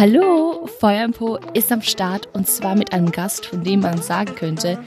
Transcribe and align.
Hallo, 0.00 0.66
Feuerpo 0.78 1.36
ist 1.52 1.70
am 1.70 1.82
Start 1.82 2.26
und 2.32 2.48
zwar 2.48 2.74
mit 2.74 2.94
einem 2.94 3.12
Gast, 3.12 3.44
von 3.44 3.62
dem 3.62 3.80
man 3.80 4.00
sagen 4.00 4.34
könnte, 4.34 4.78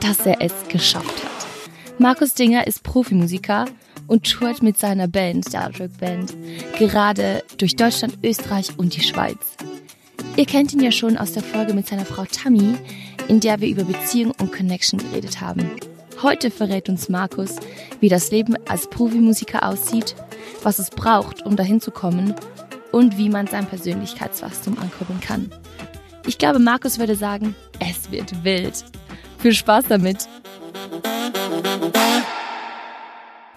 dass 0.00 0.24
er 0.24 0.40
es 0.40 0.54
geschafft 0.68 1.22
hat. 1.22 1.46
Markus 1.98 2.32
Dinger 2.32 2.66
ist 2.66 2.82
Profimusiker 2.82 3.66
und 4.06 4.32
tourt 4.32 4.62
mit 4.62 4.78
seiner 4.78 5.08
Band, 5.08 5.52
der 5.52 5.64
Artwork 5.64 5.98
Band, 5.98 6.34
gerade 6.78 7.44
durch 7.58 7.76
Deutschland, 7.76 8.16
Österreich 8.24 8.70
und 8.78 8.96
die 8.96 9.02
Schweiz. 9.02 9.36
Ihr 10.36 10.46
kennt 10.46 10.72
ihn 10.72 10.80
ja 10.80 10.90
schon 10.90 11.18
aus 11.18 11.32
der 11.32 11.42
Folge 11.42 11.74
mit 11.74 11.86
seiner 11.86 12.06
Frau 12.06 12.24
Tammy, 12.24 12.74
in 13.28 13.40
der 13.40 13.60
wir 13.60 13.68
über 13.68 13.84
Beziehung 13.84 14.32
und 14.40 14.54
Connection 14.54 14.98
geredet 14.98 15.42
haben. 15.42 15.70
Heute 16.22 16.50
verrät 16.50 16.88
uns 16.88 17.10
Markus, 17.10 17.56
wie 18.00 18.08
das 18.08 18.30
Leben 18.30 18.56
als 18.66 18.88
Profimusiker 18.88 19.68
aussieht, 19.68 20.16
was 20.62 20.78
es 20.78 20.88
braucht, 20.88 21.44
um 21.44 21.56
dahin 21.56 21.82
zu 21.82 21.90
kommen 21.90 22.34
und 22.92 23.18
wie 23.18 23.28
man 23.28 23.46
sein 23.46 23.66
Persönlichkeitswachstum 23.66 24.78
ankurbeln 24.78 25.20
kann. 25.20 25.50
Ich 26.26 26.38
glaube, 26.38 26.60
Markus 26.60 26.98
würde 26.98 27.16
sagen, 27.16 27.56
es 27.80 28.10
wird 28.10 28.44
wild. 28.44 28.84
Viel 29.38 29.54
Spaß 29.54 29.86
damit! 29.88 30.28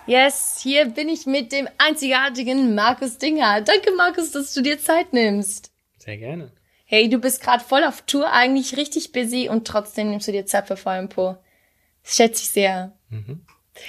Yes, 0.08 0.60
hier 0.62 0.86
bin 0.86 1.10
ich 1.10 1.26
mit 1.26 1.52
dem 1.52 1.68
einzigartigen 1.78 2.76
Markus 2.76 3.18
Dinger. 3.18 3.62
Danke, 3.62 3.92
Markus, 3.96 4.32
dass 4.32 4.54
du 4.54 4.62
dir 4.62 4.80
Zeit 4.80 5.14
nimmst. 5.14 5.72
Sehr 5.98 6.18
gerne. 6.18 6.52
Hey, 6.86 7.10
du 7.10 7.18
bist 7.18 7.42
gerade 7.42 7.64
voll 7.64 7.84
auf 7.84 8.04
Tour, 8.04 8.32
eigentlich 8.32 8.78
richtig 8.78 9.12
busy 9.12 9.50
und 9.50 9.66
trotzdem 9.68 10.12
nimmst 10.12 10.28
du 10.28 10.32
dir 10.32 10.46
Zeit 10.46 10.68
für 10.68 10.78
Feuer 10.78 11.08
Das 11.08 12.16
schätze 12.16 12.44
ich 12.44 12.50
sehr. 12.50 12.94
Mhm. 13.10 13.42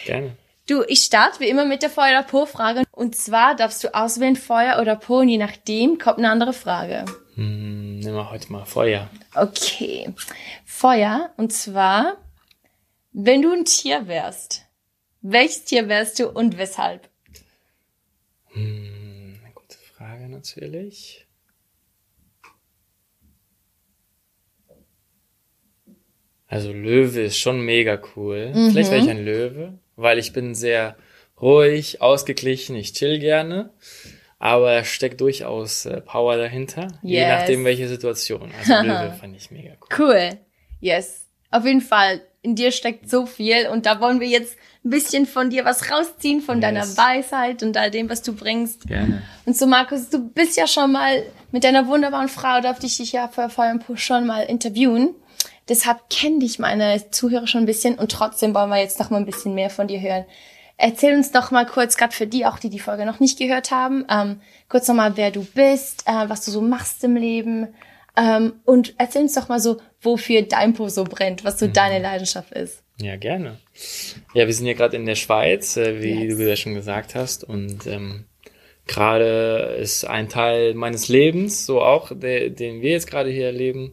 Gerne. 0.07 0.37
Du, 0.67 0.83
ich 0.89 1.05
starte 1.05 1.39
wie 1.39 1.49
immer 1.49 1.65
mit 1.65 1.83
der 1.83 1.91
Feuer- 1.91 2.19
oder 2.19 2.25
Po-Frage. 2.25 2.83
Und 2.91 3.15
zwar 3.15 3.55
darfst 3.55 3.85
du 3.85 3.95
auswählen 3.95 4.35
Feuer 4.35 4.81
oder 4.81 4.97
Po 4.97 5.21
und 5.21 5.29
je 5.29 5.39
nachdem 5.39 5.99
kommt 5.99 6.19
eine 6.19 6.29
andere 6.29 6.53
Frage. 6.53 7.05
Hm, 7.35 8.01
nehmen 8.01 8.17
wir 8.17 8.31
heute 8.31 8.51
mal 8.51 8.65
Feuer. 8.65 9.09
Okay. 9.37 10.13
Feuer, 10.65 11.31
und 11.37 11.53
zwar, 11.53 12.17
wenn 13.13 13.43
du 13.43 13.53
ein 13.53 13.65
Tier 13.65 14.09
wärst, 14.09 14.67
welches 15.21 15.65
Tier 15.65 15.89
wärst 15.89 16.19
du 16.19 16.29
und 16.29 16.59
weshalb? 16.59 17.09
Hm, 18.47 19.39
eine 19.45 19.55
gute 19.55 19.79
Frage 19.95 20.29
natürlich. 20.29 21.29
Also 26.49 26.73
Löwe 26.73 27.23
ist 27.23 27.39
schon 27.39 27.61
mega 27.61 28.01
cool. 28.17 28.53
Mhm. 28.53 28.71
Vielleicht 28.73 28.91
wäre 28.91 29.03
ich 29.03 29.11
ein 29.11 29.25
Löwe 29.25 29.79
weil 29.97 30.19
ich 30.19 30.33
bin 30.33 30.55
sehr 30.55 30.97
ruhig, 31.41 32.01
ausgeglichen, 32.01 32.77
ich 32.77 32.93
chill 32.93 33.19
gerne. 33.19 33.71
Aber 34.39 34.73
es 34.75 34.89
steckt 34.89 35.21
durchaus 35.23 35.87
äh, 35.87 36.03
Power 36.03 36.37
dahinter, 36.37 36.89
yes. 37.03 37.21
je 37.21 37.27
nachdem 37.27 37.65
welche 37.65 37.89
Situation. 37.89 38.51
Also 38.59 38.75
Löwe 38.83 39.17
fand 39.19 39.35
ich 39.35 39.51
mega 39.51 39.73
cool. 39.81 39.99
Cool. 39.99 40.31
Yes. 40.81 41.27
Auf 41.51 41.65
jeden 41.65 41.81
Fall. 41.81 42.21
In 42.43 42.55
dir 42.55 42.71
steckt 42.71 43.11
so 43.11 43.27
viel 43.27 43.67
und 43.67 43.87
da 43.87 44.01
wollen 44.01 44.21
wir 44.21 44.29
jetzt 44.29 44.57
ein 44.85 44.91
bisschen 44.91 45.27
von 45.27 45.51
dir 45.51 45.65
was 45.65 45.91
rausziehen, 45.91 46.43
von 46.43 46.61
yes. 46.61 46.63
deiner 46.63 46.97
Weisheit 46.97 47.63
und 47.63 47.77
all 47.77 47.91
dem, 47.91 48.09
was 48.09 48.23
du 48.23 48.35
bringst. 48.35 48.87
Gerne. 48.87 49.23
Und 49.47 49.57
so, 49.57 49.67
Markus, 49.67 50.11
du 50.11 50.29
bist 50.29 50.57
ja 50.57 50.69
schon 50.69 50.93
mal 50.93 51.25
mit 51.51 51.65
deiner 51.65 51.89
wunderbaren 51.89 52.29
Frau, 52.29 52.61
darf 52.61 52.85
ich 52.85 52.99
dich 52.99 53.13
ja 53.13 53.29
und 53.37 53.85
Push 53.85 54.05
schon 54.05 54.27
mal 54.27 54.43
interviewen. 54.43 55.15
Deshalb 55.69 56.09
kennen 56.11 56.41
dich 56.41 56.59
meine 56.59 57.11
Zuhörer 57.11 57.47
schon 57.47 57.63
ein 57.63 57.67
bisschen 57.67 57.97
und 57.97 58.13
trotzdem 58.13 58.55
wollen 58.55 58.71
wir 58.71 58.81
jetzt 58.81 59.01
noch 59.01 59.11
mal 59.11 59.19
ein 59.19 59.27
bisschen 59.27 59.55
mehr 59.55 59.71
von 59.71 59.89
dir 59.89 60.01
hören. 60.01 60.25
Erzähl 60.79 61.15
uns 61.15 61.33
doch 61.33 61.51
mal 61.51 61.67
kurz, 61.67 61.97
gerade 61.97 62.15
für 62.15 62.27
die 62.27 62.45
auch, 62.45 62.59
die 62.59 62.69
die 62.69 62.79
Folge 62.79 63.07
noch 63.07 63.19
nicht 63.19 63.39
gehört 63.39 63.71
haben, 63.71 64.05
ähm, 64.11 64.41
kurz 64.69 64.87
noch 64.89 64.95
mal, 64.95 65.17
wer 65.17 65.31
du 65.31 65.43
bist, 65.43 66.05
äh, 66.07 66.29
was 66.29 66.45
du 66.45 66.51
so 66.51 66.61
machst 66.61 67.03
im 67.03 67.17
Leben 67.17 67.69
ähm, 68.17 68.55
und 68.65 68.95
erzähl 68.99 69.23
uns 69.23 69.35
doch 69.35 69.49
mal 69.49 69.61
so, 69.61 69.79
wofür 70.01 70.43
dein 70.43 70.75
Po 70.75 70.89
so 70.89 71.05
brennt, 71.05 71.45
was 71.45 71.59
so 71.59 71.67
mhm. 71.67 71.73
deine 71.73 72.03
Leidenschaft 72.03 72.53
ist. 72.53 72.83
Ja, 72.99 73.17
gerne. 73.17 73.59
Ja, 74.35 74.47
wir 74.47 74.55
sind 74.55 74.67
ja 74.67 74.73
gerade 74.73 74.97
in 74.97 75.07
der 75.07 75.17
Schweiz, 75.17 75.77
äh, 75.77 76.03
wie 76.03 76.27
yes. 76.27 76.37
du 76.37 76.49
ja 76.49 76.57
schon 76.57 76.75
gesagt 76.75 77.15
hast 77.15 77.45
und 77.45 77.87
ähm, 77.87 78.25
gerade 78.87 79.77
ist 79.81 80.05
ein 80.05 80.29
Teil 80.29 80.75
meines 80.75 81.09
Lebens, 81.09 81.67
so 81.67 81.83
auch, 81.83 82.13
der, 82.15 82.51
den 82.51 82.81
wir 82.81 82.93
jetzt 82.93 83.11
gerade 83.11 83.31
hier 83.31 83.47
erleben, 83.47 83.93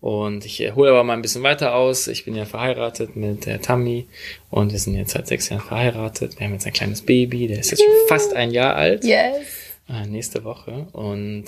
und 0.00 0.46
ich 0.46 0.60
hole 0.74 0.90
aber 0.90 1.04
mal 1.04 1.12
ein 1.12 1.22
bisschen 1.22 1.42
weiter 1.42 1.74
aus. 1.74 2.08
Ich 2.08 2.24
bin 2.24 2.34
ja 2.34 2.46
verheiratet 2.46 3.16
mit 3.16 3.44
der 3.44 3.60
Tammy 3.60 4.06
und 4.48 4.72
wir 4.72 4.78
sind 4.78 4.94
jetzt 4.94 5.12
seit 5.12 5.26
sechs 5.26 5.50
Jahren 5.50 5.60
verheiratet. 5.60 6.38
Wir 6.38 6.46
haben 6.46 6.54
jetzt 6.54 6.66
ein 6.66 6.72
kleines 6.72 7.02
Baby, 7.02 7.48
der 7.48 7.60
ist 7.60 7.70
jetzt 7.70 7.82
schon 7.82 8.08
fast 8.08 8.34
ein 8.34 8.50
Jahr 8.50 8.76
alt. 8.76 9.04
Yes. 9.04 9.46
Äh, 9.90 10.06
nächste 10.06 10.44
Woche. 10.44 10.86
Und 10.92 11.44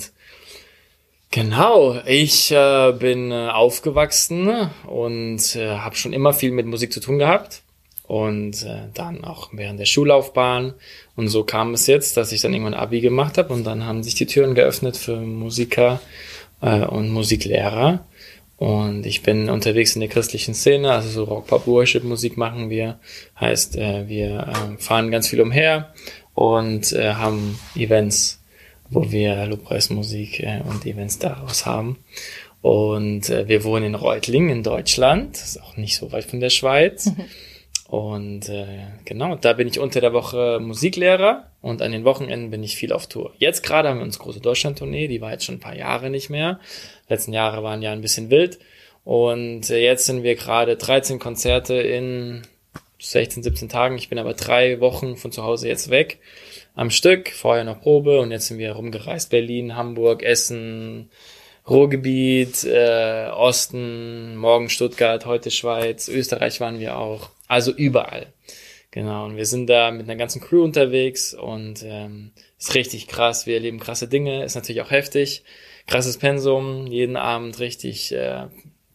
genau, 1.31 1.99
ich 2.05 2.51
äh, 2.51 2.91
bin 2.91 3.31
äh, 3.31 3.49
aufgewachsen 3.49 4.69
und 4.85 5.55
äh, 5.55 5.69
habe 5.69 5.95
schon 5.95 6.13
immer 6.13 6.33
viel 6.33 6.51
mit 6.51 6.67
Musik 6.67 6.93
zu 6.93 6.99
tun 6.99 7.17
gehabt. 7.17 7.63
Und 8.05 8.63
äh, 8.63 8.89
dann 8.93 9.23
auch 9.23 9.49
während 9.53 9.79
der 9.79 9.85
Schullaufbahn. 9.85 10.73
Und 11.15 11.29
so 11.29 11.43
kam 11.43 11.73
es 11.73 11.87
jetzt, 11.87 12.17
dass 12.17 12.31
ich 12.31 12.41
dann 12.41 12.53
irgendwann 12.53 12.75
Abi 12.75 13.01
gemacht 13.01 13.39
habe 13.39 13.51
und 13.51 13.63
dann 13.63 13.85
haben 13.85 14.03
sich 14.03 14.13
die 14.13 14.27
Türen 14.27 14.53
geöffnet 14.53 14.95
für 14.95 15.15
Musiker 15.15 16.01
äh, 16.61 16.81
und 16.81 17.09
Musiklehrer. 17.09 18.05
Und 18.63 19.05
ich 19.05 19.23
bin 19.23 19.49
unterwegs 19.49 19.93
in 19.93 19.99
der 19.99 20.07
christlichen 20.07 20.53
Szene, 20.53 20.93
also 20.93 21.09
so 21.09 21.23
Rock, 21.25 21.47
Pop, 21.47 21.67
Worship 21.67 22.05
Musik 22.05 22.37
machen 22.37 22.69
wir. 22.69 22.97
Heißt, 23.37 23.75
äh, 23.75 24.07
wir 24.07 24.47
äh, 24.47 24.81
fahren 24.81 25.11
ganz 25.11 25.27
viel 25.27 25.41
umher 25.41 25.93
und 26.33 26.93
äh, 26.93 27.15
haben 27.15 27.59
Events, 27.75 28.41
wo 28.89 29.11
wir 29.11 29.47
Lobpreismusik 29.47 30.39
äh, 30.39 30.61
und 30.65 30.85
Events 30.85 31.19
daraus 31.19 31.65
haben. 31.65 31.97
Und 32.61 33.29
äh, 33.29 33.49
wir 33.49 33.65
wohnen 33.65 33.83
in 33.83 33.95
Reutlingen 33.95 34.49
in 34.49 34.63
Deutschland, 34.63 35.35
das 35.35 35.55
ist 35.55 35.61
auch 35.61 35.75
nicht 35.75 35.97
so 35.97 36.13
weit 36.13 36.23
von 36.23 36.39
der 36.39 36.49
Schweiz. 36.49 37.11
Und 37.89 38.47
äh, 38.47 38.65
genau, 39.03 39.35
da 39.35 39.51
bin 39.51 39.67
ich 39.67 39.77
unter 39.77 39.99
der 39.99 40.13
Woche 40.13 40.61
Musiklehrer 40.61 41.51
und 41.63 41.81
an 41.81 41.93
den 41.93 42.03
Wochenenden 42.03 42.51
bin 42.51 42.61
ich 42.61 42.75
viel 42.75 42.91
auf 42.91 43.07
Tour. 43.07 43.33
Jetzt 43.39 43.63
gerade 43.63 43.87
haben 43.87 43.99
wir 43.99 44.03
uns 44.03 44.19
große 44.19 44.41
Deutschland-Tournee, 44.41 45.07
die 45.07 45.21
war 45.21 45.31
jetzt 45.31 45.45
schon 45.45 45.55
ein 45.55 45.61
paar 45.61 45.77
Jahre 45.77 46.09
nicht 46.09 46.29
mehr. 46.29 46.59
Letzten 47.07 47.31
Jahre 47.31 47.63
waren 47.63 47.81
ja 47.81 47.93
ein 47.93 48.01
bisschen 48.01 48.29
wild. 48.29 48.59
Und 49.05 49.69
äh, 49.69 49.81
jetzt 49.81 50.05
sind 50.05 50.23
wir 50.23 50.35
gerade 50.35 50.75
13 50.75 51.19
Konzerte 51.19 51.75
in 51.75 52.41
16, 52.99 53.43
17 53.43 53.69
Tagen. 53.69 53.95
Ich 53.97 54.09
bin 54.09 54.19
aber 54.19 54.33
drei 54.33 54.81
Wochen 54.81 55.15
von 55.15 55.31
zu 55.31 55.43
Hause 55.43 55.69
jetzt 55.69 55.89
weg 55.89 56.19
am 56.75 56.89
Stück, 56.89 57.29
vorher 57.29 57.63
noch 57.63 57.79
Probe 57.79 58.19
und 58.19 58.31
jetzt 58.31 58.47
sind 58.47 58.57
wir 58.57 58.73
rumgereist. 58.73 59.29
Berlin, 59.29 59.77
Hamburg, 59.77 60.21
Essen, 60.21 61.11
Ruhrgebiet, 61.69 62.65
äh, 62.65 63.29
Osten, 63.29 64.35
morgen 64.35 64.69
Stuttgart, 64.69 65.25
heute 65.25 65.49
Schweiz, 65.49 66.09
Österreich 66.09 66.59
waren 66.59 66.79
wir 66.81 66.97
auch. 66.97 67.29
Also 67.47 67.71
überall. 67.71 68.32
Genau, 68.93 69.25
und 69.25 69.37
wir 69.37 69.47
sind 69.47 69.71
da 69.71 69.89
mit 69.89 70.03
einer 70.03 70.15
ganzen 70.15 70.39
Crew 70.39 70.63
unterwegs 70.63 71.33
und 71.33 71.81
ähm, 71.83 72.31
ist 72.59 72.75
richtig 72.75 73.07
krass. 73.07 73.47
Wir 73.47 73.55
erleben 73.55 73.79
krasse 73.79 74.07
Dinge, 74.07 74.43
ist 74.43 74.53
natürlich 74.53 74.83
auch 74.83 74.91
heftig. 74.91 75.43
Krasses 75.87 76.19
Pensum, 76.19 76.85
jeden 76.85 77.17
Abend 77.17 77.59
richtig 77.59 78.11
äh, 78.11 78.45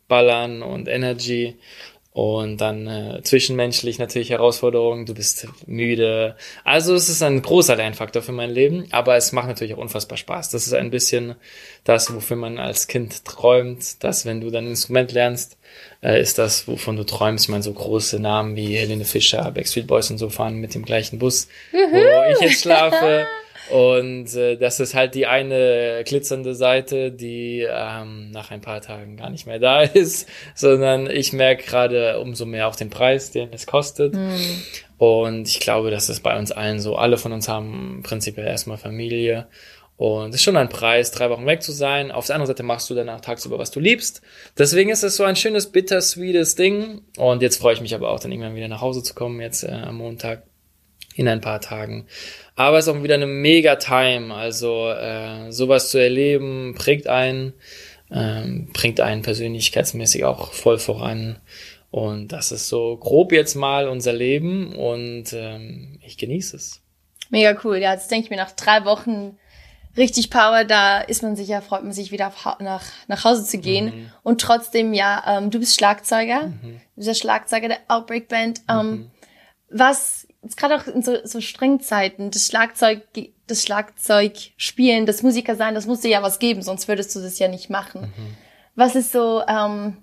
ballern 0.07 0.63
und 0.63 0.87
Energy. 0.87 1.57
Und 2.13 2.57
dann 2.57 2.87
äh, 2.89 3.23
zwischenmenschlich 3.23 3.99
natürlich 3.99 4.31
Herausforderungen, 4.31 5.07
du 5.07 5.15
bist 5.15 5.47
müde. 5.67 6.37
Also 6.65 6.95
es 6.95 7.09
ist 7.09 7.23
ein 7.23 7.43
großer 7.43 7.77
Lernfaktor 7.77 8.23
für 8.23 8.33
mein 8.33 8.51
Leben, 8.51 8.87
aber 8.91 9.17
es 9.17 9.33
macht 9.33 9.47
natürlich 9.47 9.75
auch 9.75 9.79
unfassbar 9.79 10.19
Spaß. 10.19 10.51
Das 10.51 10.67
ist 10.67 10.73
ein 10.73 10.91
bisschen 10.91 11.37
das, 11.85 12.13
wofür 12.13 12.37
man 12.37 12.59
als 12.59 12.89
Kind 12.89 13.25
träumt, 13.25 14.03
dass 14.03 14.27
wenn 14.27 14.41
du 14.41 14.51
dein 14.51 14.67
Instrument 14.67 15.13
lernst, 15.13 15.59
äh, 16.03 16.21
ist 16.21 16.39
das, 16.39 16.67
wovon 16.67 16.97
du 16.97 17.05
träumst. 17.05 17.45
Ich 17.45 17.51
meine, 17.51 17.63
so 17.63 17.73
große 17.73 18.19
Namen 18.19 18.57
wie 18.57 18.75
Helene 18.75 19.05
Fischer, 19.05 19.51
Backstreet 19.53 19.87
Boys 19.87 20.11
und 20.11 20.19
so 20.19 20.29
fahren 20.29 20.57
mit 20.57 20.75
dem 20.75 20.85
gleichen 20.85 21.19
Bus, 21.19 21.47
wo 21.73 22.33
ich 22.33 22.41
jetzt 22.41 22.63
schlafe. 22.63 23.27
Und 23.71 24.34
äh, 24.34 24.56
das 24.56 24.81
ist 24.81 24.95
halt 24.95 25.15
die 25.15 25.27
eine 25.27 26.03
glitzernde 26.05 26.55
Seite, 26.55 27.12
die 27.12 27.67
ähm, 27.69 28.31
nach 28.31 28.50
ein 28.50 28.61
paar 28.61 28.81
Tagen 28.81 29.17
gar 29.17 29.31
nicht 29.31 29.47
mehr 29.47 29.59
da 29.59 29.82
ist, 29.82 30.29
sondern 30.55 31.11
ich 31.11 31.32
merke 31.32 31.65
gerade 31.65 32.20
umso 32.20 32.47
mehr 32.47 32.69
auch 32.69 32.76
den 32.76 32.91
Preis, 32.91 33.31
den 33.31 33.53
es 33.53 33.67
kostet. 33.67 34.15
Mhm. 34.15 34.62
Und 34.97 35.49
ich 35.49 35.61
glaube, 35.61 35.91
das 35.91 36.09
ist 36.09 36.20
bei 36.20 36.38
uns 36.38 36.50
allen 36.50 36.81
so. 36.81 36.97
Alle 36.97 37.19
von 37.19 37.32
uns 37.32 37.49
haben 37.49 38.00
prinzipiell 38.03 38.47
erstmal 38.47 38.79
Familie. 38.79 39.47
Und 39.97 40.31
es 40.31 40.37
ist 40.37 40.43
schon 40.44 40.56
ein 40.56 40.69
Preis, 40.69 41.11
drei 41.11 41.29
Wochen 41.29 41.47
weg 41.47 41.61
zu 41.62 41.73
sein. 41.73 42.12
Auf 42.12 42.26
der 42.26 42.37
anderen 42.37 42.47
Seite 42.47 42.62
machst 42.62 42.88
du 42.88 42.94
danach 42.94 43.20
tagsüber, 43.20 43.59
was 43.59 43.73
du 43.73 43.81
liebst. 43.81 44.23
Deswegen 44.56 44.91
ist 44.91 45.03
es 45.03 45.17
so 45.17 45.25
ein 45.25 45.35
schönes, 45.35 45.73
bittersweetes 45.73 46.55
Ding. 46.55 47.03
Und 47.17 47.43
jetzt 47.43 47.61
freue 47.61 47.75
ich 47.75 47.81
mich 47.81 47.94
aber 47.94 48.11
auch, 48.11 48.20
dann 48.20 48.31
irgendwann 48.31 48.55
wieder 48.55 48.69
nach 48.69 48.81
Hause 48.81 49.03
zu 49.03 49.15
kommen, 49.15 49.41
jetzt 49.41 49.65
äh, 49.65 49.73
am 49.73 49.97
Montag 49.97 50.44
in 51.19 51.26
ein 51.26 51.41
paar 51.41 51.61
Tagen. 51.61 52.06
Aber 52.55 52.79
es 52.79 52.87
ist 52.87 52.94
auch 52.94 53.03
wieder 53.03 53.17
eine 53.17 53.26
mega 53.26 53.75
Time. 53.75 54.32
Also 54.32 54.88
äh, 54.88 55.50
sowas 55.50 55.91
zu 55.91 55.99
erleben, 55.99 56.76
prägt 56.79 57.09
einen, 57.09 57.55
ähm, 58.11 58.69
bringt 58.73 59.00
einen 59.00 59.23
persönlichkeitsmäßig 59.23 60.25
auch 60.25 60.53
voll 60.53 60.79
voran. 60.79 61.41
Und 61.91 62.29
das 62.29 62.53
ist 62.53 62.69
so 62.69 62.97
grob 62.97 63.32
jetzt 63.32 63.56
mal 63.56 63.88
unser 63.88 64.12
Leben 64.12 64.76
und 64.76 65.32
ähm, 65.32 65.99
ich 66.06 66.19
genieße 66.19 66.55
es. 66.55 66.82
Mega 67.31 67.59
cool. 67.65 67.79
Ja, 67.79 67.94
jetzt 67.94 68.11
denke 68.12 68.26
ich 68.26 68.31
mir 68.31 68.37
nach 68.37 68.53
drei 68.53 68.85
Wochen 68.85 69.37
richtig 69.97 70.31
Power, 70.31 70.62
da 70.65 71.00
ist 71.00 71.25
man 71.25 71.35
sicher, 71.35 71.61
freut 71.62 71.82
man 71.82 71.93
sich 71.93 72.12
wieder 72.12 72.32
nach, 72.61 72.85
nach 73.09 73.25
Hause 73.25 73.44
zu 73.44 73.59
gehen. 73.59 73.87
Mhm. 73.87 74.12
Und 74.23 74.41
trotzdem, 74.41 74.94
ja, 74.94 75.25
ähm, 75.26 75.50
du 75.50 75.59
bist 75.59 75.75
Schlagzeuger, 75.75 76.44
mhm. 76.44 76.61
du 76.62 76.94
bist 76.94 77.09
der 77.09 77.15
Schlagzeuger 77.15 77.67
der 77.67 77.79
Outbreak 77.88 78.29
Band. 78.29 78.61
Ähm, 78.69 78.91
mhm. 78.91 79.11
Was, 79.70 80.28
gerade 80.56 80.77
auch 80.77 80.87
in 80.87 81.03
so, 81.03 81.17
so 81.25 81.41
Strengzeiten, 81.41 82.31
das 82.31 82.47
Schlagzeug, 82.47 83.03
das 83.47 83.62
Schlagzeug 83.62 84.33
spielen, 84.56 85.06
das 85.06 85.23
Musiker 85.23 85.56
sein, 85.56 85.75
das 85.75 85.87
muss 85.87 86.00
dir 86.00 86.11
ja 86.11 86.23
was 86.23 86.39
geben, 86.39 86.62
sonst 86.62 86.89
würdest 86.89 87.15
du 87.15 87.21
das 87.21 87.39
ja 87.39 87.49
nicht 87.49 87.71
machen. 87.71 88.03
Mhm. 88.03 88.37
Was 88.75 88.95
ist 88.95 89.12
so, 89.12 89.43
ähm, 89.49 89.97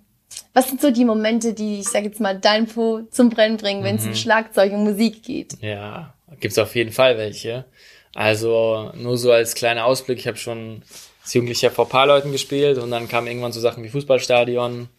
was 0.54 0.68
sind 0.68 0.82
so 0.82 0.92
die 0.92 1.06
Momente, 1.06 1.54
die, 1.54 1.80
ich 1.80 1.90
sag 1.90 2.04
jetzt 2.04 2.20
mal, 2.20 2.38
dein 2.38 2.68
Po 2.68 3.02
zum 3.12 3.30
Brennen 3.30 3.58
bringen, 3.58 3.84
wenn 3.84 3.96
es 3.96 4.04
um 4.04 4.10
mhm. 4.10 4.16
Schlagzeug 4.16 4.74
und 4.74 4.84
Musik 4.84 5.24
geht? 5.24 5.58
Ja, 5.62 6.14
gibt's 6.40 6.58
auf 6.58 6.76
jeden 6.76 6.92
Fall 6.92 7.18
welche. 7.18 7.66
Also 8.14 8.92
nur 8.96 9.18
so 9.18 9.32
als 9.32 9.56
kleiner 9.56 9.86
Ausblick, 9.86 10.20
ich 10.20 10.28
habe 10.28 10.38
schon 10.38 10.84
als 11.22 11.34
Jugendlicher 11.34 11.72
vor 11.72 11.90
paar 11.90 12.08
Leuten 12.08 12.32
gespielt 12.32 12.78
und 12.78 12.92
dann 12.92 13.10
kamen 13.10 13.28
irgendwann 13.28 13.52
so 13.52 13.60
Sachen 13.60 13.84
wie 13.84 13.90
Fußballstadion, 13.90 14.90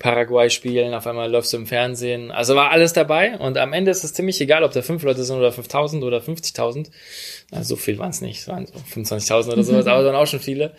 Paraguay 0.00 0.48
spielen, 0.48 0.94
auf 0.94 1.06
einmal 1.06 1.30
läufst 1.30 1.52
du 1.52 1.58
im 1.58 1.66
Fernsehen. 1.66 2.30
Also 2.30 2.56
war 2.56 2.70
alles 2.70 2.94
dabei 2.94 3.38
und 3.38 3.58
am 3.58 3.74
Ende 3.74 3.90
ist 3.90 4.02
es 4.02 4.14
ziemlich 4.14 4.40
egal, 4.40 4.64
ob 4.64 4.72
da 4.72 4.80
fünf 4.80 5.02
Leute 5.02 5.22
sind 5.22 5.36
oder 5.36 5.52
5000 5.52 6.02
oder 6.02 6.18
50.000. 6.18 6.90
Also 7.52 7.74
so 7.74 7.76
viel 7.76 7.98
waren 7.98 8.08
es 8.08 8.22
nicht, 8.22 8.40
es 8.40 8.48
waren 8.48 8.66
so 8.66 8.72
25.000 8.74 9.52
oder 9.52 9.62
sowas, 9.62 9.86
aber 9.86 10.02
dann 10.02 10.16
auch 10.16 10.26
schon 10.26 10.40
viele. 10.40 10.72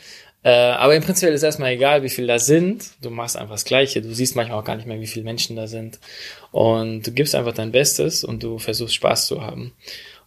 Äh, 0.44 0.50
aber 0.50 0.95
im 0.95 1.03
Prinzip 1.03 1.29
ist 1.29 1.35
es 1.35 1.44
erstmal 1.44 1.71
egal, 1.71 2.01
wie 2.01 2.09
viele 2.09 2.25
da 2.25 2.39
sind. 2.39 2.83
Du 3.03 3.12
machst 3.12 3.38
einfach 3.38 3.53
das 3.53 3.63
Gleiche. 3.63 4.01
Du 4.01 4.12
siehst 4.12 4.35
manchmal 4.35 4.57
auch 4.57 4.63
gar 4.63 4.75
nicht 4.75 4.88
mehr, 4.88 5.00
wie 5.00 5.06
viele 5.06 5.24
Menschen 5.24 5.56
da 5.56 5.67
sind. 5.67 6.00
Und 6.51 7.06
du 7.06 7.12
gibst 7.12 7.35
einfach 7.35 7.53
dein 7.53 7.71
Bestes 7.71 8.24
und 8.24 8.41
du 8.41 8.57
versuchst 8.57 8.95
Spaß 8.95 9.27
zu 9.27 9.44
haben. 9.44 9.74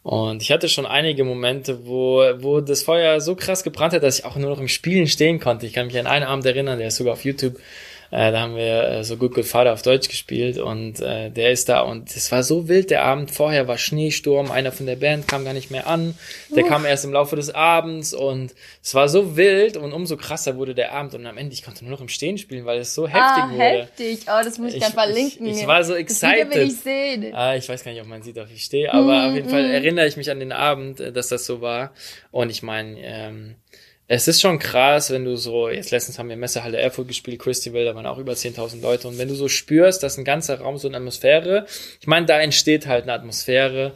Und 0.05 0.41
ich 0.43 0.53
hatte 0.53 0.69
schon 0.69 0.87
einige 0.87 1.25
Momente, 1.25 1.85
wo, 1.87 2.23
wo 2.39 2.61
das 2.61 2.85
Feuer 2.85 3.21
so 3.21 3.35
krass 3.35 3.65
gebrannt 3.65 3.95
hat, 3.95 4.05
dass 4.05 4.21
ich 4.21 4.25
auch 4.25 4.37
nur 4.37 4.51
noch 4.51 4.61
im 4.61 4.69
Spielen 4.69 5.09
stehen 5.09 5.41
konnte. 5.41 5.67
Ich 5.67 5.73
kann 5.73 5.87
mich 5.87 5.99
an 5.99 6.07
einen 6.07 6.27
Abend 6.27 6.47
erinnern, 6.47 6.79
der 6.79 6.89
ist 6.89 6.97
sogar 6.97 7.15
auf 7.15 7.25
YouTube 7.25 7.59
äh, 8.15 8.31
da 8.31 8.43
haben 8.43 8.55
wir 8.55 8.89
äh, 8.89 9.05
so 9.05 9.17
Good 9.17 9.35
Good 9.35 9.45
Father 9.45 9.73
auf 9.73 9.83
Deutsch 9.83 10.09
gespielt 10.09 10.57
und 10.59 11.01
äh, 11.01 11.31
der 11.31 11.51
ist 11.51 11.69
da 11.69 11.81
und 11.81 12.15
es 12.15 12.31
war 12.31 12.45
so 12.45 12.69
wild 12.69 12.91
der 12.91 13.03
Abend. 13.03 13.33
Vorher 13.33 13.67
war 13.67 13.77
Schneesturm, 13.77 14.53
einer 14.53 14.71
von 14.71 14.87
der 14.87 14.95
Band 14.95 15.27
kam 15.27 15.45
gar 15.45 15.53
nicht 15.53 15.73
mehr 15.73 15.89
an. 15.89 16.17
Der 16.55 16.63
Uff. 16.63 16.71
kam 16.71 16.85
erst 16.85 17.05
im 17.05 17.13
Laufe 17.13 17.35
des 17.35 17.53
Abends 17.53 18.15
und 18.15 18.55
es 18.81 18.95
war 18.95 19.09
so 19.09 19.37
wild 19.37 19.77
und 19.77 19.93
umso 19.93 20.17
krasser 20.17 20.57
wurde 20.57 20.77
der 20.77 20.93
Abend 20.93 21.15
und 21.15 21.27
am 21.27 21.37
Ende 21.37 21.55
ich 21.55 21.65
konnte 21.65 21.85
nur 21.85 21.91
noch 21.91 22.01
im 22.01 22.09
Stehen 22.09 22.39
spielen, 22.39 22.65
weil 22.67 22.79
es 22.79 22.95
so 22.95 23.09
heftig 23.09 23.21
ah, 23.21 23.51
wurde. 23.51 23.63
heftig. 23.63 24.21
Oh, 24.29 24.45
das 24.45 24.59
muss 24.59 24.69
ich, 24.69 24.77
ich 24.77 24.83
dann 24.85 24.93
verlinken. 24.93 25.47
Ich, 25.47 25.63
ich, 25.63 25.67
war 25.67 25.83
so 25.83 25.95
excited. 25.95 26.47
Das 26.51 26.55
will 26.55 26.67
ich 26.69 26.77
sehen. 26.77 27.35
Ah, 27.35 27.57
ich 27.57 27.69
weiß 27.69 27.83
gar 27.83 27.91
nicht, 27.91 28.01
ob 28.01 28.07
man 28.07 28.23
sieht, 28.23 28.39
ob 28.39 28.47
ich 28.49 28.63
stehe, 28.63 28.95
aber 28.95 29.23
mm, 29.23 29.29
auf 29.29 29.35
jeden 29.35 29.49
mm. 29.49 29.51
Fall 29.51 29.65
erinnere 29.65 30.07
ich 30.07 30.17
mich 30.17 30.31
an 30.31 30.39
den 30.39 30.53
Abend, 30.53 31.01
äh, 31.01 31.11
dass 31.11 31.29
das 31.29 31.47
so 31.47 31.61
war 31.61 31.93
und 32.31 32.49
ich 32.51 32.63
meine, 32.63 32.97
ähm, 33.03 33.57
es 34.07 34.29
ist 34.29 34.43
schon 34.43 34.59
krass, 34.59 35.11
wenn 35.11 35.25
du 35.25 35.37
so, 35.37 35.71
jetzt 35.71 35.91
letztens 35.91 36.19
haben 36.19 36.29
wir 36.29 36.37
Messehalle 36.37 36.79
Erfurt 36.79 37.09
gespielt, 37.09 37.39
Christival, 37.39 37.87
da 37.87 37.95
waren 37.95 38.05
auch 38.05 38.19
über 38.19 38.35
10.000 38.35 38.83
Leute 38.83 39.09
und 39.09 39.17
wenn 39.17 39.29
du 39.29 39.35
so 39.35 39.49
spürst, 39.49 40.03
dass 40.03 40.19
ein 40.19 40.25
ganzer 40.25 40.61
Raum 40.61 40.77
so 40.77 40.89
eine 40.89 40.99
Atmosphäre, 40.99 41.67
ich 42.01 42.07
meine, 42.07 42.27
da 42.27 42.39
entsteht 42.39 42.87
halt 42.87 43.05
eine 43.05 43.15
Atmosphäre 43.15 43.93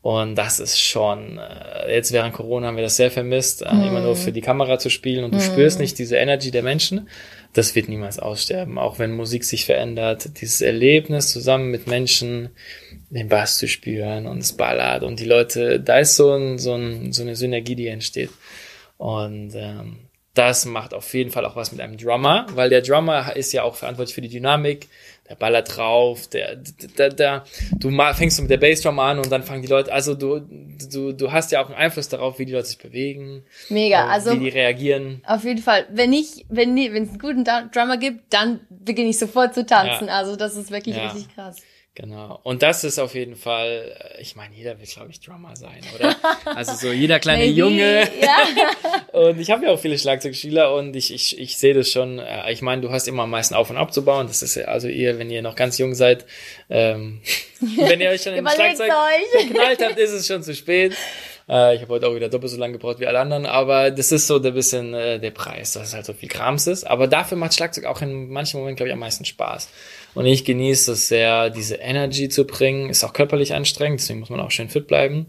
und 0.00 0.36
das 0.36 0.60
ist 0.60 0.80
schon, 0.80 1.38
äh, 1.38 1.92
jetzt 1.92 2.12
während 2.12 2.34
Corona 2.34 2.68
haben 2.68 2.76
wir 2.76 2.84
das 2.84 2.96
sehr 2.96 3.10
vermisst, 3.10 3.62
mm. 3.62 3.82
immer 3.82 4.00
nur 4.00 4.14
für 4.14 4.30
die 4.30 4.42
Kamera 4.42 4.78
zu 4.78 4.90
spielen 4.90 5.24
und 5.24 5.34
du 5.34 5.38
mm. 5.38 5.52
spürst 5.52 5.80
nicht 5.80 5.98
diese 5.98 6.16
Energy 6.16 6.52
der 6.52 6.62
Menschen, 6.62 7.08
das 7.52 7.74
wird 7.74 7.88
niemals 7.88 8.20
aussterben, 8.20 8.78
auch 8.78 9.00
wenn 9.00 9.10
Musik 9.10 9.42
sich 9.42 9.64
verändert, 9.64 10.40
dieses 10.40 10.60
Erlebnis 10.60 11.32
zusammen 11.32 11.72
mit 11.72 11.88
Menschen, 11.88 12.50
den 13.10 13.28
Bass 13.28 13.58
zu 13.58 13.66
spüren 13.66 14.26
und 14.26 14.38
es 14.38 14.52
ballert 14.52 15.02
und 15.02 15.18
die 15.18 15.24
Leute, 15.24 15.80
da 15.80 15.98
ist 15.98 16.14
so, 16.14 16.32
ein, 16.32 16.58
so, 16.58 16.74
ein, 16.74 17.12
so 17.12 17.22
eine 17.22 17.34
Synergie, 17.34 17.74
die 17.74 17.88
entsteht. 17.88 18.30
Und 18.98 19.54
ähm, 19.54 20.08
das 20.34 20.66
macht 20.66 20.94
auf 20.94 21.12
jeden 21.14 21.30
Fall 21.30 21.44
auch 21.44 21.56
was 21.56 21.72
mit 21.72 21.80
einem 21.80 21.96
Drummer, 21.96 22.46
weil 22.54 22.70
der 22.70 22.80
Drummer 22.80 23.34
ist 23.34 23.52
ja 23.52 23.64
auch 23.64 23.74
verantwortlich 23.74 24.14
für 24.14 24.20
die 24.20 24.28
Dynamik. 24.28 24.88
Der 25.28 25.34
ballert 25.34 25.76
drauf, 25.76 26.28
der, 26.28 26.56
der, 26.96 27.10
der, 27.10 27.44
du 27.72 27.90
fängst 28.14 28.40
mit 28.40 28.48
der 28.48 28.56
Bassdrum 28.56 28.98
an 28.98 29.18
und 29.18 29.30
dann 29.30 29.42
fangen 29.42 29.60
die 29.60 29.68
Leute, 29.68 29.92
also 29.92 30.14
du, 30.14 30.40
du, 30.90 31.12
du 31.12 31.32
hast 31.32 31.52
ja 31.52 31.62
auch 31.62 31.66
einen 31.66 31.74
Einfluss 31.74 32.08
darauf, 32.08 32.38
wie 32.38 32.46
die 32.46 32.52
Leute 32.52 32.66
sich 32.66 32.78
bewegen. 32.78 33.42
Mega, 33.68 34.06
also. 34.06 34.32
Wie 34.32 34.44
die 34.44 34.48
reagieren. 34.48 35.22
Auf 35.26 35.44
jeden 35.44 35.60
Fall. 35.60 35.86
Wenn 35.90 36.12
ich, 36.12 36.46
wenn, 36.48 36.76
wenn 36.76 37.02
es 37.02 37.10
einen 37.10 37.18
guten 37.18 37.44
Drummer 37.44 37.98
gibt, 37.98 38.32
dann 38.32 38.60
beginne 38.70 39.10
ich 39.10 39.18
sofort 39.18 39.54
zu 39.54 39.66
tanzen. 39.66 40.06
Ja. 40.06 40.18
Also 40.18 40.36
das 40.36 40.56
ist 40.56 40.70
wirklich 40.70 40.96
ja. 40.96 41.08
richtig 41.10 41.34
krass. 41.34 41.56
Genau. 41.98 42.38
Und 42.44 42.62
das 42.62 42.84
ist 42.84 43.00
auf 43.00 43.16
jeden 43.16 43.34
Fall, 43.34 43.92
äh, 44.16 44.22
ich 44.22 44.36
meine, 44.36 44.54
jeder 44.54 44.78
will, 44.78 44.86
glaube 44.86 45.10
ich, 45.10 45.18
Drummer 45.18 45.56
sein, 45.56 45.80
oder? 45.96 46.14
Also 46.44 46.74
so 46.74 46.92
jeder 46.92 47.18
kleine 47.18 47.46
Junge. 47.46 48.08
Ja. 48.20 48.38
und 49.18 49.40
ich 49.40 49.50
habe 49.50 49.64
ja 49.64 49.72
auch 49.72 49.80
viele 49.80 49.98
Schlagzeugschüler 49.98 50.72
und 50.76 50.94
ich, 50.94 51.12
ich, 51.12 51.36
ich 51.40 51.58
sehe 51.58 51.74
das 51.74 51.90
schon. 51.90 52.20
Äh, 52.20 52.52
ich 52.52 52.62
meine, 52.62 52.82
du 52.82 52.90
hast 52.90 53.08
immer 53.08 53.24
am 53.24 53.30
meisten 53.30 53.56
auf 53.56 53.68
und 53.70 53.76
abzubauen. 53.76 54.28
Das 54.28 54.42
ist 54.42 54.56
also 54.58 54.86
ihr, 54.86 55.18
wenn 55.18 55.28
ihr 55.28 55.42
noch 55.42 55.56
ganz 55.56 55.76
jung 55.78 55.96
seid, 55.96 56.24
ähm, 56.70 57.20
wenn 57.60 58.00
ihr 58.00 58.10
euch 58.10 58.22
schon 58.22 58.34
den 58.34 58.46
Schlagzeug 58.46 58.92
geknallt 59.36 59.82
habt, 59.82 59.98
ist 59.98 60.12
es 60.12 60.24
schon 60.24 60.44
zu 60.44 60.54
spät. 60.54 60.94
Äh, 61.48 61.74
ich 61.74 61.82
habe 61.82 61.94
heute 61.94 62.06
auch 62.06 62.14
wieder 62.14 62.28
doppelt 62.28 62.52
so 62.52 62.58
lange 62.58 62.74
gebraucht 62.74 63.00
wie 63.00 63.06
alle 63.06 63.18
anderen, 63.18 63.46
aber 63.46 63.90
das 63.90 64.12
ist 64.12 64.26
so 64.26 64.38
der 64.38 64.50
bisschen 64.50 64.94
äh, 64.94 65.18
der 65.18 65.30
Preis, 65.30 65.72
dass 65.72 65.88
es 65.88 65.94
halt 65.94 66.04
so 66.04 66.12
viel 66.12 66.28
Krams 66.28 66.66
ist. 66.66 66.84
Aber 66.84 67.08
dafür 67.08 67.38
macht 67.38 67.54
Schlagzeug 67.54 67.86
auch 67.86 68.02
in 68.02 68.28
manchen 68.28 68.60
Momenten, 68.60 68.76
glaube 68.76 68.88
ich, 68.88 68.92
am 68.92 69.00
meisten 69.00 69.24
Spaß. 69.24 69.68
Und 70.18 70.26
ich 70.26 70.44
genieße 70.44 70.90
es 70.90 71.06
sehr, 71.06 71.48
diese 71.48 71.76
Energy 71.76 72.28
zu 72.28 72.44
bringen. 72.44 72.90
Ist 72.90 73.04
auch 73.04 73.12
körperlich 73.12 73.54
anstrengend, 73.54 74.00
deswegen 74.00 74.18
muss 74.18 74.30
man 74.30 74.40
auch 74.40 74.50
schön 74.50 74.68
fit 74.68 74.88
bleiben. 74.88 75.26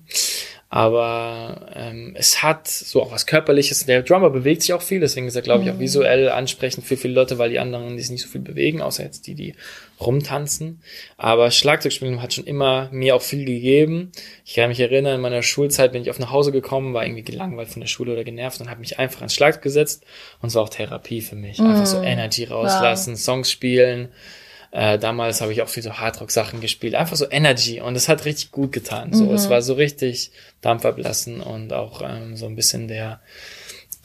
Aber 0.68 1.68
ähm, 1.75 2.15
es 2.18 2.41
hat 2.41 2.68
so 2.68 3.03
auch 3.03 3.12
was 3.12 3.27
Körperliches. 3.27 3.86
Der 3.86 4.01
Drummer 4.01 4.31
bewegt 4.31 4.63
sich 4.63 4.74
auch 4.74 4.81
viel, 4.81 5.00
deswegen 5.00 5.27
ist 5.27 5.36
er, 5.36 5.44
glaube 5.44 5.63
ich, 5.63 5.69
auch 5.69 5.75
mhm. 5.75 5.80
visuell 5.80 6.30
ansprechend 6.30 6.86
für 6.86 6.97
viele 6.97 7.13
Leute, 7.13 7.38
weil 7.38 7.51
die 7.51 7.59
anderen 7.59 7.95
die 7.97 8.01
sich 8.01 8.09
nicht 8.09 8.24
so 8.24 8.30
viel 8.30 8.41
bewegen, 8.41 8.81
außer 8.81 9.03
jetzt 9.03 9.27
die, 9.27 9.36
die 9.36 9.53
rumtanzen. 10.00 10.81
Aber 11.18 11.51
Schlagzeugspielen 11.51 12.24
hat 12.24 12.33
schon 12.33 12.45
immer 12.45 12.89
mir 12.91 13.15
auch 13.15 13.21
viel 13.21 13.45
gegeben. 13.45 14.12
Ich 14.44 14.56
kann 14.56 14.69
mich 14.69 14.80
erinnern, 14.80 15.13
in 15.13 15.21
meiner 15.21 15.44
Schulzeit 15.44 15.91
bin 15.91 16.01
ich 16.01 16.09
auf 16.09 16.18
nach 16.18 16.31
Hause 16.31 16.51
gekommen, 16.51 16.95
war 16.95 17.06
irgendwie 17.06 17.24
gelangweilt 17.24 17.69
von 17.69 17.81
der 17.81 17.88
Schule 17.88 18.13
oder 18.13 18.24
genervt 18.24 18.59
und 18.59 18.71
habe 18.71 18.80
mich 18.80 18.97
einfach 18.97 19.19
ans 19.19 19.36
Schlagzeug 19.36 19.62
gesetzt. 19.62 20.03
Und 20.41 20.47
es 20.47 20.56
war 20.56 20.63
auch 20.63 20.69
Therapie 20.69 21.21
für 21.21 21.36
mich. 21.36 21.59
Einfach 21.59 21.86
so 21.86 22.00
mhm. 22.00 22.06
Energy 22.06 22.45
rauslassen, 22.45 23.13
wow. 23.13 23.19
Songs 23.19 23.51
spielen 23.51 24.09
äh, 24.71 25.00
damals 25.00 25.42
habe 25.42 25.51
ich 25.51 25.62
auch 25.62 25.69
viel 25.69 25.83
so 25.83 25.94
Hardrock-Sachen 25.94 26.62
gespielt. 26.62 26.95
Einfach 26.95 27.16
so 27.16 27.25
Energy. 27.30 27.81
Und 27.81 27.95
es 27.95 28.07
hat 28.07 28.25
richtig 28.25 28.51
gut 28.51 28.71
getan. 28.71 29.13
So, 29.13 29.25
mhm. 29.25 29.33
es 29.33 29.50
war 29.50 29.62
so 29.62 29.74
richtig 29.74 30.31
dampfablassen 30.62 31.42
und 31.42 31.74
auch 31.74 32.01
ähm, 32.04 32.36
so 32.36 32.45
ein 32.45 32.56
bisschen 32.56 32.88
der, 32.88 33.19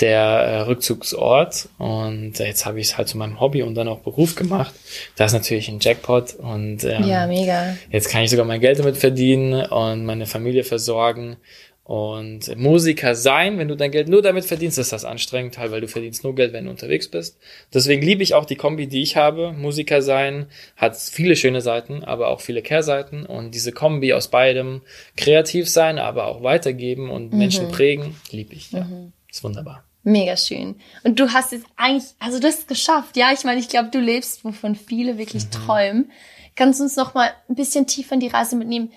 der 0.00 0.20
äh, 0.20 0.61
Rückzugsort. 0.62 1.69
Und 1.79 2.41
äh, 2.41 2.46
jetzt 2.46 2.65
habe 2.65 2.81
ich 2.81 2.88
es 2.88 2.98
halt 2.98 3.08
zu 3.08 3.19
meinem 3.19 3.41
Hobby 3.41 3.62
und 3.62 3.74
dann 3.74 3.88
auch 3.88 4.00
Beruf 4.00 4.36
gemacht. 4.36 4.74
Das 5.17 5.32
ist 5.32 5.38
natürlich 5.38 5.69
ein 5.69 5.81
Jackpot. 5.81 6.34
Und 6.36 6.82
ähm, 6.84 7.05
ja, 7.05 7.27
mega. 7.27 7.77
Jetzt 7.91 8.08
kann 8.08 8.22
ich 8.22 8.31
sogar 8.31 8.46
mein 8.46 8.60
Geld 8.60 8.79
damit 8.79 8.96
verdienen 8.96 9.67
und 9.67 10.06
meine 10.06 10.27
Familie 10.27 10.65
versorgen. 10.65 11.36
Und 11.84 12.56
Musiker 12.56 13.14
sein, 13.14 13.58
wenn 13.58 13.69
du 13.69 13.76
dein 13.76 13.91
Geld 13.91 14.08
nur 14.08 14.22
damit 14.22 14.46
verdienst, 14.46 14.79
ist 14.79 14.93
das 14.93 15.05
anstrengend, 15.05 15.58
halt, 15.58 15.70
weil 15.70 15.82
du 15.82 15.88
verdienst 15.88 16.24
nur 16.24 16.34
Geld, 16.34 16.55
wenn 16.55 16.64
du 16.64 16.70
unterwegs 16.70 17.08
bist. 17.08 17.38
Deswegen 17.74 18.00
liebe 18.00 18.22
ich 18.22 18.32
auch 18.32 18.46
die 18.46 18.56
Kombi, 18.56 18.86
die 18.86 19.03
ich 19.03 19.17
habe. 19.17 19.53
Musiker 19.53 20.00
sein 20.00 20.46
hat 20.76 20.96
viele 20.96 21.36
schöne 21.36 21.60
Seiten, 21.60 22.03
aber 22.03 22.29
auch 22.29 22.41
viele 22.41 22.62
Kehrseiten. 22.62 23.26
Und 23.26 23.55
diese 23.55 23.70
Kombi 23.70 24.14
aus 24.14 24.29
beidem, 24.29 24.81
kreativ 25.19 25.69
sein, 25.69 25.98
aber 25.98 26.26
auch 26.26 26.43
weitergeben 26.43 27.10
und 27.10 27.32
mhm. 27.32 27.38
Menschen 27.38 27.70
prägen, 27.70 28.17
liebe 28.31 28.55
ich. 28.55 28.72
Ja. 28.72 28.84
Mhm. 28.84 29.12
Ist 29.31 29.44
wunderbar. 29.44 29.84
Mega 30.05 30.38
schön. 30.38 30.76
Und 31.03 31.20
du 31.20 31.34
hast 31.34 31.53
es 31.53 31.62
eigentlich, 31.76 32.12
also 32.19 32.41
du 32.41 32.46
hast 32.46 32.60
es 32.60 32.67
geschafft. 32.67 33.17
Ja, 33.17 33.31
ich 33.32 33.44
meine, 33.44 33.60
ich 33.60 33.69
glaube, 33.69 33.91
du 33.91 34.00
lebst, 34.00 34.43
wovon 34.43 34.74
viele 34.74 35.19
wirklich 35.19 35.44
mhm. 35.46 35.50
träumen. 35.50 36.10
Kannst 36.56 36.79
du 36.79 36.84
uns 36.84 36.96
noch 36.96 37.14
mal 37.14 37.31
ein 37.48 37.56
bisschen 37.56 37.86
tiefer 37.86 38.14
in 38.14 38.20
die 38.20 38.29
Reise 38.29 38.56
mitnehmen? 38.56 38.93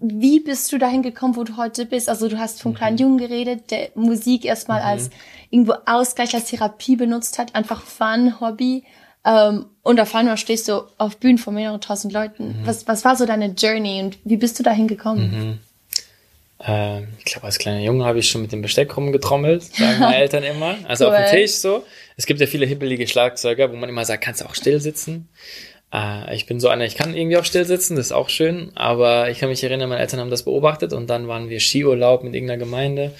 Wie 0.00 0.40
bist 0.40 0.72
du 0.72 0.78
dahin 0.78 1.02
gekommen, 1.02 1.36
wo 1.36 1.44
du 1.44 1.56
heute 1.56 1.86
bist? 1.86 2.08
Also 2.08 2.28
du 2.28 2.38
hast 2.38 2.60
vom 2.60 2.72
mhm. 2.72 2.76
kleinen 2.76 2.98
Jungen 2.98 3.18
geredet, 3.18 3.70
der 3.70 3.90
Musik 3.94 4.44
erstmal 4.44 4.80
mhm. 4.80 4.86
als 4.86 5.10
irgendwo 5.50 5.74
Ausgleich, 5.86 6.34
als 6.34 6.50
Therapie 6.50 6.96
benutzt 6.96 7.38
hat, 7.38 7.54
einfach 7.54 7.82
Fun, 7.82 8.40
Hobby. 8.40 8.84
Ähm, 9.24 9.66
und 9.82 10.00
auf 10.00 10.14
einmal 10.14 10.36
stehst 10.36 10.68
du 10.68 10.82
auf 10.98 11.18
Bühnen 11.18 11.38
von 11.38 11.54
mehreren 11.54 11.80
tausend 11.80 12.12
Leuten. 12.12 12.60
Mhm. 12.60 12.66
Was, 12.66 12.86
was 12.86 13.04
war 13.04 13.16
so 13.16 13.26
deine 13.26 13.48
Journey 13.48 14.02
und 14.02 14.18
wie 14.24 14.36
bist 14.36 14.58
du 14.58 14.62
dahin 14.62 14.86
gekommen? 14.88 15.60
Ähm, 16.64 17.08
ich 17.18 17.24
glaube, 17.26 17.46
als 17.46 17.58
kleiner 17.58 17.80
Junge 17.80 18.04
habe 18.04 18.18
ich 18.18 18.30
schon 18.30 18.42
mit 18.42 18.52
dem 18.52 18.62
Besteck 18.62 18.96
rumgetrommelt, 18.96 19.62
sagen 19.62 20.00
meine 20.00 20.16
Eltern 20.22 20.42
immer. 20.42 20.76
Also 20.88 21.06
cool. 21.06 21.14
auf 21.14 21.30
dem 21.30 21.38
Tisch 21.38 21.52
so. 21.52 21.84
Es 22.16 22.26
gibt 22.26 22.40
ja 22.40 22.46
viele 22.46 22.66
hibbelige 22.66 23.06
Schlagzeuger, 23.06 23.70
wo 23.70 23.76
man 23.76 23.88
immer 23.88 24.04
sagt, 24.04 24.24
kannst 24.24 24.40
du 24.40 24.46
auch 24.46 24.54
still 24.54 24.80
sitzen? 24.80 25.28
Äh, 25.92 26.34
ich 26.34 26.46
bin 26.46 26.60
so 26.60 26.68
einer, 26.68 26.84
ich 26.84 26.96
kann 26.96 27.14
irgendwie 27.14 27.36
auch 27.36 27.44
still 27.44 27.64
sitzen, 27.64 27.96
das 27.96 28.06
ist 28.06 28.12
auch 28.12 28.28
schön, 28.28 28.72
aber 28.74 29.30
ich 29.30 29.38
kann 29.38 29.48
mich 29.48 29.62
erinnern, 29.62 29.88
meine 29.88 30.00
Eltern 30.00 30.20
haben 30.20 30.30
das 30.30 30.44
beobachtet 30.44 30.92
und 30.92 31.08
dann 31.08 31.28
waren 31.28 31.48
wir 31.48 31.60
Skiurlaub 31.60 32.24
mit 32.24 32.34
irgendeiner 32.34 32.58
Gemeinde 32.58 33.12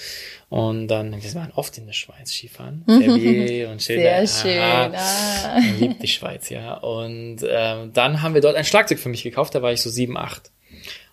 und 0.49 0.87
dann, 0.88 1.20
wir 1.20 1.35
waren 1.35 1.50
oft 1.54 1.76
in 1.76 1.87
der 1.87 1.92
Schweiz 1.92 2.30
Skifahren, 2.30 2.85
Verbier 2.87 3.68
und 3.70 3.82
Schilder. 3.82 4.26
Sehr 4.26 4.52
schön. 4.52 4.94
Ah. 4.94 5.58
Liebt 5.78 6.02
die 6.02 6.08
Schweiz, 6.08 6.50
ja. 6.50 6.75
Und 6.75 7.38
ähm, 7.49 7.92
dann 7.92 8.23
haben 8.23 8.35
wir 8.35 8.40
dort 8.40 8.54
ein 8.54 8.64
Schlagzeug 8.64 9.00
für 9.00 9.08
mich 9.08 9.25
gekauft, 9.25 9.56
da 9.56 9.62
war 9.62 9.73
ich 9.73 9.80
so 9.80 9.90
sieben, 9.90 10.16
acht. 10.16 10.52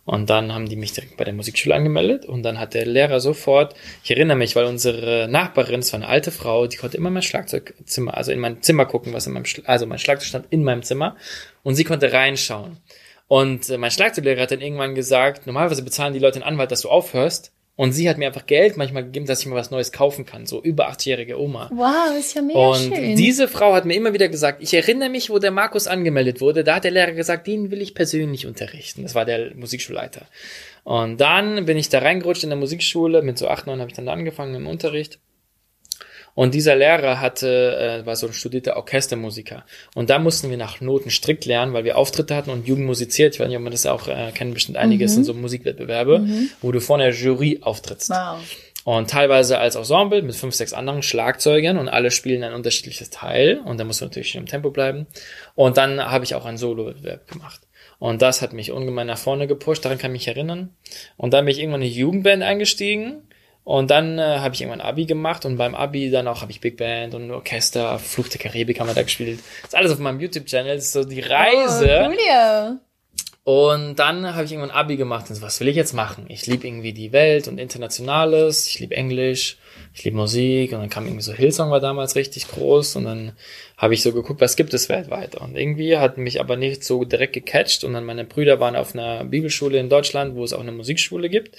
Und 0.05 0.29
dann 0.29 0.53
haben 0.53 0.67
die 0.67 0.75
mich 0.75 0.91
direkt 0.91 1.15
bei 1.15 1.23
der 1.23 1.33
Musikschule 1.33 1.75
angemeldet 1.75 2.25
und 2.25 2.43
dann 2.43 2.59
hat 2.59 2.73
der 2.73 2.85
Lehrer 2.85 3.21
sofort, 3.21 3.73
ich 4.03 4.11
erinnere 4.11 4.35
mich, 4.35 4.53
weil 4.55 4.65
unsere 4.65 5.29
Nachbarin, 5.29 5.79
das 5.79 5.93
war 5.93 5.99
eine 5.99 6.09
alte 6.09 6.31
Frau, 6.31 6.67
die 6.67 6.75
konnte 6.75 6.97
immer 6.97 7.09
mein 7.09 7.21
Schlagzeugzimmer, 7.21 8.17
also 8.17 8.33
in 8.33 8.39
mein 8.39 8.61
Zimmer 8.61 8.85
gucken, 8.85 9.13
was 9.13 9.27
in 9.27 9.33
meinem, 9.33 9.45
also 9.63 9.85
mein 9.85 9.99
Schlagzeug 9.99 10.27
stand 10.27 10.47
in 10.49 10.65
meinem 10.65 10.83
Zimmer 10.83 11.15
und 11.63 11.75
sie 11.75 11.85
konnte 11.85 12.11
reinschauen. 12.11 12.79
Und 13.29 13.69
äh, 13.69 13.77
mein 13.77 13.91
Schlagzeuglehrer 13.91 14.41
hat 14.41 14.51
dann 14.51 14.61
irgendwann 14.61 14.93
gesagt, 14.93 15.47
normalerweise 15.47 15.83
bezahlen 15.83 16.13
die 16.13 16.19
Leute 16.19 16.39
den 16.39 16.43
Anwalt, 16.43 16.71
dass 16.71 16.81
du 16.81 16.89
aufhörst. 16.89 17.53
Und 17.75 17.91
sie 17.91 18.07
hat 18.07 18.19
mir 18.19 18.27
einfach 18.27 18.45
Geld 18.45 18.77
manchmal 18.77 19.03
gegeben, 19.03 19.25
dass 19.25 19.39
ich 19.39 19.47
mir 19.47 19.55
was 19.55 19.71
Neues 19.71 19.91
kaufen 19.91 20.25
kann. 20.25 20.45
So 20.45 20.61
über 20.61 20.89
80-jährige 20.91 21.39
Oma. 21.39 21.71
Wow, 21.73 22.15
ist 22.17 22.35
ja 22.35 22.43
mega 22.43 22.59
Und 22.59 22.93
schön. 22.93 23.15
diese 23.15 23.47
Frau 23.47 23.73
hat 23.73 23.85
mir 23.85 23.95
immer 23.95 24.13
wieder 24.13 24.27
gesagt, 24.29 24.61
ich 24.61 24.75
erinnere 24.75 25.09
mich, 25.09 25.31
wo 25.31 25.39
der 25.39 25.49
Markus 25.49 25.87
angemeldet 25.87 26.39
wurde, 26.39 26.63
da 26.63 26.75
hat 26.75 26.83
der 26.83 26.91
Lehrer 26.91 27.13
gesagt, 27.13 27.47
den 27.47 27.71
will 27.71 27.81
ich 27.81 27.95
persönlich 27.95 28.45
unterrichten. 28.45 29.01
Das 29.01 29.15
war 29.15 29.25
der 29.25 29.55
Musikschulleiter. 29.55 30.27
Und 30.83 31.19
dann 31.19 31.65
bin 31.65 31.77
ich 31.77 31.89
da 31.89 31.99
reingerutscht 31.99 32.43
in 32.43 32.49
der 32.49 32.59
Musikschule. 32.59 33.23
Mit 33.23 33.39
so 33.39 33.47
acht, 33.47 33.65
neun 33.65 33.79
habe 33.79 33.89
ich 33.89 33.95
dann 33.95 34.05
da 34.05 34.13
angefangen 34.13 34.53
im 34.53 34.67
Unterricht. 34.67 35.19
Und 36.35 36.55
dieser 36.55 36.75
Lehrer 36.75 37.19
hatte, 37.19 38.01
äh, 38.03 38.05
war 38.05 38.15
so 38.15 38.27
ein 38.27 38.33
studierter 38.33 38.75
Orchestermusiker. 38.75 39.65
Und 39.93 40.09
da 40.09 40.19
mussten 40.19 40.49
wir 40.49 40.57
nach 40.57 40.81
Noten 40.81 41.11
strikt 41.11 41.45
lernen, 41.45 41.73
weil 41.73 41.83
wir 41.83 41.97
Auftritte 41.97 42.35
hatten 42.35 42.49
und 42.49 42.67
Jugend 42.67 42.85
musiziert. 42.85 43.35
Ich 43.35 43.39
weiß 43.39 43.47
nicht, 43.47 43.57
ob 43.57 43.63
man 43.63 43.71
das 43.71 43.85
auch 43.85 44.07
äh, 44.07 44.31
kennen, 44.33 44.53
bestimmt 44.53 44.77
einige, 44.77 45.05
mhm. 45.05 45.09
sind 45.09 45.23
so 45.25 45.33
Musikwettbewerbe, 45.33 46.19
mhm. 46.19 46.49
wo 46.61 46.71
du 46.71 46.79
vor 46.79 46.97
einer 46.97 47.09
Jury 47.09 47.59
auftrittst. 47.61 48.09
wow. 48.09 48.39
Und 48.85 49.09
teilweise 49.09 49.59
als 49.59 49.75
Ensemble 49.75 50.21
mit 50.21 50.35
fünf, 50.35 50.55
sechs 50.55 50.73
anderen 50.73 51.03
Schlagzeugern 51.03 51.77
und 51.77 51.87
alle 51.87 52.11
spielen 52.11 52.43
ein 52.43 52.53
unterschiedliches 52.53 53.09
Teil. 53.11 53.61
Und 53.63 53.79
da 53.79 53.85
musst 53.85 54.01
du 54.01 54.05
natürlich 54.05 54.35
im 54.35 54.45
Tempo 54.45 54.71
bleiben. 54.71 55.07
Und 55.55 55.77
dann 55.77 56.03
habe 56.03 56.25
ich 56.25 56.35
auch 56.35 56.45
einen 56.45 56.57
Solo-Wettbewerb 56.57 57.29
gemacht. 57.29 57.61
Und 57.99 58.21
das 58.21 58.41
hat 58.41 58.51
mich 58.51 58.73
ungemein 58.73 59.07
nach 59.07 59.17
vorne 59.17 59.47
gepusht, 59.47 59.85
daran 59.85 59.97
kann 59.97 60.11
ich 60.11 60.25
mich 60.25 60.27
erinnern. 60.27 60.75
Und 61.15 61.33
dann 61.33 61.45
bin 61.45 61.53
ich 61.53 61.59
irgendwann 61.59 61.81
in 61.81 61.87
die 61.87 61.97
Jugendband 61.97 62.43
eingestiegen 62.43 63.21
und 63.63 63.91
dann 63.91 64.19
äh, 64.19 64.39
habe 64.39 64.53
ich 64.53 64.61
irgendwann 64.61 64.81
Abi 64.81 65.05
gemacht 65.05 65.45
und 65.45 65.57
beim 65.57 65.73
Abi 65.73 66.11
dann 66.11 66.27
auch 66.27 66.41
habe 66.41 66.51
ich 66.51 66.59
Big 66.59 66.77
Band 66.77 67.15
und 67.15 67.31
Orchester, 67.31 67.97
Fluch 67.97 68.27
der 68.27 68.41
Karibik 68.41 68.79
haben 68.79 68.87
wir 68.87 68.93
da 68.93 69.03
gespielt. 69.03 69.39
Das 69.61 69.69
ist 69.69 69.75
alles 69.75 69.91
auf 69.93 69.99
meinem 69.99 70.19
YouTube-Channel, 70.19 70.77
ist 70.77 70.91
so 70.91 71.03
die 71.05 71.21
Reise. 71.21 72.03
Oh, 72.03 72.07
cool, 72.07 72.17
ja. 72.27 72.79
Und 73.45 73.97
dann 73.97 74.35
habe 74.35 74.45
ich 74.45 74.53
irgendwann 74.53 74.75
Abi 74.75 74.95
gemacht 74.95 75.29
und 75.29 75.35
so, 75.35 75.41
was 75.41 75.59
will 75.59 75.67
ich 75.67 75.75
jetzt 75.75 75.93
machen? 75.93 76.25
Ich 76.29 76.45
liebe 76.45 76.65
irgendwie 76.65 76.93
die 76.93 77.11
Welt 77.11 77.49
und 77.49 77.57
Internationales, 77.57 78.67
ich 78.67 78.79
liebe 78.79 78.95
Englisch, 78.95 79.57
ich 79.93 80.03
liebe 80.05 80.15
Musik 80.15 80.71
und 80.71 80.79
dann 80.79 80.89
kam 80.89 81.05
irgendwie 81.05 81.23
so 81.23 81.33
Hillsong 81.33 81.69
war 81.69 81.81
damals 81.81 82.15
richtig 82.15 82.47
groß 82.47 82.95
und 82.95 83.03
dann 83.03 83.33
habe 83.77 83.93
ich 83.93 84.01
so 84.01 84.13
geguckt, 84.13 84.39
was 84.39 84.55
gibt 84.55 84.73
es 84.73 84.87
weltweit 84.87 85.35
und 85.35 85.57
irgendwie 85.57 85.97
hat 85.97 86.17
mich 86.17 86.39
aber 86.39 86.55
nicht 86.55 86.85
so 86.85 87.03
direkt 87.03 87.33
gecatcht 87.33 87.83
und 87.83 87.93
dann 87.93 88.05
meine 88.05 88.23
Brüder 88.23 88.61
waren 88.61 88.77
auf 88.77 88.93
einer 88.95 89.25
Bibelschule 89.25 89.77
in 89.77 89.89
Deutschland, 89.89 90.35
wo 90.35 90.43
es 90.45 90.53
auch 90.53 90.61
eine 90.61 90.71
Musikschule 90.71 91.29
gibt 91.29 91.57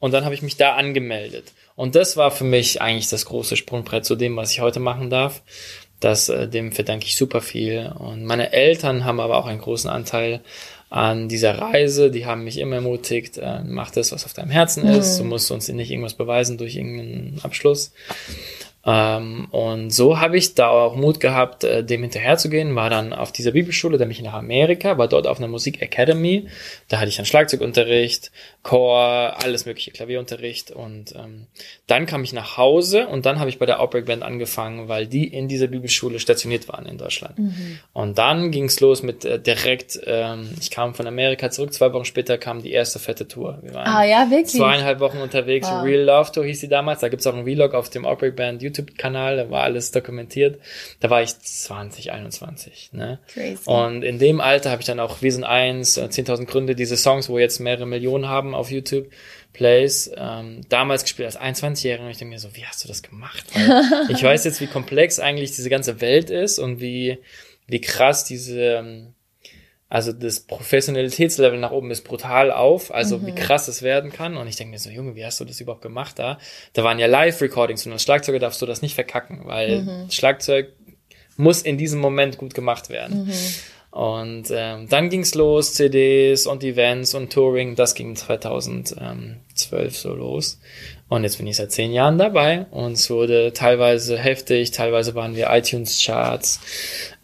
und 0.00 0.12
dann 0.12 0.24
habe 0.24 0.34
ich 0.34 0.42
mich 0.42 0.56
da 0.56 0.74
angemeldet. 0.74 1.52
Und 1.76 1.94
das 1.94 2.16
war 2.16 2.30
für 2.30 2.44
mich 2.44 2.82
eigentlich 2.82 3.08
das 3.08 3.26
große 3.26 3.56
Sprungbrett 3.56 4.04
zu 4.04 4.16
dem, 4.16 4.36
was 4.36 4.50
ich 4.50 4.60
heute 4.60 4.80
machen 4.80 5.10
darf. 5.10 5.42
Das, 6.00 6.28
äh, 6.28 6.48
dem 6.48 6.72
verdanke 6.72 7.06
ich 7.06 7.16
super 7.16 7.40
viel. 7.40 7.92
Und 7.98 8.24
meine 8.24 8.52
Eltern 8.52 9.04
haben 9.04 9.20
aber 9.20 9.36
auch 9.36 9.46
einen 9.46 9.60
großen 9.60 9.88
Anteil 9.88 10.40
an 10.88 11.28
dieser 11.28 11.58
Reise. 11.58 12.10
Die 12.10 12.26
haben 12.26 12.44
mich 12.44 12.58
immer 12.58 12.76
ermutigt, 12.76 13.38
äh, 13.38 13.60
mach 13.64 13.90
das, 13.90 14.10
was 14.10 14.24
auf 14.24 14.32
deinem 14.32 14.50
Herzen 14.50 14.84
ist. 14.86 15.18
Mhm. 15.18 15.22
Du 15.22 15.28
musst 15.28 15.50
uns 15.50 15.68
nicht 15.68 15.90
irgendwas 15.90 16.14
beweisen 16.14 16.58
durch 16.58 16.76
irgendeinen 16.76 17.38
Abschluss. 17.42 17.92
Ähm, 18.84 19.46
und 19.50 19.90
so 19.90 20.20
habe 20.20 20.38
ich 20.38 20.54
da 20.54 20.68
auch 20.68 20.96
Mut 20.96 21.20
gehabt, 21.20 21.64
äh, 21.64 21.84
dem 21.84 22.00
hinterherzugehen, 22.00 22.74
war 22.74 22.88
dann 22.88 23.12
auf 23.12 23.30
dieser 23.30 23.50
Bibelschule, 23.50 23.98
dann 23.98 24.08
bin 24.08 24.16
ich 24.16 24.22
nach 24.22 24.32
Amerika, 24.32 24.96
war 24.96 25.06
dort 25.06 25.26
auf 25.26 25.36
einer 25.36 25.48
Musik 25.48 25.82
Academy, 25.82 26.48
da 26.88 26.98
hatte 26.98 27.10
ich 27.10 27.16
dann 27.16 27.26
Schlagzeugunterricht, 27.26 28.32
Chor, 28.62 29.36
alles 29.42 29.64
mögliche, 29.64 29.90
Klavierunterricht 29.90 30.70
und 30.70 31.14
ähm, 31.16 31.46
dann 31.86 32.04
kam 32.04 32.22
ich 32.24 32.34
nach 32.34 32.58
Hause 32.58 33.06
und 33.06 33.24
dann 33.24 33.40
habe 33.40 33.48
ich 33.48 33.58
bei 33.58 33.64
der 33.64 33.80
Outbreak 33.80 34.04
Band 34.04 34.22
angefangen, 34.22 34.86
weil 34.86 35.06
die 35.06 35.26
in 35.26 35.48
dieser 35.48 35.66
Bibelschule 35.66 36.18
stationiert 36.18 36.68
waren 36.68 36.84
in 36.84 36.98
Deutschland. 36.98 37.38
Mhm. 37.38 37.78
Und 37.94 38.18
dann 38.18 38.50
ging 38.50 38.64
es 38.64 38.80
los 38.80 39.02
mit 39.02 39.24
äh, 39.24 39.40
direkt, 39.40 39.98
ähm, 40.04 40.50
ich 40.60 40.70
kam 40.70 40.94
von 40.94 41.06
Amerika 41.06 41.50
zurück, 41.50 41.72
zwei 41.72 41.92
Wochen 41.94 42.04
später 42.04 42.36
kam 42.36 42.62
die 42.62 42.72
erste 42.72 42.98
fette 42.98 43.26
Tour. 43.26 43.58
Wir 43.62 43.72
waren 43.72 43.86
ah 43.86 44.04
ja, 44.04 44.30
wirklich? 44.30 44.52
zweieinhalb 44.52 45.00
Wochen 45.00 45.18
unterwegs, 45.18 45.66
wow. 45.66 45.82
Real 45.82 46.02
Love 46.02 46.30
Tour 46.32 46.44
hieß 46.44 46.60
sie 46.60 46.68
damals, 46.68 47.00
da 47.00 47.08
gibt's 47.08 47.26
auch 47.26 47.34
einen 47.34 47.46
Vlog 47.46 47.72
auf 47.72 47.88
dem 47.88 48.04
Outbreak 48.04 48.36
Band 48.36 48.60
YouTube-Kanal, 48.60 49.36
da 49.36 49.50
war 49.50 49.62
alles 49.62 49.90
dokumentiert. 49.90 50.60
Da 51.00 51.08
war 51.08 51.22
ich 51.22 51.38
20, 51.38 52.12
21. 52.12 52.90
Ne? 52.92 53.18
Crazy. 53.32 53.68
Und 53.68 54.02
in 54.02 54.18
dem 54.18 54.40
Alter 54.40 54.70
habe 54.70 54.82
ich 54.82 54.86
dann 54.86 55.00
auch 55.00 55.22
Wir 55.22 55.32
sind 55.32 55.44
eins, 55.44 55.98
10.000 55.98 56.42
äh, 56.42 56.44
Gründe, 56.44 56.74
diese 56.74 56.96
Songs, 56.96 57.28
wo 57.28 57.38
jetzt 57.38 57.58
mehrere 57.58 57.86
Millionen 57.86 58.28
haben 58.28 58.49
auf 58.54 58.70
YouTube, 58.70 59.10
Plays, 59.52 60.10
ähm, 60.16 60.60
damals 60.68 61.02
gespielt 61.02 61.26
als 61.26 61.38
21-Jähriger 61.38 62.04
und 62.04 62.10
ich 62.10 62.18
denke 62.18 62.34
mir 62.34 62.38
so, 62.38 62.54
wie 62.54 62.64
hast 62.64 62.84
du 62.84 62.88
das 62.88 63.02
gemacht? 63.02 63.44
Weil 63.52 64.10
ich 64.16 64.22
weiß 64.22 64.44
jetzt, 64.44 64.60
wie 64.60 64.66
komplex 64.66 65.18
eigentlich 65.18 65.54
diese 65.54 65.70
ganze 65.70 66.00
Welt 66.00 66.30
ist 66.30 66.58
und 66.58 66.80
wie, 66.80 67.18
wie 67.66 67.80
krass 67.80 68.24
diese, 68.24 68.60
ähm, 68.60 69.14
also 69.88 70.12
das 70.12 70.40
Professionalitätslevel 70.40 71.58
nach 71.58 71.72
oben 71.72 71.90
ist 71.90 72.04
brutal 72.04 72.52
auf, 72.52 72.94
also 72.94 73.18
mhm. 73.18 73.26
wie 73.26 73.34
krass 73.34 73.66
es 73.66 73.82
werden 73.82 74.12
kann. 74.12 74.36
Und 74.36 74.46
ich 74.46 74.54
denke 74.54 74.70
mir 74.70 74.78
so, 74.78 74.88
Junge, 74.88 75.16
wie 75.16 75.24
hast 75.24 75.40
du 75.40 75.44
das 75.44 75.60
überhaupt 75.60 75.82
gemacht 75.82 76.18
da? 76.20 76.38
Da 76.74 76.84
waren 76.84 77.00
ja 77.00 77.06
Live-Recordings 77.06 77.84
und 77.86 77.92
als 77.92 78.04
Schlagzeuger 78.04 78.38
darfst 78.38 78.62
du 78.62 78.66
das 78.66 78.82
nicht 78.82 78.94
verkacken, 78.94 79.40
weil 79.44 79.82
mhm. 79.82 80.10
Schlagzeug 80.10 80.72
muss 81.36 81.62
in 81.62 81.76
diesem 81.76 82.00
Moment 82.00 82.38
gut 82.38 82.54
gemacht 82.54 82.88
werden. 82.88 83.24
Mhm. 83.24 83.32
Und 83.90 84.52
ähm, 84.52 84.88
dann 84.88 85.10
ging's 85.10 85.34
los, 85.34 85.74
CDs 85.74 86.46
und 86.46 86.62
Events 86.62 87.14
und 87.14 87.32
Touring, 87.32 87.74
das 87.74 87.94
ging 87.94 88.14
2012 88.14 89.96
so 89.96 90.14
los. 90.14 90.60
Und 91.10 91.24
jetzt 91.24 91.38
bin 91.38 91.48
ich 91.48 91.56
seit 91.56 91.72
zehn 91.72 91.92
Jahren 91.92 92.18
dabei 92.18 92.66
und 92.70 92.92
es 92.92 93.10
wurde 93.10 93.52
teilweise 93.52 94.16
heftig, 94.16 94.70
teilweise 94.70 95.16
waren 95.16 95.34
wir 95.34 95.48
iTunes-Charts. 95.50 96.60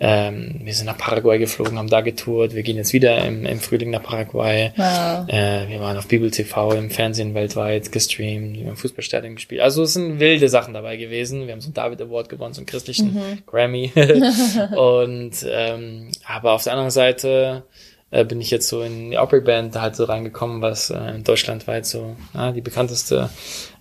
Ähm, 0.01 0.61
wir 0.65 0.75
sind 0.75 0.87
nach 0.87 0.99
Paraguay 0.99 1.39
geflogen, 1.39 1.79
haben 1.79 1.89
da 1.89 2.01
getourt. 2.01 2.53
Wir 2.53 2.65
gehen 2.65 2.77
jetzt 2.77 2.93
wieder 2.93 3.25
im, 3.25 3.47
im 3.47 3.61
Frühling 3.61 3.91
nach 3.91 4.03
Paraguay. 4.03 4.73
Wow. 4.75 5.29
Äh, 5.29 5.69
wir 5.69 5.79
waren 5.79 5.97
auf 5.97 6.09
Bibel 6.09 6.33
TV 6.33 6.73
im 6.73 6.91
Fernsehen 6.91 7.35
weltweit 7.35 7.93
gestreamt, 7.93 8.59
wir 8.59 8.67
haben 8.67 8.77
Fußballstadion 8.77 9.37
gespielt. 9.37 9.61
Also 9.61 9.85
es 9.85 9.93
sind 9.93 10.19
wilde 10.19 10.49
Sachen 10.49 10.75
dabei 10.75 10.97
gewesen. 10.97 11.47
Wir 11.47 11.53
haben 11.53 11.61
so 11.61 11.69
einen 11.69 11.75
David 11.75 12.03
Award 12.03 12.29
gewonnen, 12.29 12.55
so 12.55 12.63
einen 12.63 12.67
christlichen 12.67 13.15
mhm. 13.15 13.43
Grammy. 13.47 13.93
und 14.77 15.47
ähm, 15.49 16.11
aber 16.27 16.55
auf 16.55 16.65
der 16.65 16.73
anderen 16.73 16.91
Seite 16.91 17.63
äh, 18.11 18.25
bin 18.25 18.41
ich 18.41 18.51
jetzt 18.51 18.69
so 18.69 18.83
in 18.83 19.11
die 19.11 19.19
Opry 19.19 19.41
Band 19.41 19.75
halt 19.77 19.97
so 19.97 20.05
reingekommen, 20.05 20.63
was 20.63 20.91
äh, 20.91 21.19
deutschlandweit 21.19 21.87
so 21.87 22.17
ja, 22.35 22.53
die 22.53 22.61
bekannteste, 22.61 23.31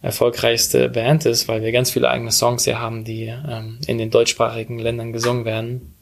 erfolgreichste 0.02 0.90
Band 0.90 1.26
ist, 1.26 1.48
weil 1.48 1.62
wir 1.62 1.72
ganz 1.72 1.92
viele 1.92 2.10
eigene 2.10 2.32
Songs 2.32 2.66
hier 2.66 2.80
haben, 2.80 3.04
die 3.04 3.26
ähm, 3.26 3.80
in 3.88 3.98
den 3.98 4.10
deutschsprachigen 4.10 4.80
Ländern 4.80 5.14
gesungen 5.14 5.46
werden. 5.46 5.96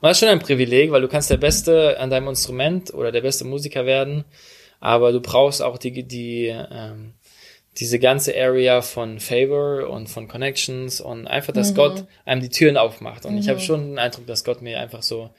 Und 0.00 0.08
das 0.08 0.12
ist 0.12 0.20
schon 0.20 0.28
ein 0.28 0.38
Privileg, 0.38 0.92
weil 0.92 1.00
du 1.00 1.08
kannst 1.08 1.30
der 1.30 1.38
Beste 1.38 1.98
an 1.98 2.10
deinem 2.10 2.28
Instrument 2.28 2.92
oder 2.92 3.10
der 3.10 3.22
beste 3.22 3.44
Musiker 3.44 3.86
werden, 3.86 4.24
aber 4.78 5.10
du 5.10 5.20
brauchst 5.20 5.62
auch 5.62 5.78
die, 5.78 6.02
die 6.02 6.46
ähm, 6.46 7.14
diese 7.78 7.98
ganze 7.98 8.34
Area 8.34 8.80
von 8.80 9.20
Favor 9.20 9.88
und 9.88 10.08
von 10.08 10.28
Connections 10.28 11.00
und 11.00 11.26
einfach, 11.26 11.52
dass 11.52 11.72
mhm. 11.72 11.76
Gott 11.76 12.04
einem 12.24 12.40
die 12.40 12.48
Türen 12.48 12.76
aufmacht. 12.76 13.26
Und 13.26 13.34
mhm. 13.34 13.38
ich 13.38 13.48
habe 13.48 13.60
schon 13.60 13.90
den 13.90 13.98
Eindruck, 13.98 14.26
dass 14.26 14.44
Gott 14.44 14.62
mir 14.62 14.80
einfach 14.80 15.02
so 15.02 15.30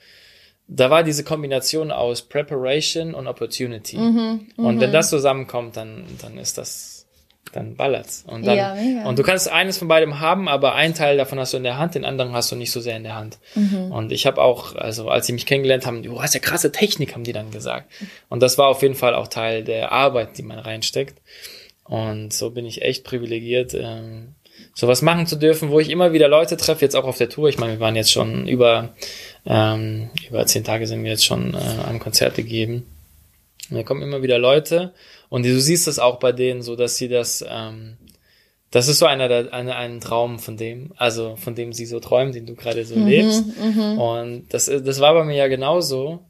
da 0.68 0.90
war 0.90 1.02
diese 1.02 1.24
Kombination 1.24 1.90
aus 1.90 2.22
Preparation 2.22 3.14
und 3.14 3.26
Opportunity. 3.26 3.96
Mhm, 3.96 4.48
und 4.56 4.80
wenn 4.80 4.90
mhm. 4.90 4.92
das 4.92 5.08
zusammenkommt, 5.10 5.78
dann, 5.78 6.04
dann 6.20 6.36
ist 6.36 6.58
das, 6.58 7.06
dann 7.52 7.74
ballert's. 7.74 8.24
Und 8.26 8.46
dann, 8.46 8.56
ja, 8.56 9.06
und 9.06 9.18
du 9.18 9.22
kannst 9.22 9.50
eines 9.50 9.78
von 9.78 9.88
beidem 9.88 10.20
haben, 10.20 10.46
aber 10.46 10.74
ein 10.74 10.94
Teil 10.94 11.16
davon 11.16 11.38
hast 11.38 11.54
du 11.54 11.56
in 11.56 11.62
der 11.62 11.78
Hand, 11.78 11.94
den 11.94 12.04
anderen 12.04 12.32
hast 12.32 12.52
du 12.52 12.56
nicht 12.56 12.70
so 12.70 12.80
sehr 12.80 12.98
in 12.98 13.02
der 13.02 13.14
Hand. 13.14 13.38
Mhm. 13.54 13.90
Und 13.90 14.12
ich 14.12 14.26
habe 14.26 14.42
auch, 14.42 14.76
also 14.76 15.08
als 15.08 15.26
sie 15.26 15.32
mich 15.32 15.46
kennengelernt 15.46 15.86
haben, 15.86 16.02
du 16.02 16.20
hast 16.20 16.34
ja 16.34 16.40
krasse 16.40 16.70
Technik, 16.70 17.14
haben 17.14 17.24
die 17.24 17.32
dann 17.32 17.50
gesagt. 17.50 17.90
Und 18.28 18.42
das 18.42 18.58
war 18.58 18.68
auf 18.68 18.82
jeden 18.82 18.94
Fall 18.94 19.14
auch 19.14 19.28
Teil 19.28 19.64
der 19.64 19.90
Arbeit, 19.90 20.36
die 20.36 20.42
man 20.42 20.58
reinsteckt. 20.58 21.18
Und 21.84 22.34
so 22.34 22.50
bin 22.50 22.66
ich 22.66 22.82
echt 22.82 23.04
privilegiert, 23.04 23.72
ähm, 23.72 24.34
sowas 24.74 25.02
machen 25.02 25.26
zu 25.26 25.36
dürfen, 25.36 25.70
wo 25.70 25.80
ich 25.80 25.88
immer 25.88 26.12
wieder 26.12 26.28
Leute 26.28 26.56
treffe, 26.56 26.84
jetzt 26.84 26.94
auch 26.94 27.04
auf 27.04 27.16
der 27.16 27.30
Tour. 27.30 27.48
Ich 27.48 27.58
meine, 27.58 27.74
wir 27.74 27.80
waren 27.80 27.96
jetzt 27.96 28.12
schon 28.12 28.46
über 28.46 28.90
ähm, 29.48 30.10
über 30.28 30.44
zehn 30.46 30.62
Tage 30.62 30.86
sind 30.86 31.02
wir 31.02 31.10
jetzt 31.10 31.24
schon 31.24 31.54
äh, 31.54 31.56
an 31.56 31.98
Konzerte 31.98 32.42
gegeben. 32.42 32.86
Und 33.70 33.76
da 33.76 33.82
kommen 33.82 34.02
immer 34.02 34.22
wieder 34.22 34.38
Leute 34.38 34.92
und 35.30 35.44
du 35.44 35.58
siehst 35.58 35.86
das 35.86 35.98
auch 35.98 36.18
bei 36.18 36.32
denen 36.32 36.60
so, 36.60 36.76
dass 36.76 36.96
sie 36.96 37.08
das, 37.08 37.42
ähm, 37.48 37.96
das 38.70 38.88
ist 38.88 38.98
so 38.98 39.06
einer 39.06 39.26
der, 39.28 39.52
eine, 39.54 39.76
ein 39.76 40.00
Traum 40.00 40.38
von 40.38 40.58
dem, 40.58 40.92
also 40.96 41.36
von 41.36 41.54
dem 41.54 41.72
sie 41.72 41.86
so 41.86 41.98
träumen, 41.98 42.34
den 42.34 42.44
du 42.44 42.54
gerade 42.54 42.84
so 42.84 42.96
mhm, 42.96 43.06
lebst. 43.06 43.44
Mhm. 43.58 43.98
Und 43.98 44.48
das, 44.50 44.66
das 44.66 45.00
war 45.00 45.14
bei 45.14 45.24
mir 45.24 45.36
ja 45.36 45.48
genauso. 45.48 46.20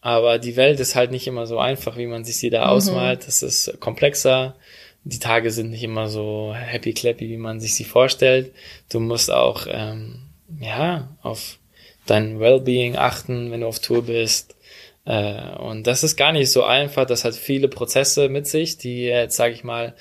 Aber 0.00 0.38
die 0.38 0.56
Welt 0.56 0.80
ist 0.80 0.96
halt 0.96 1.12
nicht 1.12 1.26
immer 1.26 1.46
so 1.46 1.58
einfach, 1.58 1.96
wie 1.96 2.06
man 2.06 2.24
sich 2.24 2.36
sie 2.38 2.50
da 2.50 2.64
mhm. 2.64 2.70
ausmalt. 2.70 3.26
Das 3.26 3.42
ist 3.42 3.78
komplexer. 3.80 4.56
Die 5.04 5.18
Tage 5.18 5.50
sind 5.50 5.70
nicht 5.70 5.84
immer 5.84 6.08
so 6.08 6.54
happy 6.54 6.94
clappy, 6.94 7.28
wie 7.28 7.36
man 7.36 7.60
sich 7.60 7.74
sie 7.74 7.84
vorstellt. 7.84 8.52
Du 8.88 8.98
musst 8.98 9.30
auch 9.30 9.66
ähm, 9.70 10.22
ja 10.58 11.08
auf 11.22 11.58
dein 12.06 12.40
Wellbeing 12.40 12.96
achten, 12.96 13.50
wenn 13.50 13.60
du 13.60 13.66
auf 13.66 13.80
Tour 13.80 14.04
bist. 14.04 14.56
Äh, 15.04 15.56
und 15.58 15.86
das 15.86 16.02
ist 16.02 16.16
gar 16.16 16.32
nicht 16.32 16.50
so 16.50 16.64
einfach. 16.64 17.06
Das 17.06 17.24
hat 17.24 17.34
viele 17.34 17.68
Prozesse 17.68 18.28
mit 18.28 18.46
sich, 18.46 18.78
die 18.78 19.04
jetzt, 19.04 19.36
sage 19.36 19.54
ich 19.54 19.64
mal, 19.64 19.94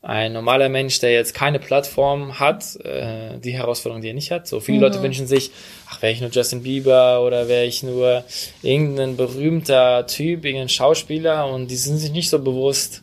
ein 0.00 0.32
normaler 0.32 0.68
Mensch, 0.68 1.00
der 1.00 1.12
jetzt 1.12 1.34
keine 1.34 1.58
Plattform 1.58 2.38
hat, 2.38 2.76
äh, 2.84 3.38
die 3.38 3.52
Herausforderung, 3.52 4.00
die 4.00 4.08
er 4.08 4.14
nicht 4.14 4.30
hat. 4.30 4.46
So 4.46 4.60
viele 4.60 4.78
mhm. 4.78 4.84
Leute 4.84 5.02
wünschen 5.02 5.26
sich, 5.26 5.50
ach, 5.90 6.00
wäre 6.02 6.12
ich 6.12 6.20
nur 6.20 6.30
Justin 6.30 6.62
Bieber 6.62 7.22
oder 7.22 7.48
wäre 7.48 7.64
ich 7.64 7.82
nur 7.82 8.24
irgendein 8.62 9.16
berühmter 9.16 10.06
Typ, 10.06 10.44
irgendein 10.44 10.68
Schauspieler 10.68 11.46
und 11.46 11.68
die 11.68 11.76
sind 11.76 11.98
sich 11.98 12.12
nicht 12.12 12.30
so 12.30 12.38
bewusst, 12.38 13.02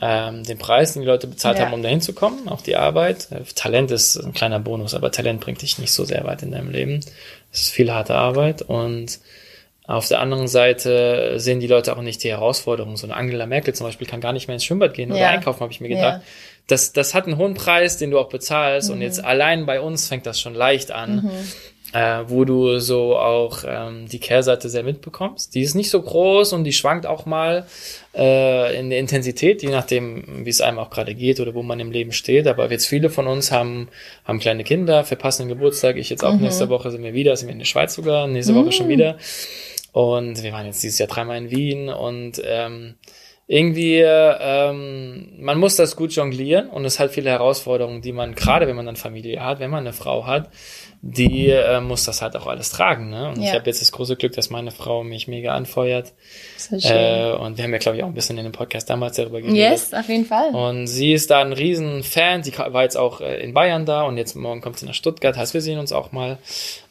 ähm, 0.00 0.44
den 0.44 0.58
Preis, 0.58 0.92
den 0.92 1.02
die 1.02 1.08
Leute 1.08 1.28
bezahlt 1.28 1.58
ja. 1.58 1.64
haben, 1.64 1.72
um 1.72 1.82
dahin 1.82 2.00
zu 2.00 2.12
kommen, 2.12 2.48
auch 2.48 2.60
die 2.60 2.76
Arbeit. 2.76 3.28
Talent 3.54 3.90
ist 3.90 4.16
ein 4.16 4.32
kleiner 4.32 4.60
Bonus, 4.60 4.94
aber 4.94 5.10
Talent 5.10 5.40
bringt 5.40 5.62
dich 5.62 5.78
nicht 5.78 5.92
so 5.92 6.04
sehr 6.04 6.24
weit 6.24 6.42
in 6.42 6.50
deinem 6.50 6.70
Leben. 6.70 7.00
Es 7.52 7.62
ist 7.62 7.70
viel 7.70 7.92
harte 7.92 8.14
Arbeit 8.14 8.62
und 8.62 9.20
auf 9.86 10.06
der 10.06 10.20
anderen 10.20 10.48
Seite 10.48 11.34
sehen 11.36 11.60
die 11.60 11.66
Leute 11.66 11.96
auch 11.96 12.02
nicht 12.02 12.22
die 12.22 12.28
Herausforderungen. 12.28 12.96
So 12.96 13.06
eine 13.06 13.16
Angela 13.16 13.46
Merkel 13.46 13.74
zum 13.74 13.86
Beispiel 13.86 14.06
kann 14.06 14.20
gar 14.20 14.34
nicht 14.34 14.46
mehr 14.46 14.54
ins 14.54 14.64
Schwimmbad 14.64 14.92
gehen 14.92 15.10
oder 15.10 15.20
ja. 15.20 15.28
einkaufen, 15.30 15.60
habe 15.60 15.72
ich 15.72 15.80
mir 15.80 15.88
gedacht. 15.88 16.20
Ja. 16.20 16.26
Das, 16.66 16.92
das 16.92 17.14
hat 17.14 17.26
einen 17.26 17.38
hohen 17.38 17.54
Preis, 17.54 17.96
den 17.96 18.10
du 18.10 18.18
auch 18.18 18.28
bezahlst. 18.28 18.90
Mhm. 18.90 18.96
Und 18.96 19.02
jetzt 19.02 19.24
allein 19.24 19.64
bei 19.64 19.80
uns 19.80 20.08
fängt 20.08 20.26
das 20.26 20.38
schon 20.38 20.54
leicht 20.54 20.90
an. 20.90 21.22
Mhm 21.22 21.30
äh, 21.92 22.24
wo 22.26 22.44
du 22.44 22.78
so 22.78 23.16
auch 23.16 23.64
ähm, 23.66 24.06
die 24.08 24.18
Kehrseite 24.18 24.68
sehr 24.68 24.82
mitbekommst. 24.82 25.54
Die 25.54 25.62
ist 25.62 25.74
nicht 25.74 25.90
so 25.90 26.02
groß 26.02 26.52
und 26.52 26.64
die 26.64 26.72
schwankt 26.72 27.06
auch 27.06 27.24
mal 27.24 27.66
äh, 28.14 28.78
in 28.78 28.90
der 28.90 28.98
Intensität, 28.98 29.62
je 29.62 29.70
nachdem, 29.70 30.44
wie 30.44 30.50
es 30.50 30.60
einem 30.60 30.78
auch 30.78 30.90
gerade 30.90 31.14
geht 31.14 31.40
oder 31.40 31.54
wo 31.54 31.62
man 31.62 31.80
im 31.80 31.90
Leben 31.90 32.12
steht. 32.12 32.46
Aber 32.46 32.70
jetzt 32.70 32.86
viele 32.86 33.08
von 33.08 33.26
uns 33.26 33.52
haben, 33.52 33.88
haben 34.24 34.38
kleine 34.38 34.64
Kinder, 34.64 35.04
verpassen 35.04 35.42
den 35.42 35.56
Geburtstag. 35.56 35.96
Ich 35.96 36.10
jetzt 36.10 36.24
auch 36.24 36.34
mhm. 36.34 36.42
nächste 36.42 36.68
Woche 36.68 36.90
sind 36.90 37.02
wir 37.02 37.14
wieder, 37.14 37.34
sind 37.36 37.48
wir 37.48 37.54
in 37.54 37.58
der 37.58 37.66
Schweiz 37.66 37.94
sogar, 37.94 38.26
nächste 38.26 38.52
mhm. 38.52 38.64
Woche 38.64 38.72
schon 38.72 38.88
wieder. 38.88 39.16
Und 39.92 40.42
wir 40.42 40.52
waren 40.52 40.66
jetzt 40.66 40.82
dieses 40.82 40.98
Jahr 40.98 41.08
dreimal 41.08 41.38
in 41.38 41.50
Wien 41.50 41.88
und 41.88 42.42
ähm, 42.44 42.96
irgendwie, 43.50 44.02
ähm, 44.04 45.30
man 45.40 45.58
muss 45.58 45.76
das 45.76 45.96
gut 45.96 46.12
jonglieren 46.12 46.68
und 46.68 46.84
es 46.84 47.00
hat 47.00 47.12
viele 47.12 47.30
Herausforderungen, 47.30 48.02
die 48.02 48.12
man, 48.12 48.34
gerade 48.34 48.66
wenn 48.66 48.76
man 48.76 48.84
dann 48.84 48.96
Familie 48.96 49.42
hat, 49.42 49.58
wenn 49.58 49.70
man 49.70 49.80
eine 49.80 49.94
Frau 49.94 50.26
hat, 50.26 50.50
die 51.00 51.48
äh, 51.48 51.80
muss 51.80 52.04
das 52.04 52.22
halt 52.22 52.36
auch 52.36 52.46
alles 52.46 52.70
tragen. 52.70 53.10
Ne? 53.10 53.28
Und 53.28 53.38
ja. 53.38 53.44
ich 53.44 53.54
habe 53.54 53.66
jetzt 53.66 53.80
das 53.80 53.92
große 53.92 54.16
Glück, 54.16 54.32
dass 54.32 54.50
meine 54.50 54.72
Frau 54.72 55.04
mich 55.04 55.28
mega 55.28 55.54
anfeuert. 55.54 56.12
Äh, 56.72 57.32
und 57.32 57.56
wir 57.56 57.64
haben 57.64 57.72
ja, 57.72 57.78
glaube 57.78 57.96
ich, 57.96 58.02
auch 58.02 58.08
ein 58.08 58.14
bisschen 58.14 58.36
in 58.36 58.44
dem 58.44 58.52
Podcast 58.52 58.90
damals 58.90 59.16
darüber 59.16 59.40
geredet. 59.40 59.56
Yes, 59.56 59.94
auf 59.94 60.08
jeden 60.08 60.24
Fall. 60.24 60.50
Und 60.50 60.88
sie 60.88 61.12
ist 61.12 61.30
da 61.30 61.40
ein 61.40 61.52
riesen 61.52 62.02
Fan. 62.02 62.42
Sie 62.42 62.56
war 62.58 62.82
jetzt 62.82 62.96
auch 62.96 63.20
äh, 63.20 63.40
in 63.40 63.54
Bayern 63.54 63.86
da 63.86 64.02
und 64.02 64.16
jetzt 64.16 64.34
morgen 64.34 64.60
kommt 64.60 64.78
sie 64.78 64.86
nach 64.86 64.94
Stuttgart. 64.94 65.36
Heißt, 65.36 65.54
wir 65.54 65.60
sehen 65.60 65.78
uns 65.78 65.92
auch 65.92 66.10
mal. 66.10 66.38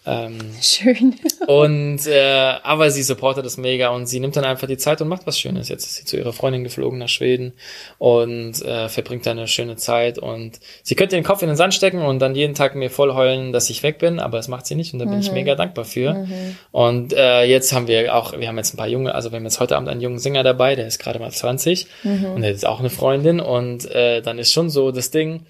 Ähm, 0.07 0.37
Schön. 0.61 1.15
und 1.47 2.07
äh, 2.07 2.53
aber 2.63 2.91
sie 2.91 3.03
supportet 3.03 3.45
das 3.45 3.57
mega 3.57 3.89
und 3.89 4.05
sie 4.07 4.21
nimmt 4.21 4.37
dann 4.37 4.45
einfach 4.45 4.67
die 4.67 4.77
Zeit 4.77 5.01
und 5.01 5.09
macht 5.09 5.27
was 5.27 5.37
Schönes. 5.37 5.67
Jetzt 5.67 5.85
ist 5.85 5.95
sie 5.95 6.05
zu 6.05 6.15
ihrer 6.15 6.31
Freundin 6.31 6.63
geflogen 6.63 6.97
nach 6.97 7.09
Schweden 7.09 7.51
und 7.97 8.61
äh, 8.61 8.87
verbringt 8.87 9.25
da 9.25 9.31
eine 9.31 9.47
schöne 9.47 9.75
Zeit 9.75 10.17
und 10.17 10.61
sie 10.81 10.95
könnte 10.95 11.17
den 11.17 11.25
Kopf 11.25 11.41
in 11.41 11.49
den 11.49 11.57
Sand 11.57 11.73
stecken 11.73 12.01
und 12.01 12.19
dann 12.19 12.35
jeden 12.35 12.55
Tag 12.55 12.75
mir 12.75 12.89
voll 12.89 13.13
heulen, 13.13 13.51
dass 13.51 13.69
ich 13.69 13.83
weg 13.83 13.97
bin, 13.99 14.19
aber 14.19 14.37
das 14.37 14.47
macht 14.47 14.65
sie 14.65 14.75
nicht 14.75 14.93
und 14.93 14.99
da 14.99 15.05
bin 15.05 15.15
mhm. 15.15 15.19
ich 15.19 15.31
mega 15.33 15.55
dankbar 15.55 15.83
für. 15.83 16.13
Mhm. 16.13 16.55
Und 16.71 17.11
äh, 17.11 17.43
jetzt 17.43 17.73
haben 17.73 17.87
wir 17.87 18.15
auch, 18.15 18.37
wir 18.39 18.47
haben 18.47 18.57
jetzt 18.57 18.73
ein 18.73 18.77
paar 18.77 18.87
junge, 18.87 19.13
also 19.13 19.31
wir 19.31 19.35
haben 19.35 19.43
jetzt 19.45 19.59
heute 19.59 19.75
Abend 19.75 19.89
einen 19.89 19.99
jungen 19.99 20.19
Singer 20.19 20.43
dabei, 20.43 20.75
der 20.75 20.87
ist 20.87 20.99
gerade 20.99 21.19
mal 21.19 21.31
20 21.31 21.85
mhm. 22.03 22.25
und 22.35 22.41
der 22.43 22.51
ist 22.51 22.65
auch 22.65 22.79
eine 22.79 22.89
Freundin 22.89 23.41
und 23.41 23.91
äh, 23.91 24.21
dann 24.21 24.39
ist 24.39 24.53
schon 24.53 24.69
so 24.69 24.91
das 24.91 25.11
Ding, 25.11 25.45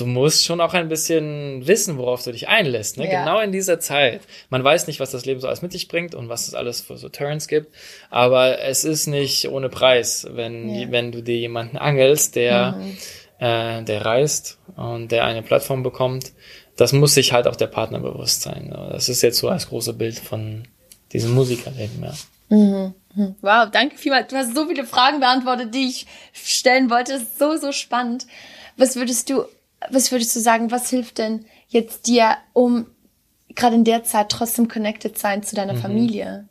du 0.00 0.06
musst 0.06 0.44
schon 0.44 0.60
auch 0.60 0.74
ein 0.74 0.88
bisschen 0.88 1.66
wissen, 1.66 1.98
worauf 1.98 2.22
du 2.22 2.32
dich 2.32 2.48
einlässt. 2.48 2.96
Ne? 2.96 3.10
Ja. 3.10 3.20
Genau 3.20 3.40
in 3.40 3.52
dieser 3.52 3.80
Zeit. 3.80 4.20
Man 4.50 4.62
weiß 4.62 4.86
nicht, 4.86 5.00
was 5.00 5.10
das 5.10 5.24
Leben 5.24 5.40
so 5.40 5.46
alles 5.46 5.62
mit 5.62 5.72
sich 5.72 5.88
bringt 5.88 6.14
und 6.14 6.28
was 6.28 6.48
es 6.48 6.54
alles 6.54 6.80
für 6.80 6.96
so 6.96 7.08
Turns 7.08 7.48
gibt. 7.48 7.74
Aber 8.10 8.60
es 8.60 8.84
ist 8.84 9.06
nicht 9.06 9.48
ohne 9.48 9.68
Preis, 9.68 10.26
wenn, 10.30 10.68
ja. 10.68 10.90
wenn 10.90 11.12
du 11.12 11.22
dir 11.22 11.36
jemanden 11.36 11.76
angelst, 11.76 12.36
der, 12.36 12.72
mhm. 12.72 12.96
äh, 13.38 13.82
der 13.82 14.04
reist 14.04 14.58
und 14.76 15.10
der 15.12 15.24
eine 15.24 15.42
Plattform 15.42 15.82
bekommt. 15.82 16.32
Das 16.76 16.92
muss 16.92 17.14
sich 17.14 17.32
halt 17.32 17.48
auch 17.48 17.56
der 17.56 17.66
Partner 17.66 17.98
bewusst 17.98 18.42
sein. 18.42 18.70
Das 18.70 19.08
ist 19.08 19.22
jetzt 19.22 19.38
so 19.38 19.48
als 19.48 19.68
große 19.68 19.94
Bild 19.94 20.18
von 20.18 20.68
diesem 21.12 21.34
Musikerleben, 21.34 22.04
ja. 22.04 22.14
Mhm. 22.50 22.94
mhm. 23.14 23.34
Wow, 23.40 23.68
danke 23.72 23.96
vielmals. 23.98 24.28
Du 24.28 24.36
hast 24.36 24.54
so 24.54 24.66
viele 24.66 24.84
Fragen 24.84 25.20
beantwortet, 25.20 25.74
die 25.74 25.88
ich 25.88 26.06
stellen 26.32 26.88
wollte. 26.88 27.12
Das 27.12 27.22
ist 27.22 27.38
so, 27.38 27.56
so 27.56 27.72
spannend. 27.72 28.26
Was 28.76 28.94
würdest 28.94 29.28
du 29.28 29.44
was 29.90 30.10
würdest 30.12 30.34
du 30.34 30.40
sagen, 30.40 30.70
was 30.70 30.90
hilft 30.90 31.18
denn 31.18 31.44
jetzt 31.68 32.06
dir, 32.06 32.36
um 32.52 32.86
gerade 33.54 33.76
in 33.76 33.84
der 33.84 34.04
Zeit 34.04 34.30
trotzdem 34.30 34.68
connected 34.68 35.18
sein 35.18 35.42
zu 35.42 35.54
deiner 35.54 35.74
mhm. 35.74 35.78
Familie? 35.78 36.48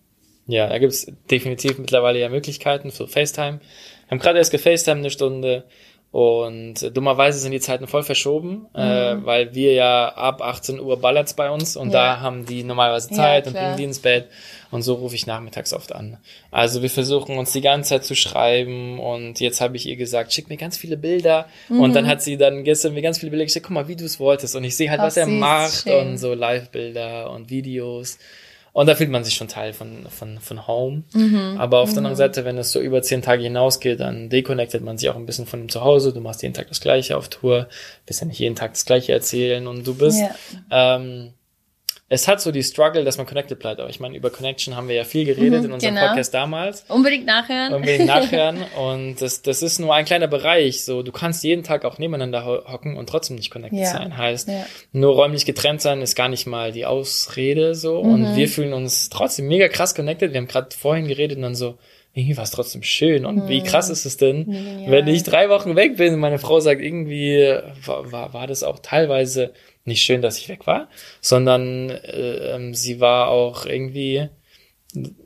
Ja, 0.47 0.67
da 0.67 0.77
gibt's 0.79 1.07
definitiv 1.29 1.77
mittlerweile 1.77 2.19
ja 2.19 2.29
Möglichkeiten 2.29 2.91
für 2.91 3.07
FaceTime. 3.07 3.59
Wir 3.59 4.11
haben 4.11 4.19
gerade 4.19 4.39
erst 4.39 4.51
gefacetime 4.51 4.99
eine 4.99 5.09
Stunde 5.09 5.65
und 6.11 6.95
dummerweise 6.95 7.37
sind 7.37 7.51
die 7.51 7.59
Zeiten 7.59 7.85
voll 7.85 8.01
verschoben, 8.01 8.67
äh, 8.73 9.15
mhm. 9.15 9.23
äh, 9.23 9.25
weil 9.25 9.55
wir 9.55 9.73
ja 9.73 10.07
ab 10.09 10.41
18 10.41 10.79
Uhr 10.79 10.99
ballert's 10.99 11.33
bei 11.33 11.49
uns 11.51 11.75
und 11.75 11.89
ja. 11.89 12.15
da 12.15 12.19
haben 12.21 12.45
die 12.45 12.63
normalerweise 12.63 13.09
Zeit 13.09 13.45
ja, 13.45 13.51
und 13.51 13.57
bringen 13.57 13.77
die 13.77 13.83
ins 13.83 13.99
Bett. 13.99 14.27
Und 14.69 14.81
so 14.81 14.95
rufe 14.95 15.15
ich 15.15 15.27
nachmittags 15.27 15.73
oft 15.73 15.93
an. 15.93 16.17
Also 16.51 16.81
wir 16.81 16.89
versuchen 16.89 17.37
uns 17.37 17.53
die 17.53 17.61
ganze 17.61 17.91
Zeit 17.91 18.03
zu 18.03 18.15
schreiben 18.15 18.99
und 18.99 19.39
jetzt 19.39 19.61
habe 19.61 19.77
ich 19.77 19.85
ihr 19.85 19.95
gesagt, 19.95 20.33
schick 20.33 20.49
mir 20.49 20.57
ganz 20.57 20.77
viele 20.77 20.97
Bilder. 20.97 21.47
Mhm. 21.69 21.81
Und 21.81 21.93
dann 21.93 22.05
mhm. 22.05 22.09
hat 22.09 22.21
sie 22.21 22.37
dann 22.37 22.63
gestern 22.63 22.93
mir 22.93 23.01
ganz 23.01 23.19
viele 23.19 23.29
Bilder 23.29 23.45
geschickt, 23.45 23.65
guck 23.65 23.73
mal, 23.73 23.87
wie 23.87 23.95
du 23.95 24.05
es 24.05 24.19
wolltest. 24.19 24.55
Und 24.55 24.63
ich 24.63 24.75
sehe 24.75 24.89
halt, 24.89 24.99
Ach, 24.99 25.05
was 25.05 25.17
er 25.17 25.27
macht 25.27 25.83
schön. 25.83 25.93
und 25.93 26.17
so 26.17 26.33
Live-Bilder 26.33 27.31
und 27.31 27.49
Videos. 27.49 28.17
Und 28.77 28.85
da 28.85 28.93
fühlt 28.93 29.09
man 29.09 29.23
sich 29.23 29.33
schon 29.33 29.47
Teil 29.47 29.73
von, 29.73 30.05
von, 30.07 30.39
von 30.39 30.67
Home. 30.67 31.01
Mhm. 31.11 31.55
Aber 31.57 31.79
auf 31.79 31.89
der 31.89 31.97
anderen. 31.97 32.15
Seite, 32.15 32.45
wenn 32.45 32.59
es 32.59 32.71
so 32.71 32.79
über 32.79 33.01
zehn 33.01 33.23
Tage 33.23 33.41
hinausgeht, 33.41 33.99
dann 33.99 34.29
deconnectet 34.29 34.83
man 34.83 34.99
sich 34.99 35.09
auch 35.09 35.15
ein 35.15 35.25
bisschen 35.25 35.47
von 35.47 35.61
dem 35.61 35.69
Zuhause. 35.69 36.13
Du 36.13 36.21
machst 36.21 36.43
jeden 36.43 36.53
Tag 36.53 36.67
das 36.67 36.79
Gleiche 36.79 37.17
auf 37.17 37.27
Tour, 37.27 37.69
bist 38.05 38.21
ja 38.21 38.27
nicht 38.27 38.37
jeden 38.37 38.55
Tag 38.55 38.73
das 38.73 38.85
Gleiche 38.85 39.13
erzählen 39.13 39.65
und 39.65 39.87
du 39.87 39.95
bist, 39.95 40.19
ja. 40.19 40.29
ähm, 40.69 41.33
es 42.09 42.27
hat 42.27 42.39
so 42.39 42.51
die 42.51 42.63
Struggle, 42.63 43.03
dass 43.03 43.17
man 43.17 43.27
connected 43.27 43.59
bleibt. 43.59 43.81
Aber 43.81 43.89
ich 43.89 43.99
meine, 43.99 44.15
über 44.15 44.29
Connection 44.29 44.77
haben 44.77 44.87
wir 44.87 44.95
ja 44.95 45.03
viel 45.03 45.25
geredet 45.25 45.59
mhm, 45.59 45.65
in 45.65 45.71
unserem 45.73 45.95
genau. 45.95 46.07
Podcast 46.07 46.33
damals. 46.33 46.85
Unbedingt 46.87 47.25
nachhören. 47.25 47.73
Unbedingt 47.73 48.05
nachhören. 48.05 48.63
und 48.77 49.21
das, 49.21 49.41
das 49.41 49.61
ist 49.61 49.79
nur 49.79 49.93
ein 49.93 50.05
kleiner 50.05 50.27
Bereich. 50.27 50.85
So, 50.85 51.03
du 51.03 51.11
kannst 51.11 51.43
jeden 51.43 51.63
Tag 51.63 51.83
auch 51.83 51.97
nebeneinander 51.97 52.45
hocken 52.45 52.95
und 52.95 53.09
trotzdem 53.09 53.35
nicht 53.35 53.51
connected 53.51 53.79
ja. 53.79 53.91
sein. 53.91 54.17
Heißt, 54.17 54.47
ja. 54.47 54.65
nur 54.93 55.15
räumlich 55.15 55.45
getrennt 55.45 55.81
sein 55.81 56.01
ist 56.01 56.15
gar 56.15 56.29
nicht 56.29 56.47
mal 56.47 56.71
die 56.71 56.85
Ausrede 56.85 57.75
so. 57.75 58.01
Mhm. 58.01 58.13
Und 58.13 58.35
wir 58.37 58.47
fühlen 58.47 58.71
uns 58.71 59.09
trotzdem 59.09 59.47
mega 59.49 59.67
krass 59.67 59.93
connected. 59.93 60.31
Wir 60.31 60.39
haben 60.39 60.47
gerade 60.47 60.69
vorhin 60.73 61.09
geredet 61.09 61.35
und 61.35 61.43
dann 61.43 61.55
so, 61.55 61.77
irgendwie 62.13 62.37
war 62.37 62.45
es 62.45 62.51
trotzdem 62.51 62.83
schön. 62.83 63.25
Und 63.25 63.43
mhm. 63.43 63.47
wie 63.49 63.61
krass 63.63 63.89
ist 63.89 64.05
es 64.05 64.15
denn, 64.15 64.49
ja. 64.49 64.91
wenn 64.91 65.07
ich 65.07 65.23
drei 65.23 65.49
Wochen 65.49 65.75
weg 65.75 65.97
bin 65.97 66.13
und 66.13 66.19
meine 66.21 66.39
Frau 66.39 66.61
sagt, 66.61 66.81
irgendwie 66.81 67.53
war, 67.85 68.11
war, 68.13 68.33
war 68.33 68.47
das 68.47 68.63
auch 68.63 68.79
teilweise 68.79 69.51
nicht 69.87 70.03
schön, 70.03 70.21
dass 70.21 70.37
ich 70.37 70.49
weg 70.49 70.67
war, 70.67 70.89
sondern 71.21 71.89
äh, 71.89 72.55
ähm, 72.55 72.73
sie 72.73 72.99
war 72.99 73.29
auch 73.29 73.65
irgendwie, 73.65 74.29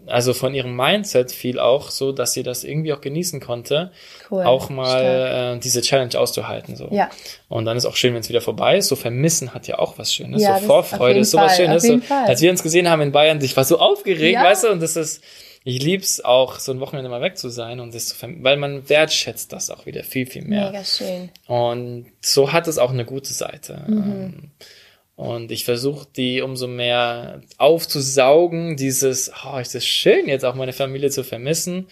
also 0.06 0.34
von 0.34 0.54
ihrem 0.54 0.76
Mindset 0.76 1.32
viel 1.32 1.60
auch 1.60 1.89
so, 1.89 2.12
dass 2.12 2.34
sie 2.34 2.43
das 2.43 2.63
irgendwie 2.63 2.93
auch 2.93 3.02
genießen 3.02 3.39
konnte, 3.39 3.91
cool. 4.30 4.43
auch 4.43 4.69
mal 4.69 5.56
äh, 5.56 5.60
diese 5.60 5.82
Challenge 5.82 6.17
auszuhalten. 6.17 6.76
So. 6.76 6.89
Ja. 6.91 7.10
Und 7.50 7.65
dann 7.65 7.78
ist 7.78 7.86
auch 7.86 7.95
schön, 7.95 8.13
wenn 8.13 8.21
es 8.21 8.30
wieder 8.30 8.41
vorbei 8.41 8.78
ist. 8.78 8.88
So 8.88 8.95
vermissen 8.95 9.54
hat 9.54 9.67
ja 9.67 9.80
auch 9.80 9.97
was 9.97 10.13
Schönes. 10.13 10.41
Ja, 10.41 10.60
so 10.60 10.67
Vorfreude 10.67 11.19
ist 11.19 11.32
sowas 11.32 11.56
Fall, 11.56 11.65
Schönes. 11.65 11.84
So, 11.84 12.00
als 12.10 12.41
wir 12.41 12.52
uns 12.52 12.63
gesehen 12.63 12.89
haben 12.89 13.02
in 13.02 13.12
Bayern, 13.12 13.41
ich 13.41 13.58
war 13.58 13.63
so 13.63 13.80
aufgeregt, 13.80 14.36
ja. 14.36 14.43
weißt 14.43 14.65
du, 14.65 14.71
und 14.71 14.82
das 14.82 14.95
ist 14.95 15.24
ich 15.63 15.82
lieb's 15.82 16.21
auch, 16.21 16.60
so 16.60 16.71
ein 16.71 16.80
Wochenende 16.80 17.10
mal 17.10 17.21
weg 17.21 17.38
zu 17.38 17.50
sein 17.50 17.80
und 17.80 17.93
das 17.93 18.08
zu 18.08 18.15
weil 18.21 18.58
man 18.58 18.89
wertschätzt 18.89 19.54
das 19.54 19.69
auch 19.69 19.86
wieder 19.86 20.04
viel, 20.04 20.26
viel 20.26 20.43
mehr. 20.43 20.71
Mega 20.71 20.84
schön. 20.84 21.30
Und 21.45 22.08
so 22.19 22.52
hat 22.52 22.67
es 22.67 22.80
auch 22.80 22.89
eine 22.89 23.06
gute 23.06 23.34
Seite. 23.34 23.84
Mhm. 23.88 23.97
Ähm, 23.97 24.52
und 25.15 25.52
ich 25.52 25.65
versuche 25.65 26.08
die 26.15 26.41
umso 26.41 26.67
mehr 26.67 27.41
aufzusaugen, 27.58 28.76
dieses, 28.76 29.32
oh, 29.45 29.60
ist 29.60 29.76
das 29.76 29.86
schön, 29.86 30.28
jetzt 30.28 30.45
auch 30.45 30.56
meine 30.56 30.74
Familie 30.74 31.12
zu 31.12 31.24
vermissen. 31.24 31.88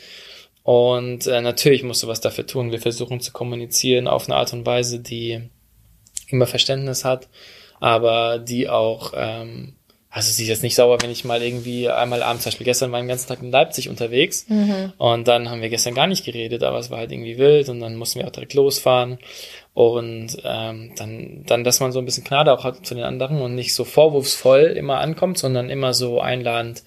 Und 0.63 1.27
äh, 1.27 1.41
natürlich 1.41 1.83
musst 1.83 2.01
du 2.01 2.07
was 2.07 2.21
dafür 2.21 2.47
tun. 2.47 2.71
Wir 2.71 2.81
versuchen 2.81 3.21
zu 3.21 3.31
kommunizieren 3.31 4.07
auf 4.07 4.27
eine 4.27 4.35
Art 4.35 4.51
und 4.53 4.65
Weise, 4.65 4.99
die 4.99 5.41
immer 6.27 6.47
Verständnis 6.47 7.05
hat, 7.05 7.29
aber 7.79 8.39
die 8.39 8.67
auch 8.67 9.13
ähm, 9.15 9.75
also 10.11 10.31
sie 10.31 10.43
ist 10.43 10.49
jetzt 10.49 10.63
nicht 10.63 10.73
sauer, 10.73 11.01
wenn 11.01 11.11
ich 11.11 11.23
mal 11.23 11.43
irgendwie 11.43 11.87
einmal 11.87 12.23
abends, 12.23 12.43
zum 12.43 12.49
Beispiel 12.49 12.65
gestern 12.65 12.91
war 12.91 12.99
ich 12.99 13.03
den 13.03 13.09
ganzen 13.09 13.27
Tag 13.27 13.43
in 13.43 13.51
Leipzig 13.51 13.89
unterwegs 13.89 14.47
mhm. 14.49 14.91
und 14.97 15.27
dann 15.27 15.51
haben 15.51 15.61
wir 15.61 15.69
gestern 15.69 15.93
gar 15.93 16.07
nicht 16.07 16.25
geredet, 16.25 16.63
aber 16.63 16.79
es 16.79 16.89
war 16.89 16.97
halt 16.97 17.11
irgendwie 17.11 17.37
wild 17.37 17.69
und 17.69 17.79
dann 17.79 17.95
mussten 17.95 18.19
wir 18.19 18.27
auch 18.27 18.31
direkt 18.31 18.55
losfahren 18.55 19.19
und 19.75 20.35
ähm, 20.43 20.93
dann, 20.97 21.43
dann, 21.45 21.63
dass 21.63 21.79
man 21.79 21.91
so 21.91 21.99
ein 21.99 22.05
bisschen 22.05 22.23
Gnade 22.23 22.51
auch 22.51 22.63
hat 22.63 22.87
zu 22.87 22.95
den 22.95 23.03
anderen 23.03 23.39
und 23.39 23.53
nicht 23.53 23.75
so 23.75 23.85
vorwurfsvoll 23.85 24.61
immer 24.61 24.99
ankommt, 24.99 25.37
sondern 25.37 25.69
immer 25.69 25.93
so 25.93 26.19
einladend 26.19 26.83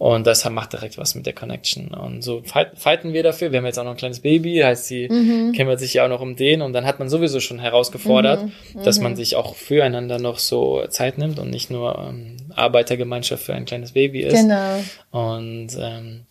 Und 0.00 0.26
das 0.26 0.48
macht 0.48 0.72
direkt 0.72 0.96
was 0.96 1.14
mit 1.14 1.26
der 1.26 1.34
Connection. 1.34 1.88
Und 1.88 2.22
so 2.22 2.40
fight, 2.42 2.70
fighten 2.74 3.12
wir 3.12 3.22
dafür. 3.22 3.52
Wir 3.52 3.58
haben 3.58 3.66
jetzt 3.66 3.78
auch 3.78 3.84
noch 3.84 3.90
ein 3.90 3.98
kleines 3.98 4.20
Baby, 4.20 4.56
heißt 4.56 4.86
sie 4.86 5.06
mhm. 5.10 5.52
kümmert 5.52 5.78
sich 5.78 5.92
ja 5.92 6.06
auch 6.06 6.08
noch 6.08 6.22
um 6.22 6.36
den. 6.36 6.62
Und 6.62 6.72
dann 6.72 6.86
hat 6.86 7.00
man 7.00 7.10
sowieso 7.10 7.38
schon 7.38 7.58
herausgefordert, 7.58 8.44
mhm. 8.44 8.82
dass 8.82 8.98
man 8.98 9.12
mhm. 9.12 9.16
sich 9.16 9.36
auch 9.36 9.56
füreinander 9.56 10.18
noch 10.18 10.38
so 10.38 10.86
Zeit 10.88 11.18
nimmt 11.18 11.38
und 11.38 11.50
nicht 11.50 11.70
nur 11.70 11.98
ähm, 11.98 12.38
Arbeitergemeinschaft 12.56 13.44
für 13.44 13.52
ein 13.52 13.66
kleines 13.66 13.92
Baby 13.92 14.22
ist. 14.22 14.32
Genau. 14.32 14.82
Und 15.10 15.76
ähm, 15.78 16.22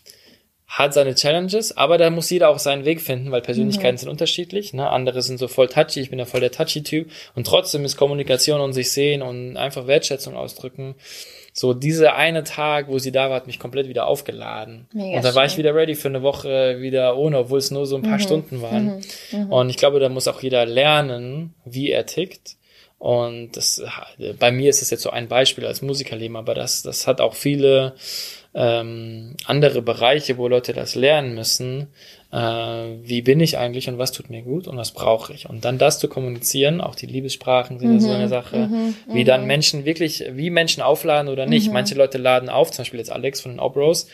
hat 0.66 0.96
seine 0.96 1.14
Challenges, 1.14 1.78
aber 1.78 2.00
da 2.00 2.10
muss 2.10 2.32
jeder 2.32 2.50
auch 2.50 2.58
seinen 2.58 2.86
Weg 2.86 3.02
finden, 3.02 3.30
weil 3.30 3.42
Persönlichkeiten 3.42 3.98
mhm. 3.98 4.00
sind 4.00 4.10
unterschiedlich. 4.10 4.74
Ne? 4.74 4.90
Andere 4.90 5.22
sind 5.22 5.38
so 5.38 5.48
voll 5.48 5.68
touchy, 5.68 6.00
ich 6.00 6.10
bin 6.10 6.18
ja 6.18 6.26
voll 6.26 6.42
der 6.42 6.52
touchy-Typ. 6.52 7.12
Und 7.36 7.46
trotzdem 7.46 7.86
ist 7.86 7.98
Kommunikation 7.98 8.62
und 8.62 8.74
sich 8.74 8.92
sehen 8.92 9.22
und 9.22 9.58
einfach 9.58 9.86
Wertschätzung 9.86 10.36
ausdrücken. 10.36 10.96
So 11.60 11.74
dieser 11.74 12.16
eine 12.16 12.46
Tag, 12.46 12.88
wo 12.88 13.00
sie 13.00 13.12
da 13.12 13.30
war, 13.30 13.36
hat 13.36 13.48
mich 13.48 13.60
komplett 13.60 13.90
wieder 13.90 14.08
aufgeladen. 14.08 14.88
Mega 14.94 15.18
und 15.18 15.26
dann 15.26 15.36
war 15.36 15.44
ich 15.44 15.58
wieder 15.58 15.76
ready 15.76 15.94
für 15.94 16.08
eine 16.08 16.22
Woche 16.22 16.80
wieder 16.80 17.18
ohne, 17.18 17.38
obwohl 17.38 17.60
es 17.60 17.70
nur 17.70 17.86
so 17.86 17.98
ein 17.98 18.02
paar 18.02 18.14
mhm. 18.14 18.22
Stunden 18.22 18.62
waren. 18.62 18.86
Mhm. 19.32 19.40
mhm. 19.40 19.52
Und 19.52 19.70
ich 19.70 19.76
glaube, 19.76 20.00
da 20.00 20.08
muss 20.08 20.30
auch 20.30 20.42
jeder 20.42 20.66
lernen, 20.66 21.54
wie 21.66 21.92
er 21.92 22.06
tickt. 22.06 22.56
Und 22.98 23.58
das, 23.58 23.84
bei 24.40 24.54
mir 24.54 24.70
ist 24.70 24.82
es 24.82 24.90
jetzt 24.90 25.04
so 25.04 25.10
ein 25.10 25.28
Beispiel 25.28 25.66
als 25.66 25.82
Musikerleben, 25.82 26.38
aber 26.38 26.54
das, 26.54 26.82
das 26.82 27.08
hat 27.08 27.20
auch 27.20 27.34
viele 27.34 27.94
ähm, 28.54 29.36
andere 29.44 29.82
Bereiche, 29.82 30.38
wo 30.38 30.48
Leute 30.48 30.72
das 30.72 30.96
lernen 30.96 31.36
müssen. 31.36 31.88
Äh, 32.32 32.38
wie 32.38 33.22
bin 33.24 33.40
ich 33.40 33.58
eigentlich 33.58 33.90
und 33.90 33.98
was 33.98 34.12
tut 34.12 34.30
mir 34.30 34.44
gut 34.44 34.68
und 34.68 34.78
was 34.78 34.92
brauche 34.92 35.34
ich? 35.34 35.50
Und 35.50 35.66
dann 35.66 35.80
das 35.80 35.98
zu 35.98 36.08
kommunizieren, 36.08 36.80
auch 36.80 36.94
die 36.94 37.08
Liebessprachen 37.08 37.80
sind 37.80 37.90
mhm, 37.90 37.96
ja 37.96 38.00
so 38.02 38.12
eine 38.12 38.26
mhm, 38.26 38.30
Sache, 38.30 38.58
mhm, 38.58 38.96
wie 39.12 39.24
dann 39.24 39.42
mhm. 39.42 39.48
Menschen 39.48 39.86
wirklich, 39.86 40.24
wie 40.32 40.52
Menschen 40.52 40.84
aufladen 40.84 41.32
oder 41.32 41.48
nicht. 41.48 41.68
Mhm. 41.68 41.74
Manche 41.74 41.96
Leute 41.96 42.20
laden 42.20 42.50
auf, 42.50 42.70
zum 42.72 42.84
Beispiel 42.84 43.00
jetzt 43.00 43.12
Alex 43.12 43.42
von 43.42 43.52
den 43.52 43.60
Opros, 43.60 44.08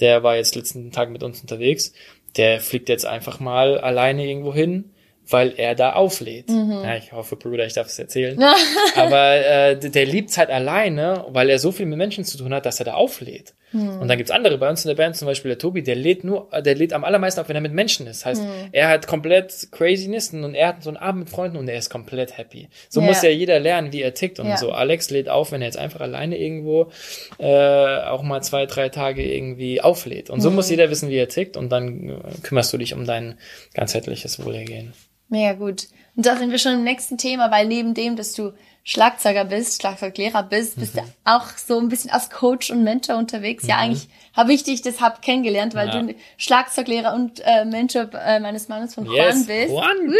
der 0.00 0.22
war 0.22 0.36
jetzt 0.36 0.54
letzten 0.54 0.92
Tag 0.92 1.10
mit 1.10 1.22
uns 1.22 1.40
unterwegs, 1.42 1.92
der 2.36 2.60
fliegt 2.60 2.88
jetzt 2.88 3.04
einfach 3.04 3.38
mal 3.38 3.78
alleine 3.78 4.26
irgendwo 4.26 4.54
hin 4.54 4.92
weil 5.30 5.54
er 5.56 5.74
da 5.74 5.92
auflädt. 5.92 6.48
Mhm. 6.48 6.80
Ja, 6.82 6.96
ich 6.96 7.12
hoffe, 7.12 7.36
Bruder, 7.36 7.66
ich 7.66 7.74
darf 7.74 7.88
es 7.88 7.98
erzählen. 7.98 8.42
Aber 8.96 9.36
äh, 9.36 9.78
der 9.78 10.06
liebt 10.06 10.36
halt 10.36 10.50
alleine, 10.50 11.26
weil 11.28 11.50
er 11.50 11.58
so 11.58 11.72
viel 11.72 11.86
mit 11.86 11.98
Menschen 11.98 12.24
zu 12.24 12.38
tun 12.38 12.54
hat, 12.54 12.66
dass 12.66 12.78
er 12.80 12.86
da 12.86 12.94
auflädt. 12.94 13.54
Mhm. 13.72 14.00
Und 14.00 14.08
dann 14.08 14.16
gibt's 14.16 14.30
andere 14.30 14.58
bei 14.58 14.68
uns 14.68 14.84
in 14.84 14.88
der 14.88 14.94
Band, 14.94 15.16
zum 15.16 15.26
Beispiel 15.26 15.50
der 15.50 15.58
Tobi, 15.58 15.82
der 15.82 15.96
lädt 15.96 16.24
nur, 16.24 16.48
der 16.64 16.74
lädt 16.74 16.92
am 16.92 17.04
allermeisten 17.04 17.40
auf, 17.40 17.48
wenn 17.48 17.56
er 17.56 17.62
mit 17.62 17.72
Menschen 17.72 18.06
ist. 18.06 18.24
Heißt, 18.24 18.42
mhm. 18.42 18.68
er 18.72 18.88
hat 18.88 19.06
komplett 19.06 19.68
Craziness 19.72 20.32
und 20.32 20.54
er 20.54 20.68
hat 20.68 20.82
so 20.82 20.90
einen 20.90 20.96
Abend 20.96 21.20
mit 21.20 21.30
Freunden 21.30 21.56
und 21.56 21.68
er 21.68 21.78
ist 21.78 21.90
komplett 21.90 22.38
happy. 22.38 22.68
So 22.88 23.00
ja. 23.00 23.06
muss 23.06 23.22
ja 23.22 23.30
jeder 23.30 23.60
lernen, 23.60 23.92
wie 23.92 24.02
er 24.02 24.14
tickt 24.14 24.40
und 24.40 24.48
ja. 24.48 24.56
so. 24.56 24.72
Alex 24.72 25.10
lädt 25.10 25.28
auf, 25.28 25.52
wenn 25.52 25.62
er 25.62 25.66
jetzt 25.66 25.78
einfach 25.78 26.00
alleine 26.00 26.38
irgendwo 26.38 26.90
äh, 27.38 28.00
auch 28.02 28.22
mal 28.22 28.42
zwei, 28.42 28.66
drei 28.66 28.88
Tage 28.88 29.22
irgendwie 29.22 29.80
auflädt. 29.80 30.30
Und 30.30 30.40
so 30.40 30.50
mhm. 30.50 30.56
muss 30.56 30.70
jeder 30.70 30.90
wissen, 30.90 31.08
wie 31.10 31.16
er 31.16 31.28
tickt 31.28 31.56
und 31.56 31.70
dann 31.70 32.08
äh, 32.08 32.14
kümmerst 32.42 32.72
du 32.72 32.78
dich 32.78 32.94
um 32.94 33.04
dein 33.04 33.38
ganzheitliches 33.74 34.44
Wohlergehen. 34.44 34.92
Mega 35.28 35.52
gut. 35.52 35.88
Und 36.16 36.26
da 36.26 36.36
sind 36.36 36.50
wir 36.50 36.58
schon 36.58 36.72
im 36.72 36.84
nächsten 36.84 37.18
Thema, 37.18 37.50
weil 37.50 37.66
neben 37.66 37.94
dem, 37.94 38.16
dass 38.16 38.32
du 38.32 38.52
Schlagzeuger 38.88 39.44
bist, 39.44 39.82
Schlagzeuglehrer 39.82 40.42
bist, 40.44 40.76
bist 40.76 40.94
mhm. 40.94 41.00
du 41.00 41.04
auch 41.24 41.44
so 41.58 41.78
ein 41.78 41.90
bisschen 41.90 42.10
als 42.10 42.30
Coach 42.30 42.70
und 42.70 42.84
Mentor 42.84 43.16
unterwegs. 43.16 43.64
Mhm. 43.64 43.68
Ja, 43.68 43.76
eigentlich 43.76 44.08
habe 44.32 44.54
ich 44.54 44.62
dich 44.62 44.80
deshalb 44.80 45.20
kennengelernt, 45.20 45.74
weil 45.74 45.88
ja. 45.88 46.00
du 46.00 46.14
Schlagzeuglehrer 46.38 47.12
und 47.12 47.42
äh, 47.44 47.66
Mentor 47.66 48.08
äh, 48.14 48.40
meines 48.40 48.68
Mannes 48.68 48.94
von 48.94 49.04
Juan 49.04 49.16
yes, 49.16 49.46
bist. 49.46 49.68
Juan. 49.68 50.14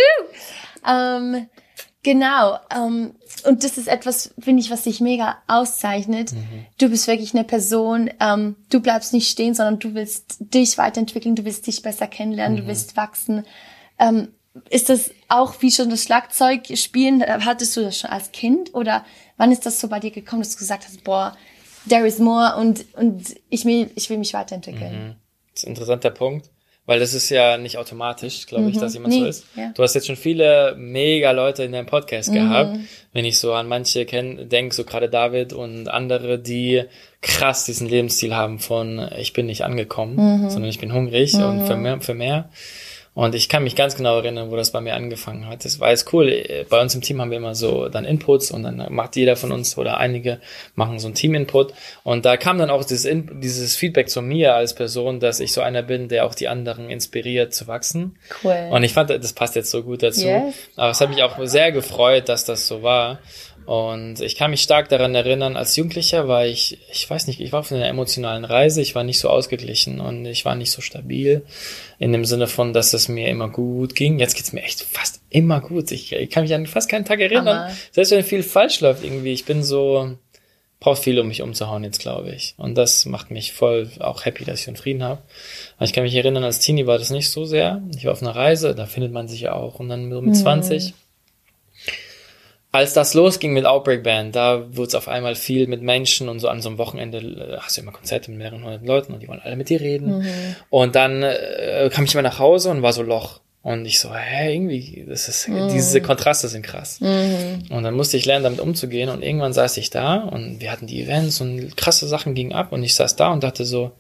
Ähm, 0.87 1.49
genau. 2.03 2.59
Ähm, 2.71 3.15
und 3.47 3.65
das 3.65 3.79
ist 3.79 3.89
etwas, 3.89 4.35
finde 4.39 4.61
ich, 4.61 4.71
was 4.71 4.83
dich 4.83 5.01
mega 5.01 5.39
auszeichnet. 5.47 6.33
Mhm. 6.33 6.67
Du 6.77 6.91
bist 6.91 7.07
wirklich 7.07 7.33
eine 7.33 7.45
Person, 7.45 8.11
ähm, 8.21 8.57
du 8.69 8.81
bleibst 8.81 9.15
nicht 9.15 9.31
stehen, 9.31 9.55
sondern 9.55 9.79
du 9.79 9.95
willst 9.95 10.37
dich 10.41 10.77
weiterentwickeln, 10.77 11.37
du 11.37 11.47
willst 11.47 11.67
dich 11.67 11.81
besser 11.81 12.07
kennenlernen, 12.07 12.59
du 12.59 12.65
mhm. 12.65 12.69
willst 12.69 12.99
wachsen. 12.99 13.47
Ähm, 13.99 14.29
ist 14.71 14.89
das 14.89 15.11
auch 15.29 15.55
wie 15.61 15.71
schon 15.71 15.91
das 15.91 16.03
Schlagzeug 16.03 16.67
spielen? 16.75 17.23
Hattest 17.23 17.77
du 17.77 17.83
das 17.83 17.99
schon 17.99 18.11
als 18.11 18.33
Kind 18.33 18.75
oder 18.75 19.05
wann 19.37 19.53
ist 19.53 19.67
das 19.67 19.81
so 19.81 19.89
bei 19.89 20.01
dir 20.01 20.11
gekommen, 20.11 20.43
dass 20.43 20.53
du 20.53 20.59
gesagt 20.59 20.85
hast, 20.85 21.05
boah, 21.05 21.37
there 21.89 22.07
is 22.07 22.19
more 22.19 22.57
und, 22.57 22.85
und 22.95 23.35
ich 23.51 23.65
will, 23.65 23.91
ich 23.95 24.11
will 24.11 24.19
mich 24.19 24.35
weiterentwickeln? 24.35 24.93
Mhm. 24.93 25.15
Das 25.53 25.63
ist 25.63 25.67
ein 25.67 25.71
interessanter 25.71 26.11
Punkt, 26.11 26.51
weil 26.87 27.01
das 27.01 27.15
ist 27.15 27.31
ja 27.31 27.59
nicht 27.59 27.79
automatisch, 27.79 28.47
glaube 28.47 28.65
mhm. 28.65 28.71
ich, 28.71 28.79
dass 28.79 28.95
jemand 28.95 29.15
nee, 29.15 29.21
so 29.21 29.27
ist. 29.27 29.47
Ja. 29.57 29.73
Du 29.75 29.83
hast 29.83 29.95
jetzt 29.95 30.07
schon 30.07 30.17
viele 30.17 30.75
mega 30.77 31.31
Leute 31.33 31.65
in 31.65 31.73
deinem 31.73 31.87
Podcast 31.87 32.31
mhm. 32.31 32.35
gehabt. 32.35 32.79
Wenn 33.13 33.25
ich 33.25 33.39
so 33.39 33.53
an 33.53 33.69
manche 33.69 34.05
denke, 34.07 34.75
so 34.75 34.85
gerade 34.85 35.09
David 35.09 35.53
und 35.53 35.89
andere, 35.89 36.39
die 36.39 36.85
krass 37.21 37.65
diesen 37.65 37.89
Lebensstil 37.89 38.35
haben 38.35 38.59
von 38.59 39.11
ich 39.19 39.33
bin 39.33 39.47
nicht 39.47 39.65
angekommen, 39.65 40.45
mhm. 40.45 40.51
sondern 40.51 40.71
ich 40.71 40.79
bin 40.79 40.93
hungrig 40.93 41.35
und 41.35 41.67
für 41.67 41.77
mhm. 41.77 41.83
mehr, 41.83 42.01
für 42.01 42.15
mehr. 42.15 42.51
Und 43.19 43.35
ich 43.35 43.49
kann 43.49 43.65
mich 43.65 43.75
ganz 43.75 43.97
genau 43.97 44.19
erinnern, 44.19 44.53
wo 44.53 44.55
das 44.55 44.71
bei 44.71 44.81
mir 44.81 44.95
angefangen 44.95 45.49
hat. 45.49 45.65
Das 45.65 45.81
war 45.81 45.91
jetzt 45.91 46.13
cool. 46.13 46.65
Bei 46.71 46.81
uns 46.81 46.95
im 46.95 47.01
Team 47.01 47.21
haben 47.21 47.33
wir 47.33 47.39
immer 47.39 47.57
so 47.57 47.89
dann 47.89 48.05
Inputs 48.05 48.53
und 48.53 48.63
dann 48.63 48.95
macht 48.95 49.17
jeder 49.17 49.35
von 49.35 49.51
uns 49.51 49.77
oder 49.77 49.97
einige 49.97 50.39
machen 50.77 51.01
so 51.01 51.09
ein 51.09 51.15
Team-Input. 51.15 51.75
Und 52.05 52.25
da 52.25 52.37
kam 52.37 52.59
dann 52.59 52.71
auch 52.71 52.85
dieses, 52.85 53.05
In 53.07 53.41
dieses 53.41 53.75
Feedback 53.75 54.09
zu 54.09 54.23
mir 54.23 54.55
als 54.55 54.73
Person, 54.73 55.19
dass 55.19 55.41
ich 55.41 55.53
so 55.53 55.63
einer 55.63 55.83
bin, 55.83 56.07
der 56.07 56.27
auch 56.27 56.35
die 56.37 56.47
anderen 56.47 56.91
inspiriert 56.91 57.53
zu 57.53 57.67
wachsen. 57.67 58.17
Cool. 58.45 58.69
Und 58.71 58.85
ich 58.85 58.93
fand, 58.93 59.11
das 59.11 59.33
passt 59.33 59.57
jetzt 59.57 59.73
so 59.73 59.83
gut 59.83 60.05
dazu. 60.05 60.29
Yes. 60.29 60.55
Aber 60.77 60.91
es 60.91 61.01
hat 61.01 61.09
mich 61.09 61.25
auch 61.25 61.37
sehr 61.43 61.73
gefreut, 61.73 62.29
dass 62.29 62.45
das 62.45 62.69
so 62.69 62.85
war. 62.85 63.19
Und 63.69 64.23
ich 64.23 64.37
kann 64.37 64.51
mich 64.51 64.63
stark 64.63 64.89
daran 64.89 65.15
erinnern, 65.15 65.55
als 65.55 65.77
Jugendlicher 65.77 66.27
war 66.27 66.47
ich, 66.47 66.79
ich 66.91 67.11
weiß 67.11 67.27
nicht, 67.27 67.39
ich 67.39 67.53
war 67.53 67.61
auf 67.61 67.71
einer 67.71 67.87
emotionalen 67.87 68.47
Reise, 68.47 68.81
ich 68.81 68.95
war 68.95 69.05
nicht 69.05 69.19
so 69.19 69.29
ausgeglichen 69.29 70.01
und 70.01 70.25
ich 70.25 70.47
war 70.47 70.55
nicht 70.55 70.71
so 70.71 70.81
stabil 70.81 71.43
in 71.99 72.13
dem 72.13 72.25
Sinne 72.25 72.47
von, 72.47 72.73
dass 72.73 72.95
es 72.95 73.09
mir 73.09 73.29
immer 73.29 73.51
gut 73.51 73.95
ging. 73.95 74.21
Jetzt 74.21 74.37
geht's 74.37 74.55
mir 74.55 74.63
echt 74.63 74.81
fast 74.81 75.21
immer 75.29 75.61
gut. 75.61 75.93
Ich, 75.93 76.15
ich 76.15 76.31
kann 76.31 76.45
mich 76.45 76.55
an 76.55 76.67
fast 76.67 76.89
keinen 76.89 77.05
Tag 77.05 77.21
erinnern. 77.21 77.47
Aber 77.47 77.73
Selbst 77.93 78.11
wenn 78.11 78.25
viel 78.25 78.43
falsch 78.43 78.81
läuft 78.81 79.05
irgendwie, 79.05 79.35
ich 79.35 79.45
bin 79.45 79.63
so, 79.63 80.17
brauche 80.81 81.03
viel, 81.03 81.21
um 81.21 81.29
mich 81.29 81.43
umzuhauen 81.43 81.85
jetzt, 81.85 82.01
glaube 82.01 82.31
ich. 82.31 82.55
Und 82.57 82.75
das 82.79 83.05
macht 83.05 83.31
mich 83.31 83.53
voll 83.53 83.91
auch 84.01 84.25
happy, 84.25 84.47
dass 84.47 84.63
ich 84.63 84.69
einen 84.69 84.79
Frieden 84.79 85.03
habe. 85.03 85.21
Ich 85.81 85.93
kann 85.93 86.05
mich 86.05 86.15
erinnern, 86.15 86.43
als 86.43 86.61
Teenie 86.61 86.87
war 86.87 86.97
das 86.97 87.11
nicht 87.11 87.31
so 87.31 87.45
sehr. 87.45 87.83
Ich 87.95 88.07
war 88.07 88.13
auf 88.13 88.23
einer 88.23 88.35
Reise, 88.35 88.75
da 88.75 88.87
findet 88.87 89.13
man 89.13 89.29
sich 89.29 89.43
ja 89.43 89.53
auch. 89.53 89.79
Und 89.79 89.91
dann 89.91 90.11
so 90.11 90.23
mit 90.23 90.31
mhm. 90.31 90.41
20 90.41 90.95
als 92.79 92.93
das 92.93 93.13
losging 93.15 93.53
mit 93.53 93.67
Outbreak 93.67 94.05
Band, 94.05 94.37
da 94.37 94.65
wurde 94.71 94.89
es 94.89 94.95
auf 94.95 95.09
einmal 95.09 95.35
viel 95.35 95.67
mit 95.67 95.83
Menschen 95.83 96.29
und 96.29 96.39
so 96.39 96.47
an 96.47 96.63
so 96.63 96.69
einem 96.69 96.79
Wochenende 96.79 97.19
äh, 97.19 97.59
hast 97.59 97.77
du 97.77 97.81
immer 97.81 97.91
Konzerte 97.91 98.31
mit 98.31 98.39
mehreren 98.39 98.63
hundert 98.63 98.87
Leuten 98.87 99.13
und 99.13 99.21
die 99.21 99.27
wollen 99.27 99.41
alle 99.43 99.57
mit 99.57 99.69
dir 99.69 99.81
reden. 99.81 100.19
Mhm. 100.19 100.57
Und 100.71 100.95
dann 100.95 101.25
äh, 101.25 101.91
kam 101.93 102.05
ich 102.05 102.15
immer 102.15 102.23
nach 102.23 102.39
Hause 102.39 102.71
und 102.71 102.83
war 102.83 102.93
so 102.93 103.03
Loch. 103.03 103.41
Und 103.63 103.85
ich 103.85 103.99
so, 103.99 104.15
hä, 104.15 104.55
irgendwie, 104.55 105.05
das 105.09 105.29
ist, 105.29 105.49
mhm. 105.49 105.69
diese 105.73 106.01
Kontraste 106.01 106.47
sind 106.47 106.63
krass. 106.63 107.01
Mhm. 107.01 107.65
Und 107.71 107.83
dann 107.83 107.95
musste 107.95 108.17
ich 108.17 108.25
lernen, 108.25 108.45
damit 108.45 108.61
umzugehen. 108.61 109.09
Und 109.09 109.23
irgendwann 109.23 109.53
saß 109.53 109.77
ich 109.79 109.91
da 109.91 110.19
und 110.19 110.61
wir 110.61 110.71
hatten 110.71 110.87
die 110.87 111.03
Events 111.03 111.41
und 111.41 111.77
krasse 111.77 112.07
Sachen 112.07 112.35
gingen 112.35 112.53
ab. 112.53 112.71
Und 112.71 112.85
ich 112.85 112.95
saß 112.95 113.17
da 113.17 113.33
und 113.33 113.43
dachte 113.43 113.65
so, 113.65 113.91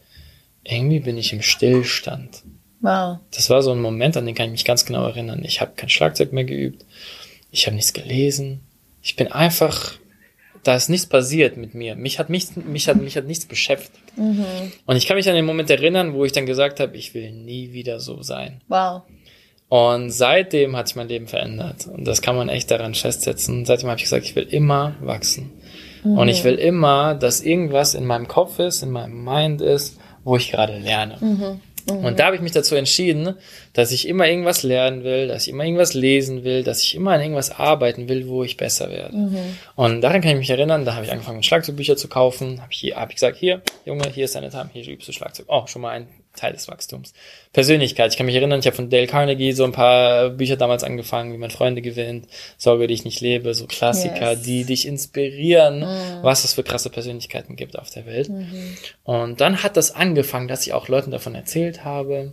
irgendwie 0.62 1.00
bin 1.00 1.18
ich 1.18 1.32
im 1.32 1.42
Stillstand. 1.42 2.44
Wow. 2.80 3.18
Das 3.32 3.50
war 3.50 3.60
so 3.62 3.72
ein 3.72 3.80
Moment, 3.80 4.16
an 4.16 4.24
den 4.24 4.36
kann 4.36 4.46
ich 4.46 4.52
mich 4.52 4.64
ganz 4.64 4.84
genau 4.84 5.04
erinnern. 5.04 5.42
Ich 5.44 5.60
habe 5.60 5.72
kein 5.74 5.88
Schlagzeug 5.88 6.32
mehr 6.32 6.44
geübt. 6.44 6.84
Ich 7.50 7.66
habe 7.66 7.74
nichts 7.74 7.92
gelesen. 7.92 8.60
Ich 9.08 9.16
bin 9.16 9.32
einfach, 9.32 9.94
da 10.64 10.76
ist 10.76 10.90
nichts 10.90 11.06
passiert 11.06 11.56
mit 11.56 11.72
mir. 11.72 11.96
Mich 11.96 12.18
hat, 12.18 12.28
mich, 12.28 12.54
mich 12.56 12.88
hat, 12.88 13.00
mich 13.00 13.16
hat 13.16 13.24
nichts 13.24 13.46
beschäftigt. 13.46 14.04
Mhm. 14.18 14.44
Und 14.84 14.96
ich 14.96 15.06
kann 15.06 15.16
mich 15.16 15.26
an 15.30 15.34
den 15.34 15.46
Moment 15.46 15.70
erinnern, 15.70 16.12
wo 16.12 16.26
ich 16.26 16.32
dann 16.32 16.44
gesagt 16.44 16.78
habe, 16.78 16.94
ich 16.94 17.14
will 17.14 17.32
nie 17.32 17.72
wieder 17.72 18.00
so 18.00 18.22
sein. 18.22 18.60
Wow. 18.68 19.04
Und 19.70 20.10
seitdem 20.10 20.76
hat 20.76 20.88
sich 20.88 20.96
mein 20.96 21.08
Leben 21.08 21.26
verändert. 21.26 21.86
Und 21.86 22.04
das 22.04 22.20
kann 22.20 22.36
man 22.36 22.50
echt 22.50 22.70
daran 22.70 22.94
festsetzen. 22.94 23.64
Seitdem 23.64 23.88
habe 23.88 23.96
ich 23.96 24.04
gesagt, 24.04 24.26
ich 24.26 24.36
will 24.36 24.46
immer 24.46 24.94
wachsen. 25.00 25.52
Mhm. 26.04 26.18
Und 26.18 26.28
ich 26.28 26.44
will 26.44 26.56
immer, 26.56 27.14
dass 27.14 27.40
irgendwas 27.40 27.94
in 27.94 28.04
meinem 28.04 28.28
Kopf 28.28 28.58
ist, 28.58 28.82
in 28.82 28.90
meinem 28.90 29.24
Mind 29.24 29.62
ist, 29.62 29.98
wo 30.22 30.36
ich 30.36 30.50
gerade 30.50 30.76
lerne. 30.76 31.16
Mhm. 31.18 31.60
Mhm. 31.88 32.04
Und 32.04 32.18
da 32.18 32.26
habe 32.26 32.36
ich 32.36 32.42
mich 32.42 32.52
dazu 32.52 32.74
entschieden, 32.74 33.34
dass 33.72 33.92
ich 33.92 34.08
immer 34.08 34.26
irgendwas 34.26 34.62
lernen 34.62 35.04
will, 35.04 35.28
dass 35.28 35.46
ich 35.46 35.52
immer 35.52 35.64
irgendwas 35.64 35.94
lesen 35.94 36.44
will, 36.44 36.62
dass 36.62 36.82
ich 36.82 36.94
immer 36.94 37.12
an 37.12 37.20
irgendwas 37.20 37.50
arbeiten 37.50 38.08
will, 38.08 38.28
wo 38.28 38.44
ich 38.44 38.56
besser 38.56 38.90
werde. 38.90 39.16
Mhm. 39.16 39.58
Und 39.76 40.00
daran 40.00 40.20
kann 40.20 40.32
ich 40.32 40.38
mich 40.38 40.50
erinnern, 40.50 40.84
da 40.84 40.94
habe 40.94 41.04
ich 41.04 41.12
angefangen, 41.12 41.42
Schlagzeugbücher 41.42 41.96
zu 41.96 42.08
kaufen. 42.08 42.60
Habe 42.60 42.72
ich, 42.72 42.78
hier, 42.78 42.96
hab 42.96 43.10
ich 43.10 43.16
gesagt, 43.16 43.36
hier, 43.36 43.62
Junge, 43.84 44.08
hier 44.12 44.24
ist 44.24 44.34
deine 44.34 44.50
Time, 44.50 44.70
hier 44.72 44.86
übst 44.88 45.08
du 45.08 45.12
Schlagzeug. 45.12 45.46
Oh, 45.48 45.66
schon 45.66 45.82
mal 45.82 45.90
ein 45.90 46.08
Teil 46.38 46.52
des 46.52 46.68
Wachstums. 46.68 47.12
Persönlichkeit. 47.52 48.12
Ich 48.12 48.16
kann 48.16 48.26
mich 48.26 48.34
erinnern, 48.34 48.60
ich 48.60 48.66
habe 48.66 48.76
von 48.76 48.90
Dale 48.90 49.06
Carnegie 49.06 49.52
so 49.52 49.64
ein 49.64 49.72
paar 49.72 50.30
Bücher 50.30 50.56
damals 50.56 50.84
angefangen, 50.84 51.32
wie 51.32 51.38
man 51.38 51.50
Freunde 51.50 51.82
gewinnt, 51.82 52.26
Sorge, 52.56 52.86
die 52.86 52.94
ich 52.94 53.04
nicht 53.04 53.20
lebe, 53.20 53.54
so 53.54 53.66
Klassiker, 53.66 54.32
yes. 54.32 54.42
die 54.42 54.64
dich 54.64 54.86
inspirieren, 54.86 55.80
mm. 55.80 56.22
was 56.22 56.44
es 56.44 56.54
für 56.54 56.62
krasse 56.62 56.90
Persönlichkeiten 56.90 57.56
gibt 57.56 57.78
auf 57.78 57.90
der 57.90 58.06
Welt. 58.06 58.28
Mhm. 58.28 58.76
Und 59.04 59.40
dann 59.40 59.62
hat 59.62 59.76
das 59.76 59.94
angefangen, 59.94 60.48
dass 60.48 60.66
ich 60.66 60.72
auch 60.72 60.88
Leuten 60.88 61.10
davon 61.10 61.34
erzählt 61.34 61.84
habe. 61.84 62.32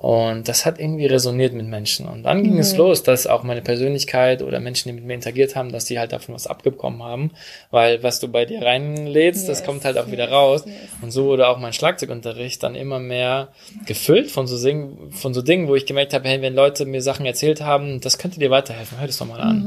Und 0.00 0.48
das 0.48 0.64
hat 0.64 0.80
irgendwie 0.80 1.04
resoniert 1.04 1.52
mit 1.52 1.66
Menschen. 1.66 2.08
Und 2.08 2.22
dann 2.22 2.42
ging 2.42 2.54
mhm. 2.54 2.60
es 2.60 2.74
los, 2.74 3.02
dass 3.02 3.26
auch 3.26 3.42
meine 3.42 3.60
Persönlichkeit 3.60 4.42
oder 4.42 4.58
Menschen, 4.58 4.88
die 4.88 4.94
mit 4.94 5.04
mir 5.04 5.12
interagiert 5.12 5.56
haben, 5.56 5.72
dass 5.72 5.84
die 5.84 5.98
halt 5.98 6.12
davon 6.12 6.34
was 6.34 6.46
abgekommen 6.46 7.02
haben. 7.02 7.32
Weil 7.70 8.02
was 8.02 8.18
du 8.18 8.28
bei 8.28 8.46
dir 8.46 8.62
reinlädst, 8.62 9.46
yes, 9.46 9.58
das 9.58 9.66
kommt 9.66 9.84
halt 9.84 9.98
auch 9.98 10.04
yes, 10.04 10.12
wieder 10.12 10.30
raus. 10.30 10.64
Yes. 10.64 10.74
Und 11.02 11.10
so 11.10 11.26
wurde 11.26 11.48
auch 11.48 11.58
mein 11.58 11.74
Schlagzeugunterricht 11.74 12.62
dann 12.62 12.76
immer 12.76 12.98
mehr 12.98 13.48
gefüllt 13.84 14.30
von 14.30 14.46
so, 14.46 14.56
Sing 14.56 15.10
von 15.10 15.34
so 15.34 15.42
Dingen, 15.42 15.68
wo 15.68 15.74
ich 15.74 15.84
gemerkt 15.84 16.14
habe, 16.14 16.26
hey, 16.26 16.40
wenn 16.40 16.54
Leute 16.54 16.86
mir 16.86 17.02
Sachen 17.02 17.26
erzählt 17.26 17.60
haben, 17.60 18.00
das 18.00 18.16
könnte 18.16 18.40
dir 18.40 18.50
weiterhelfen, 18.50 18.98
hör 18.98 19.06
das 19.06 19.18
doch 19.18 19.26
mal 19.26 19.42
an. 19.42 19.64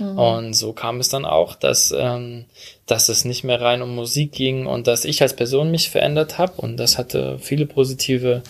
Mhm, 0.00 0.04
mhm. 0.04 0.18
und 0.18 0.54
so 0.54 0.72
kam 0.72 0.98
es 0.98 1.10
dann 1.10 1.24
auch, 1.24 1.54
dass, 1.54 1.94
ähm, 1.96 2.46
dass 2.86 3.08
es 3.08 3.24
nicht 3.24 3.42
mehr 3.44 3.60
rein 3.60 3.82
um 3.82 3.94
Musik 3.94 4.32
ging 4.32 4.66
und 4.66 4.86
dass 4.86 5.04
ich 5.04 5.20
als 5.20 5.34
Person 5.34 5.70
mich 5.70 5.90
verändert 5.90 6.38
habe. 6.38 6.52
Und 6.56 6.76
das 6.76 6.98
hatte 6.98 7.38
viele 7.40 7.66
positive 7.66 8.42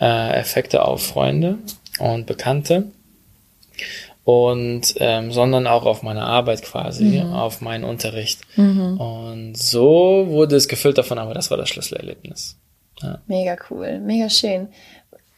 äh, 0.00 0.32
Effekte 0.32 0.84
auf 0.84 1.06
Freunde 1.06 1.58
und 1.98 2.26
Bekannte 2.26 2.84
und 4.24 4.94
ähm, 4.98 5.30
sondern 5.30 5.66
auch 5.66 5.86
auf 5.86 6.02
meine 6.02 6.22
Arbeit 6.22 6.62
quasi, 6.62 7.22
mhm. 7.22 7.32
auf 7.32 7.60
meinen 7.60 7.84
Unterricht. 7.84 8.40
Mhm. 8.56 8.98
Und 8.98 9.56
so 9.56 10.26
wurde 10.28 10.56
es 10.56 10.66
gefüllt 10.66 10.98
davon, 10.98 11.18
aber 11.18 11.32
das 11.32 11.50
war 11.50 11.56
das 11.56 11.68
Schlüsselerlebnis. 11.68 12.56
Ja. 13.02 13.20
Mega 13.26 13.56
cool, 13.70 14.00
mega 14.00 14.28
schön. 14.30 14.68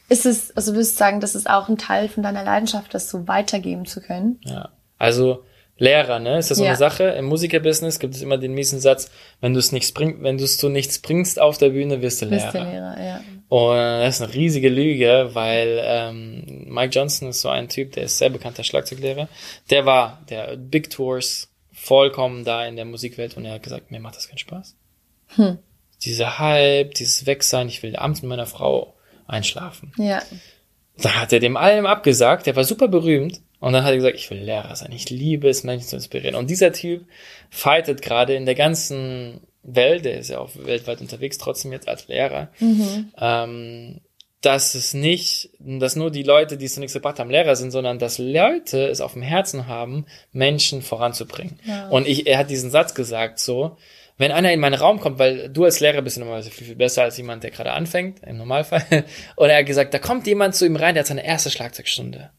Ist 0.07 0.25
es, 0.25 0.55
also 0.57 0.73
würdest 0.73 0.93
du 0.93 0.97
sagen, 0.97 1.19
das 1.19 1.35
ist 1.35 1.47
auch 1.47 1.69
ein 1.69 1.77
Teil 1.77 2.09
von 2.09 2.23
deiner 2.23 2.43
Leidenschaft, 2.43 2.93
das 2.93 3.11
so 3.11 3.27
weitergeben 3.27 3.85
zu 3.85 4.01
können? 4.01 4.39
Ja, 4.45 4.69
also 4.97 5.43
Lehrer, 5.79 6.19
ne? 6.19 6.37
Ist 6.37 6.51
das 6.51 6.57
so 6.57 6.63
ja. 6.63 6.71
eine 6.71 6.77
Sache? 6.77 7.05
Im 7.05 7.25
Musikerbusiness 7.25 7.99
gibt 7.99 8.13
es 8.13 8.21
immer 8.21 8.37
den 8.37 8.53
miesen 8.53 8.79
Satz, 8.79 9.09
wenn 9.39 9.53
du 9.53 9.59
es 9.59 9.71
nicht 9.71 9.93
bringst, 9.93 10.21
wenn 10.21 10.37
du 10.37 10.43
es 10.43 10.57
zu 10.57 10.69
nichts 10.69 10.99
bringst 10.99 11.39
auf 11.39 11.57
der 11.57 11.69
Bühne, 11.69 12.01
wirst 12.01 12.21
du 12.21 12.25
Lehrer. 12.25 12.43
Wirst 12.43 12.55
du 12.55 12.59
Lehrer, 12.59 12.95
ja. 13.01 13.21
Und 13.47 13.77
das 13.77 14.15
ist 14.15 14.21
eine 14.21 14.33
riesige 14.33 14.69
Lüge, 14.69 15.31
weil 15.33 15.81
ähm, 15.83 16.65
Mike 16.67 16.93
Johnson 16.93 17.29
ist 17.29 17.41
so 17.41 17.49
ein 17.49 17.69
Typ, 17.69 17.93
der 17.93 18.03
ist 18.03 18.17
sehr 18.17 18.29
bekannter 18.29 18.63
Schlagzeuglehrer. 18.63 19.27
Der 19.69 19.85
war 19.85 20.21
der 20.29 20.55
Big 20.55 20.89
Tours 20.89 21.49
vollkommen 21.71 22.43
da 22.43 22.65
in 22.65 22.75
der 22.75 22.85
Musikwelt 22.85 23.37
und 23.37 23.45
er 23.45 23.53
hat 23.53 23.63
gesagt, 23.63 23.89
mir 23.89 24.01
macht 24.01 24.17
das 24.17 24.27
keinen 24.27 24.37
Spaß. 24.37 24.75
Hm. 25.35 25.57
Dieser 26.03 26.39
Hype, 26.39 26.93
dieses 26.93 27.25
Wegsein, 27.25 27.69
ich 27.69 27.81
will 27.81 27.95
abends 27.95 28.21
mit 28.21 28.29
meiner 28.29 28.45
Frau 28.45 28.93
einschlafen. 29.27 29.93
Ja. 29.97 30.21
Da 30.97 31.15
hat 31.15 31.31
er 31.31 31.39
dem 31.39 31.57
allem 31.57 31.85
abgesagt, 31.85 32.45
der 32.45 32.55
war 32.55 32.65
super 32.65 32.87
berühmt 32.89 33.41
und 33.59 33.73
dann 33.73 33.83
hat 33.83 33.91
er 33.91 33.97
gesagt, 33.97 34.15
ich 34.15 34.29
will 34.29 34.39
Lehrer 34.39 34.75
sein. 34.75 34.91
Ich 34.91 35.09
liebe 35.09 35.49
es, 35.49 35.63
Menschen 35.63 35.87
zu 35.87 35.95
inspirieren. 35.97 36.35
Und 36.35 36.49
dieser 36.49 36.71
Typ 36.71 37.05
fightet 37.49 38.01
gerade 38.01 38.35
in 38.35 38.45
der 38.45 38.55
ganzen 38.55 39.41
Welt, 39.63 40.05
der 40.05 40.19
ist 40.19 40.29
ja 40.29 40.39
auch 40.39 40.51
weltweit 40.55 41.01
unterwegs, 41.01 41.37
trotzdem 41.37 41.71
jetzt 41.71 41.87
als 41.87 42.07
Lehrer, 42.07 42.49
mhm. 42.59 43.11
ähm, 43.19 44.01
dass 44.41 44.73
es 44.73 44.93
nicht, 44.93 45.49
dass 45.59 45.97
nur 45.97 46.11
die 46.11 46.23
Leute, 46.23 46.55
die 46.55 46.65
es 46.65 46.73
zunächst 46.73 46.93
gebracht 46.93 47.19
haben, 47.19 47.29
Lehrer 47.29 47.57
sind, 47.57 47.71
sondern 47.71 47.99
dass 47.99 48.17
Leute 48.17 48.87
es 48.87 49.01
auf 49.01 49.13
dem 49.13 49.21
Herzen 49.21 49.67
haben, 49.67 50.05
Menschen 50.31 50.81
voranzubringen. 50.81 51.59
Ja. 51.65 51.89
Und 51.89 52.07
ich, 52.07 52.25
er 52.25 52.37
hat 52.37 52.49
diesen 52.49 52.71
Satz 52.71 52.95
gesagt, 52.95 53.39
so, 53.39 53.75
wenn 54.17 54.31
einer 54.31 54.53
in 54.53 54.61
meinen 54.61 54.75
Raum 54.75 55.01
kommt, 55.01 55.19
weil 55.19 55.49
du 55.49 55.65
als 55.65 55.81
Lehrer 55.81 56.01
bist 56.01 56.17
normalerweise 56.17 56.51
viel, 56.51 56.67
viel 56.67 56.75
besser 56.77 57.03
als 57.03 57.17
jemand, 57.17 57.43
der 57.43 57.51
gerade 57.51 57.73
anfängt, 57.73 58.21
im 58.23 58.37
Normalfall. 58.37 58.85
Und 59.35 59.49
er 59.49 59.57
hat 59.57 59.65
gesagt, 59.65 59.93
da 59.93 59.99
kommt 59.99 60.25
jemand 60.25 60.55
zu 60.55 60.65
ihm 60.65 60.77
rein, 60.77 60.93
der 60.93 61.01
hat 61.01 61.07
seine 61.07 61.25
erste 61.25 61.49
Schlagzeugstunde. 61.49 62.29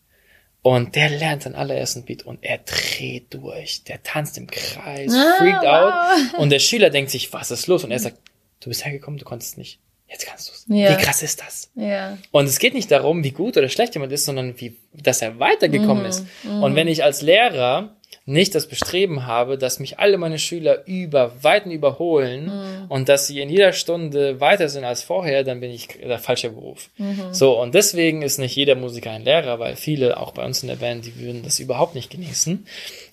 Und 0.63 0.95
der 0.95 1.09
lernt 1.09 1.43
seinen 1.43 1.55
allerersten 1.55 2.05
Beat 2.05 2.25
und 2.25 2.39
er 2.43 2.59
dreht 2.59 3.33
durch. 3.33 3.85
Der 3.85 4.03
tanzt 4.03 4.37
im 4.37 4.47
Kreis, 4.47 5.13
ah, 5.15 5.37
freaked 5.39 5.63
wow. 5.63 6.35
out. 6.35 6.39
Und 6.39 6.51
der 6.51 6.59
Schüler 6.59 6.91
denkt 6.91 7.11
sich, 7.11 7.33
was 7.33 7.51
ist 7.51 7.67
los? 7.67 7.83
Und 7.85 7.91
er 7.91 7.99
sagt, 7.99 8.19
du 8.61 8.69
bist 8.69 8.85
hergekommen, 8.85 9.19
du 9.19 9.25
konntest 9.25 9.57
nicht. 9.57 9.81
Jetzt 10.07 10.27
kannst 10.27 10.49
du 10.49 10.53
es. 10.53 10.67
Ja. 10.69 10.99
Wie 10.99 11.03
krass 11.03 11.23
ist 11.23 11.41
das? 11.41 11.71
Ja. 11.77 12.19
Und 12.33 12.47
es 12.47 12.59
geht 12.59 12.75
nicht 12.75 12.91
darum, 12.91 13.23
wie 13.23 13.31
gut 13.31 13.57
oder 13.57 13.69
schlecht 13.69 13.95
jemand 13.95 14.13
ist, 14.13 14.25
sondern 14.25 14.59
wie, 14.61 14.77
dass 14.93 15.23
er 15.23 15.39
weitergekommen 15.39 16.03
mhm. 16.03 16.09
ist. 16.09 16.27
Mhm. 16.43 16.63
Und 16.63 16.75
wenn 16.75 16.89
ich 16.89 17.05
als 17.05 17.23
Lehrer 17.23 17.97
nicht 18.27 18.55
das 18.55 18.67
Bestreben 18.67 19.27
habe, 19.27 19.59
dass 19.59 19.81
mich 19.81 19.99
alle 19.99 20.19
meine 20.19 20.39
Schüler 20.39 20.87
über 20.87 21.33
Weiten 21.43 21.71
überholen 21.71 22.47
mhm. 22.47 22.91
und 22.91 23.09
dass 23.09 23.27
sie 23.27 23.41
in 23.41 23.49
jeder 23.49 23.73
Stunde 23.73 24.41
weiter 24.41 24.69
sind 24.69 24.85
als 24.85 25.03
vorher, 25.03 25.43
dann 25.43 25.61
bin 25.61 25.71
ich 25.71 25.89
der 25.89 26.19
falsche 26.19 26.51
Beruf. 26.51 26.91
Mhm. 26.99 27.33
So, 27.33 27.61
und 27.61 27.75
deswegen 27.75 28.23
ist 28.23 28.39
nicht 28.39 28.55
jeder 28.55 28.77
Musiker 28.77 29.11
ein 29.11 29.25
Lehrer, 29.25 29.59
weil 29.59 29.75
viele, 29.75 30.19
auch 30.19 30.33
bei 30.33 30.45
uns 30.45 30.63
in 30.63 30.69
der 30.69 30.77
Band, 30.77 31.07
die 31.07 31.19
würden 31.19 31.43
das 31.43 31.59
überhaupt 31.59 31.95
nicht 31.95 32.11
genießen. 32.11 32.67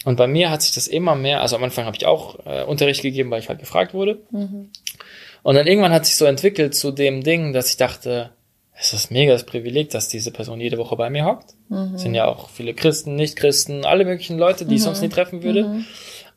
Und 0.05 0.15
bei 0.17 0.27
mir 0.27 0.51
hat 0.51 0.61
sich 0.61 0.73
das 0.73 0.87
immer 0.87 1.15
mehr, 1.15 1.41
also 1.41 1.55
am 1.55 1.63
Anfang 1.63 1.85
habe 1.85 1.97
ich 1.97 2.05
auch 2.05 2.37
äh, 2.45 2.63
Unterricht 2.63 3.01
gegeben, 3.01 3.31
weil 3.31 3.39
ich 3.39 3.49
halt 3.49 3.59
gefragt 3.59 3.93
wurde. 3.93 4.19
Mhm. 4.31 4.69
Und 5.43 5.55
dann 5.55 5.67
irgendwann 5.67 5.93
hat 5.93 6.05
sich 6.05 6.15
so 6.15 6.25
entwickelt 6.25 6.75
zu 6.75 6.91
dem 6.91 7.23
Ding, 7.23 7.53
dass 7.53 7.69
ich 7.69 7.77
dachte, 7.77 8.31
es 8.79 8.93
ist 8.93 9.09
mega 9.11 9.33
das 9.33 9.43
Privileg, 9.43 9.89
dass 9.89 10.07
diese 10.07 10.31
Person 10.31 10.61
jede 10.61 10.77
Woche 10.77 10.95
bei 10.95 11.09
mir 11.09 11.25
hockt. 11.25 11.55
Mhm. 11.69 11.95
Es 11.95 12.01
sind 12.01 12.13
ja 12.13 12.25
auch 12.25 12.49
viele 12.49 12.73
Christen, 12.73 13.15
Nicht-Christen, 13.15 13.85
alle 13.85 14.05
möglichen 14.05 14.37
Leute, 14.37 14.65
die 14.65 14.75
ich 14.75 14.83
sonst 14.83 15.01
nie 15.01 15.09
treffen 15.09 15.41
würde. 15.41 15.63
Mhm. 15.63 15.85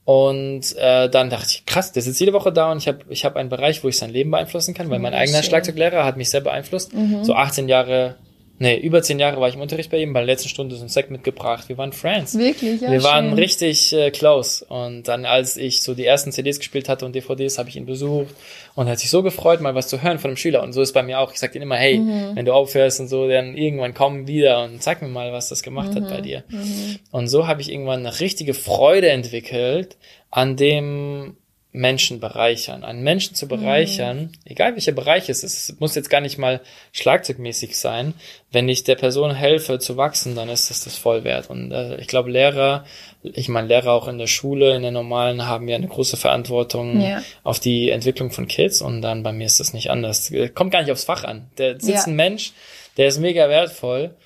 Und 0.06 0.76
äh, 0.76 1.10
dann 1.10 1.28
dachte 1.28 1.46
ich, 1.50 1.66
krass, 1.66 1.92
der 1.92 2.02
sitzt 2.02 2.18
jede 2.18 2.32
Woche 2.32 2.52
da 2.52 2.72
und 2.72 2.78
ich 2.78 2.88
habe 2.88 3.00
ich 3.10 3.24
hab 3.24 3.36
einen 3.36 3.50
Bereich, 3.50 3.84
wo 3.84 3.88
ich 3.88 3.98
sein 3.98 4.10
Leben 4.10 4.30
beeinflussen 4.30 4.72
kann, 4.74 4.88
weil 4.88 4.98
mein 4.98 5.14
eigener 5.14 5.42
Schlagzeuglehrer 5.42 6.04
hat 6.04 6.16
mich 6.16 6.30
sehr 6.30 6.40
beeinflusst. 6.40 6.94
Mhm. 6.94 7.22
So 7.24 7.34
18 7.34 7.68
Jahre 7.68 8.16
Nee, 8.62 8.76
über 8.76 9.02
zehn 9.02 9.18
Jahre 9.18 9.40
war 9.40 9.48
ich 9.48 9.54
im 9.54 9.62
Unterricht 9.62 9.90
bei 9.90 9.96
ihm, 9.96 10.12
bei 10.12 10.20
der 10.20 10.26
letzten 10.26 10.50
Stunde 10.50 10.76
so 10.76 10.82
ein 10.84 10.90
Sekt 10.90 11.10
mitgebracht. 11.10 11.70
Wir 11.70 11.78
waren 11.78 11.94
Friends. 11.94 12.36
Wirklich, 12.36 12.82
ja. 12.82 12.90
Wir 12.90 13.02
waren 13.02 13.30
schön. 13.30 13.38
richtig 13.38 13.94
äh, 13.94 14.10
close. 14.10 14.66
Und 14.66 15.08
dann, 15.08 15.24
als 15.24 15.56
ich 15.56 15.82
so 15.82 15.94
die 15.94 16.04
ersten 16.04 16.30
CDs 16.30 16.58
gespielt 16.58 16.86
hatte 16.86 17.06
und 17.06 17.14
DVDs, 17.14 17.56
habe 17.56 17.70
ich 17.70 17.76
ihn 17.76 17.86
besucht 17.86 18.34
und 18.74 18.86
hat 18.86 18.98
sich 18.98 19.08
so 19.08 19.22
gefreut, 19.22 19.62
mal 19.62 19.74
was 19.74 19.88
zu 19.88 20.02
hören 20.02 20.18
von 20.18 20.28
einem 20.28 20.36
Schüler. 20.36 20.62
Und 20.62 20.74
so 20.74 20.82
ist 20.82 20.92
bei 20.92 21.02
mir 21.02 21.20
auch. 21.20 21.32
Ich 21.32 21.38
sag 21.38 21.54
ihm 21.54 21.62
immer, 21.62 21.76
hey, 21.76 22.00
mhm. 22.00 22.32
wenn 22.36 22.44
du 22.44 22.52
aufhörst 22.52 23.00
und 23.00 23.08
so, 23.08 23.26
dann 23.26 23.56
irgendwann 23.56 23.94
komm 23.94 24.26
wieder 24.26 24.62
und 24.64 24.82
zeig 24.82 25.00
mir 25.00 25.08
mal, 25.08 25.32
was 25.32 25.48
das 25.48 25.62
gemacht 25.62 25.94
mhm. 25.94 26.04
hat 26.04 26.10
bei 26.10 26.20
dir. 26.20 26.44
Mhm. 26.50 26.98
Und 27.12 27.28
so 27.28 27.46
habe 27.46 27.62
ich 27.62 27.72
irgendwann 27.72 28.00
eine 28.00 28.20
richtige 28.20 28.52
Freude 28.52 29.08
entwickelt 29.08 29.96
an 30.30 30.56
dem 30.56 31.34
Menschen 31.72 32.18
bereichern, 32.18 32.82
einen 32.82 33.02
Menschen 33.02 33.36
zu 33.36 33.46
bereichern, 33.46 34.22
mhm. 34.22 34.30
egal 34.44 34.74
welcher 34.74 34.92
Bereich 34.92 35.28
es 35.28 35.44
ist, 35.44 35.70
es 35.70 35.80
muss 35.80 35.94
jetzt 35.94 36.10
gar 36.10 36.20
nicht 36.20 36.36
mal 36.36 36.60
schlagzeugmäßig 36.92 37.78
sein. 37.78 38.14
Wenn 38.50 38.68
ich 38.68 38.82
der 38.82 38.96
Person 38.96 39.32
helfe 39.32 39.78
zu 39.78 39.96
wachsen, 39.96 40.34
dann 40.34 40.48
ist 40.48 40.70
das 40.70 40.82
das 40.82 40.96
Vollwert. 40.96 41.48
Und 41.48 41.70
äh, 41.70 41.96
ich 42.00 42.08
glaube, 42.08 42.30
Lehrer, 42.30 42.84
ich 43.22 43.48
meine 43.48 43.68
Lehrer 43.68 43.92
auch 43.92 44.08
in 44.08 44.18
der 44.18 44.26
Schule, 44.26 44.74
in 44.74 44.82
der 44.82 44.90
normalen, 44.90 45.46
haben 45.46 45.68
ja 45.68 45.76
eine 45.76 45.86
große 45.86 46.16
Verantwortung 46.16 47.00
ja. 47.00 47.22
auf 47.44 47.60
die 47.60 47.90
Entwicklung 47.90 48.32
von 48.32 48.48
Kids. 48.48 48.82
Und 48.82 49.02
dann 49.02 49.22
bei 49.22 49.32
mir 49.32 49.46
ist 49.46 49.60
das 49.60 49.72
nicht 49.72 49.90
anders. 49.90 50.32
Kommt 50.54 50.72
gar 50.72 50.82
nicht 50.82 50.90
aufs 50.90 51.04
Fach 51.04 51.22
an. 51.22 51.50
Der 51.58 51.74
sitzt 51.74 51.88
ja. 51.88 52.04
ein 52.06 52.16
Mensch, 52.16 52.52
der 52.96 53.06
ist 53.06 53.20
mega 53.20 53.48
wertvoll 53.48 54.16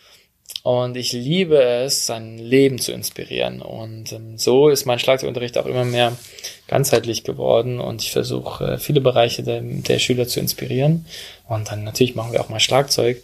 und 0.65 0.97
ich 0.97 1.13
liebe 1.13 1.63
es, 1.63 2.07
sein 2.07 2.39
Leben 2.39 2.79
zu 2.79 2.93
inspirieren. 2.93 3.61
Und 3.61 4.13
ähm, 4.13 4.39
so 4.39 4.71
ist 4.71 4.87
mein 4.87 4.99
Schlagzeugunterricht 4.99 5.59
auch 5.59 5.67
immer 5.67 5.85
mehr 5.85 6.17
ganzheitlich 6.69 7.23
geworden. 7.23 7.81
Und 7.81 8.01
ich 8.01 8.13
versuche, 8.13 8.65
äh, 8.65 8.79
viele 8.79 9.03
Bereiche 9.03 9.43
der, 9.43 9.61
der, 9.61 9.99
Schüler 9.99 10.27
zu 10.27 10.41
inspirieren. 10.41 11.05
Und 11.47 11.71
dann 11.71 11.85
natürlich 11.85 12.15
machen 12.15 12.33
wir 12.33 12.41
auch 12.41 12.49
mal 12.49 12.61
Schlagzeug. 12.61 13.23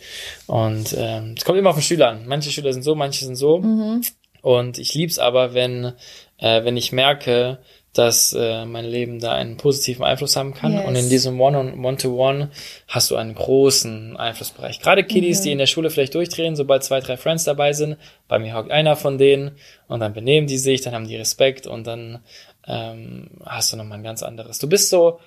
Und 0.48 0.94
ähm, 0.98 1.32
es 1.34 1.46
kommt 1.46 1.58
immer 1.58 1.70
auf 1.70 1.76
den 1.76 1.82
Schüler 1.82 2.10
an. 2.10 2.26
Manche 2.26 2.50
Schüler 2.50 2.74
sind 2.74 2.82
so, 2.82 2.94
manche 2.94 3.24
sind 3.24 3.36
so. 3.36 3.60
Mhm. 3.60 4.02
Und 4.42 4.76
ich 4.76 4.92
lieb's 4.92 5.18
aber, 5.18 5.54
wenn, 5.54 5.94
äh, 6.36 6.62
wenn 6.64 6.76
ich 6.76 6.92
merke, 6.92 7.58
dass 7.92 8.32
äh, 8.32 8.64
mein 8.66 8.84
Leben 8.84 9.18
da 9.18 9.32
einen 9.32 9.56
positiven 9.56 10.04
Einfluss 10.04 10.36
haben 10.36 10.54
kann. 10.54 10.74
Yes. 10.74 10.86
Und 10.86 10.94
in 10.94 11.08
diesem 11.08 11.40
One-on-One-to-One 11.40 12.44
-One 12.44 12.48
hast 12.86 13.10
du 13.10 13.16
einen 13.16 13.34
großen 13.34 14.16
Einflussbereich. 14.16 14.80
Gerade 14.80 15.02
Kiddies, 15.02 15.40
mhm. 15.40 15.44
die 15.44 15.52
in 15.52 15.58
der 15.58 15.66
Schule 15.66 15.90
vielleicht 15.90 16.14
durchdrehen, 16.14 16.54
sobald 16.54 16.84
zwei, 16.84 17.00
drei 17.00 17.16
Friends 17.16 17.44
dabei 17.44 17.72
sind, 17.72 17.96
bei 18.28 18.38
mir 18.38 18.54
hockt 18.54 18.70
einer 18.70 18.94
von 18.94 19.18
denen 19.18 19.52
und 19.88 20.00
dann 20.00 20.12
benehmen 20.12 20.46
die 20.46 20.58
sich, 20.58 20.82
dann 20.82 20.94
haben 20.94 21.08
die 21.08 21.16
Respekt 21.16 21.66
und 21.66 21.86
dann 21.86 22.20
ähm, 22.66 23.30
hast 23.44 23.72
du 23.72 23.76
nochmal 23.76 23.98
ein 23.98 24.04
ganz 24.04 24.22
anderes. 24.22 24.58
Du 24.58 24.68
bist 24.68 24.88
so 24.88 25.18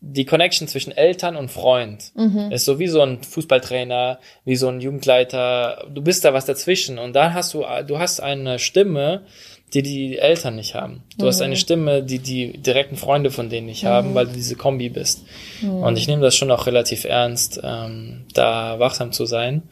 die 0.00 0.24
Connection 0.24 0.66
zwischen 0.66 0.92
Eltern 0.92 1.36
und 1.36 1.50
Freund. 1.50 2.12
Mhm. 2.14 2.50
Ist 2.50 2.64
so 2.64 2.78
wie 2.78 2.88
so 2.88 3.02
ein 3.02 3.22
Fußballtrainer, 3.22 4.18
wie 4.44 4.56
so 4.56 4.68
ein 4.68 4.80
Jugendleiter. 4.80 5.86
Du 5.92 6.02
bist 6.02 6.24
da 6.24 6.32
was 6.32 6.46
dazwischen 6.46 6.98
und 6.98 7.14
dann 7.14 7.34
hast 7.34 7.52
du, 7.52 7.64
du 7.86 7.98
hast 7.98 8.20
eine 8.20 8.58
Stimme, 8.58 9.26
die 9.74 9.82
die 9.82 10.18
Eltern 10.18 10.56
nicht 10.56 10.74
haben. 10.74 11.02
Du 11.16 11.24
mhm. 11.24 11.28
hast 11.28 11.42
eine 11.42 11.54
mhm. 11.54 11.58
Stimme, 11.58 12.02
die 12.02 12.18
die 12.18 12.58
direkten 12.58 12.96
Freunde 12.96 13.30
von 13.30 13.48
denen 13.48 13.66
nicht 13.66 13.84
mhm. 13.84 13.88
haben, 13.88 14.14
weil 14.14 14.26
du 14.26 14.32
diese 14.32 14.56
Kombi 14.56 14.88
bist. 14.88 15.24
Mhm. 15.62 15.82
Und 15.82 15.96
ich 15.96 16.08
nehme 16.08 16.22
das 16.22 16.36
schon 16.36 16.50
auch 16.50 16.66
relativ 16.66 17.04
ernst, 17.04 17.60
ähm, 17.62 18.26
da 18.34 18.78
wachsam 18.78 19.12
zu 19.12 19.26
sein 19.26 19.62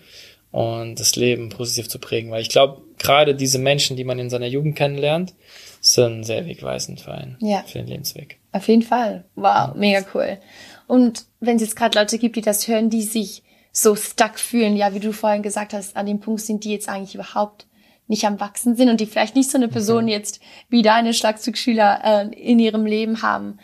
und 0.51 0.99
das 0.99 1.17
Leben 1.17 1.51
positiv 1.51 1.89
zu 1.89 1.99
prägen, 1.99 2.31
weil 2.31 2.43
ich 2.43 2.49
glaube, 2.49 2.83
gerade 2.99 3.35
diese 3.35 3.59
Menschen, 3.59 3.97
die 3.97 4.05
man 4.05 4.19
in 4.19 4.31
seiner 4.31 4.47
Jugend 4.47 4.77
kennenlernt, 4.77 5.35
sind 5.81 6.25
sehr 6.25 6.47
wegweisend 6.47 7.01
für 7.01 7.13
einen, 7.13 7.37
ja. 7.41 7.63
für 7.67 7.79
den 7.79 7.87
Lebensweg. 7.87 8.39
Auf 8.53 8.67
jeden 8.69 8.83
Fall. 8.83 9.25
Wow, 9.37 9.75
mega 9.75 10.05
cool. 10.15 10.39
Und 10.87 11.27
wenn 11.41 11.57
es 11.57 11.63
jetzt 11.63 11.77
gerade 11.77 11.99
Leute 11.99 12.19
gibt, 12.19 12.37
die 12.37 12.41
das 12.41 12.67
hören, 12.67 12.91
die 12.91 13.03
sich 13.03 13.43
so 13.73 13.95
stuck 13.95 14.39
fühlen, 14.39 14.77
ja, 14.77 14.95
wie 14.95 15.01
du 15.01 15.13
vorhin 15.13 15.43
gesagt 15.43 15.73
hast, 15.73 15.97
an 15.97 16.07
dem 16.07 16.21
Punkt 16.21 16.41
sind 16.41 16.65
die 16.65 16.73
jetzt 16.73 16.89
eigentlich 16.89 17.15
überhaupt 17.15 17.68
nicht 18.09 18.25
am 18.25 18.41
Wachsen 18.41 18.75
sind 18.75 18.89
und 18.89 19.01
die 19.01 19.07
vielleicht 19.07 19.37
nicht 19.37 19.51
so 19.51 19.59
eine 19.59 19.69
Person 19.69 20.05
mhm. 20.05 20.11
jetzt 20.11 20.41
wie 20.69 20.83
deine 20.83 21.15
Schlagzeugschüler 21.15 22.01
äh, 22.05 22.37
in 22.37 22.59
ihrem 22.59 22.87
Leben 22.87 23.23
haben. 23.23 23.59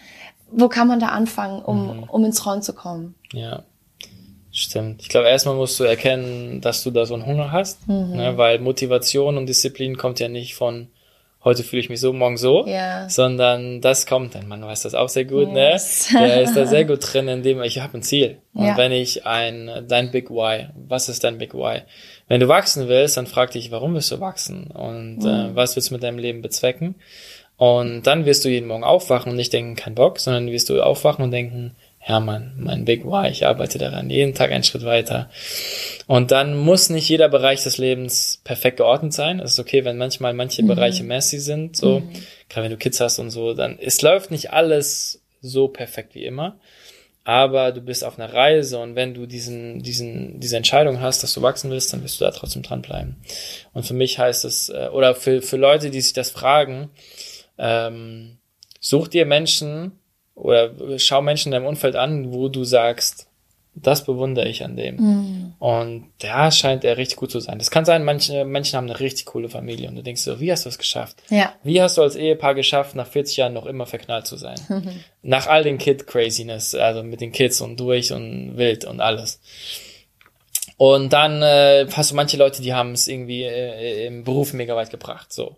Wo 0.51 0.69
kann 0.69 0.87
man 0.87 1.01
da 1.01 1.09
anfangen, 1.09 1.63
um, 1.63 1.97
mhm. 1.97 2.03
um 2.05 2.25
ins 2.25 2.45
Rollen 2.47 2.63
zu 2.63 2.75
kommen? 2.75 3.15
Ja. 3.33 3.65
Stimmt. 4.53 5.03
Ich 5.03 5.09
glaube, 5.09 5.27
erstmal 5.27 5.57
musst 5.57 5.81
du 5.81 5.85
erkennen, 5.85 6.61
dass 6.61 6.85
du 6.85 6.93
da 6.93 7.07
so 7.07 7.15
einen 7.15 7.27
Hunger 7.27 7.51
hast, 7.51 7.89
Mhm. 7.89 8.17
ne? 8.17 8.39
weil 8.39 8.61
Motivation 8.61 9.37
und 9.37 9.47
Disziplin 9.47 9.97
kommt 9.97 10.21
ja 10.21 10.29
nicht 10.29 10.55
von 10.55 10.87
heute 11.45 11.63
fühle 11.63 11.81
ich 11.81 11.91
mich 11.91 12.01
so, 12.01 12.13
morgen 12.13 12.37
so, 12.37 12.67
Ja. 12.67 13.09
sondern 13.09 13.81
das 13.81 14.07
kommt 14.07 14.35
dann. 14.35 14.49
Man 14.49 14.63
weiß 14.63 14.83
das 14.83 14.95
auch 14.95 15.09
sehr 15.09 15.25
gut, 15.27 15.49
Yes. 15.55 16.11
ne? 16.13 16.21
Der 16.21 16.43
ist 16.43 16.57
da 16.57 16.67
sehr 16.67 16.85
gut 16.85 17.01
drin, 17.03 17.29
indem 17.29 17.63
ich 17.63 17.81
habe 17.81 17.99
ein 17.99 18.03
Ziel. 18.03 18.39
Und 18.55 18.65
Ja. 18.67 18.77
wenn 18.77 18.93
ich 18.93 19.27
ein, 19.27 19.85
dein 19.89 20.11
Big 20.11 20.31
Why, 20.31 20.69
was 20.89 21.09
ist 21.09 21.23
dein 21.25 21.39
Big 21.39 21.53
Why? 21.55 21.83
Wenn 22.29 22.41
du 22.41 22.49
wachsen 22.49 22.89
willst, 22.89 23.17
dann 23.19 23.27
frag 23.27 23.51
dich, 23.51 23.71
warum 23.71 23.95
willst 23.95 24.11
du 24.11 24.21
wachsen? 24.21 24.69
Und 24.71 25.19
Mhm. 25.19 25.27
äh, 25.27 25.55
was 25.55 25.77
willst 25.77 25.91
du 25.91 25.95
mit 25.95 26.03
deinem 26.03 26.19
Leben 26.19 26.41
bezwecken? 26.43 26.95
Und 27.57 28.03
dann 28.09 28.25
wirst 28.27 28.45
du 28.45 28.49
jeden 28.49 28.67
Morgen 28.67 28.83
aufwachen 28.83 29.31
und 29.31 29.37
nicht 29.37 29.53
denken, 29.53 29.77
kein 29.77 29.95
Bock, 29.95 30.19
sondern 30.19 30.51
wirst 30.51 30.71
du 30.71 30.83
aufwachen 30.83 31.23
und 31.25 31.31
denken, 31.31 31.77
ja 32.07 32.21
Mann, 32.21 32.53
mein 32.59 32.85
Big 32.85 33.05
Why, 33.05 33.31
ich 33.31 33.47
arbeite 33.47 33.79
daran, 33.79 34.11
jeden 34.11 34.35
Tag 34.35 34.53
einen 34.53 34.65
Schritt 34.65 34.85
weiter. 34.85 35.31
Und 36.07 36.31
dann 36.31 36.57
muss 36.57 36.91
nicht 36.91 37.09
jeder 37.09 37.29
Bereich 37.29 37.63
des 37.63 37.79
Lebens 37.79 38.41
perfekt 38.45 38.77
geordnet 38.77 39.15
sein. 39.15 39.41
Es 39.41 39.53
ist 39.53 39.59
okay, 39.59 39.85
wenn 39.85 39.97
manchmal 39.97 40.35
manche 40.35 40.63
Bereiche 40.63 41.03
messy 41.03 41.39
sind, 41.39 41.77
so, 41.77 42.03
gerade 42.49 42.65
wenn 42.65 42.73
du 42.73 42.77
Kids 42.77 43.01
hast 43.01 43.19
und 43.19 43.31
so, 43.31 43.55
dann, 43.55 43.79
es 43.79 44.03
läuft 44.03 44.31
nicht 44.31 44.53
alles 44.53 45.23
so 45.41 45.69
perfekt 45.69 46.15
wie 46.15 46.25
immer. 46.25 46.59
Aber 47.27 47.73
du 47.73 47.81
bist 47.81 48.05
auf 48.05 48.19
einer 48.19 48.35
Reise 48.35 48.79
und 48.79 48.97
wenn 48.97 49.15
du 49.15 49.25
diesen, 49.25 49.83
diesen, 49.83 50.41
diese 50.41 50.59
Entscheidung 50.59 51.01
hast, 51.01 51.23
dass 51.23 51.33
du 51.33 51.41
wachsen 51.41 51.71
willst, 51.71 51.91
dann 51.91 52.03
wirst 52.03 52.21
du 52.21 52.25
da 52.27 52.31
trotzdem 52.33 52.63
dranbleiben. 52.63 53.17
Und 53.73 53.87
für 53.87 53.95
mich 53.95 54.19
heißt 54.19 54.45
es, 54.45 54.69
äh, 54.69 54.89
oder 54.93 55.15
für, 55.15 55.41
für 55.41 55.57
Leute, 55.57 55.89
die 55.89 56.03
sich 56.03 56.13
das 56.13 56.31
fragen, 56.31 56.91
ähm, 57.57 58.37
such 58.79 59.09
dir 59.09 59.25
Menschen 59.25 59.93
oder 60.35 60.71
schau 60.99 61.23
Menschen 61.23 61.49
in 61.49 61.53
deinem 61.53 61.67
Umfeld 61.67 61.97
an, 61.97 62.33
wo 62.33 62.49
du 62.49 62.65
sagst, 62.65 63.29
das 63.77 64.05
bewundere 64.05 64.49
ich 64.49 64.63
an 64.65 64.77
dem. 64.77 64.99
Und 65.59 66.07
da 66.21 66.51
scheint 66.51 66.85
er 66.85 66.97
richtig 66.97 67.17
gut 67.17 67.33
zu 67.33 67.41
sein. 67.41 67.59
Das 67.59 67.71
kann 67.73 67.85
sein, 67.85 68.05
manche 68.05 68.45
Menschen 68.45 68.77
haben 68.77 68.89
eine 68.89 69.01
richtig 69.01 69.27
coole 69.27 69.49
Familie 69.49 69.89
und 69.89 69.97
du 69.97 70.03
denkst 70.03 70.23
so, 70.23 70.39
wie 70.39 70.53
hast 70.53 70.65
du 70.65 70.69
es 70.69 70.79
geschafft? 70.79 71.17
Ja. 71.29 71.53
Wie 71.65 71.83
hast 71.83 71.97
du 71.97 72.03
als 72.03 72.15
Ehepaar 72.15 72.55
geschafft, 72.55 72.95
nach 72.95 73.09
40 73.09 73.37
Jahren 73.37 73.53
noch 73.53 73.67
immer 73.67 73.87
verknallt 73.87 74.27
zu 74.27 74.37
sein? 74.37 74.61
nach 75.23 75.49
all 75.49 75.65
den 75.65 75.79
Kid-Craziness, 75.79 76.75
also 76.75 77.03
mit 77.03 77.21
den 77.21 77.33
Kids 77.33 77.61
und 77.61 77.79
durch 77.81 78.13
und 78.13 78.57
wild 78.57 78.85
und 78.85 79.01
alles. 79.01 79.41
Und 80.77 81.13
dann 81.13 81.43
äh, 81.43 81.87
hast 81.93 82.11
du 82.11 82.15
manche 82.15 82.37
Leute, 82.37 82.63
die 82.63 82.75
haben 82.75 82.93
es 82.93 83.09
irgendwie 83.09 83.43
äh, 83.43 84.07
im 84.07 84.25
Beruf 84.25 84.53
mega 84.53 84.75
weit 84.77 84.91
gebracht. 84.91 85.33
So. 85.33 85.57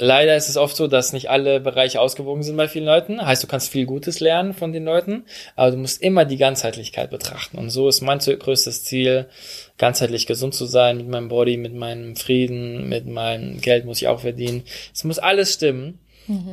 Leider 0.00 0.36
ist 0.36 0.48
es 0.48 0.56
oft 0.56 0.76
so, 0.76 0.86
dass 0.86 1.12
nicht 1.12 1.28
alle 1.28 1.58
Bereiche 1.58 2.00
ausgewogen 2.00 2.44
sind 2.44 2.56
bei 2.56 2.68
vielen 2.68 2.84
Leuten. 2.84 3.24
Heißt, 3.24 3.42
du 3.42 3.48
kannst 3.48 3.70
viel 3.70 3.84
Gutes 3.84 4.20
lernen 4.20 4.54
von 4.54 4.72
den 4.72 4.84
Leuten, 4.84 5.24
aber 5.56 5.72
du 5.72 5.76
musst 5.76 6.00
immer 6.00 6.24
die 6.24 6.36
Ganzheitlichkeit 6.36 7.10
betrachten. 7.10 7.58
Und 7.58 7.70
so 7.70 7.88
ist 7.88 8.00
mein 8.00 8.20
größtes 8.20 8.84
Ziel, 8.84 9.26
ganzheitlich 9.76 10.26
gesund 10.26 10.54
zu 10.54 10.66
sein 10.66 10.98
mit 10.98 11.08
meinem 11.08 11.28
Body, 11.28 11.56
mit 11.56 11.74
meinem 11.74 12.14
Frieden, 12.14 12.88
mit 12.88 13.06
meinem 13.06 13.60
Geld 13.60 13.86
muss 13.86 14.00
ich 14.00 14.06
auch 14.06 14.20
verdienen. 14.20 14.62
Es 14.94 15.02
muss 15.02 15.18
alles 15.18 15.54
stimmen. 15.54 15.98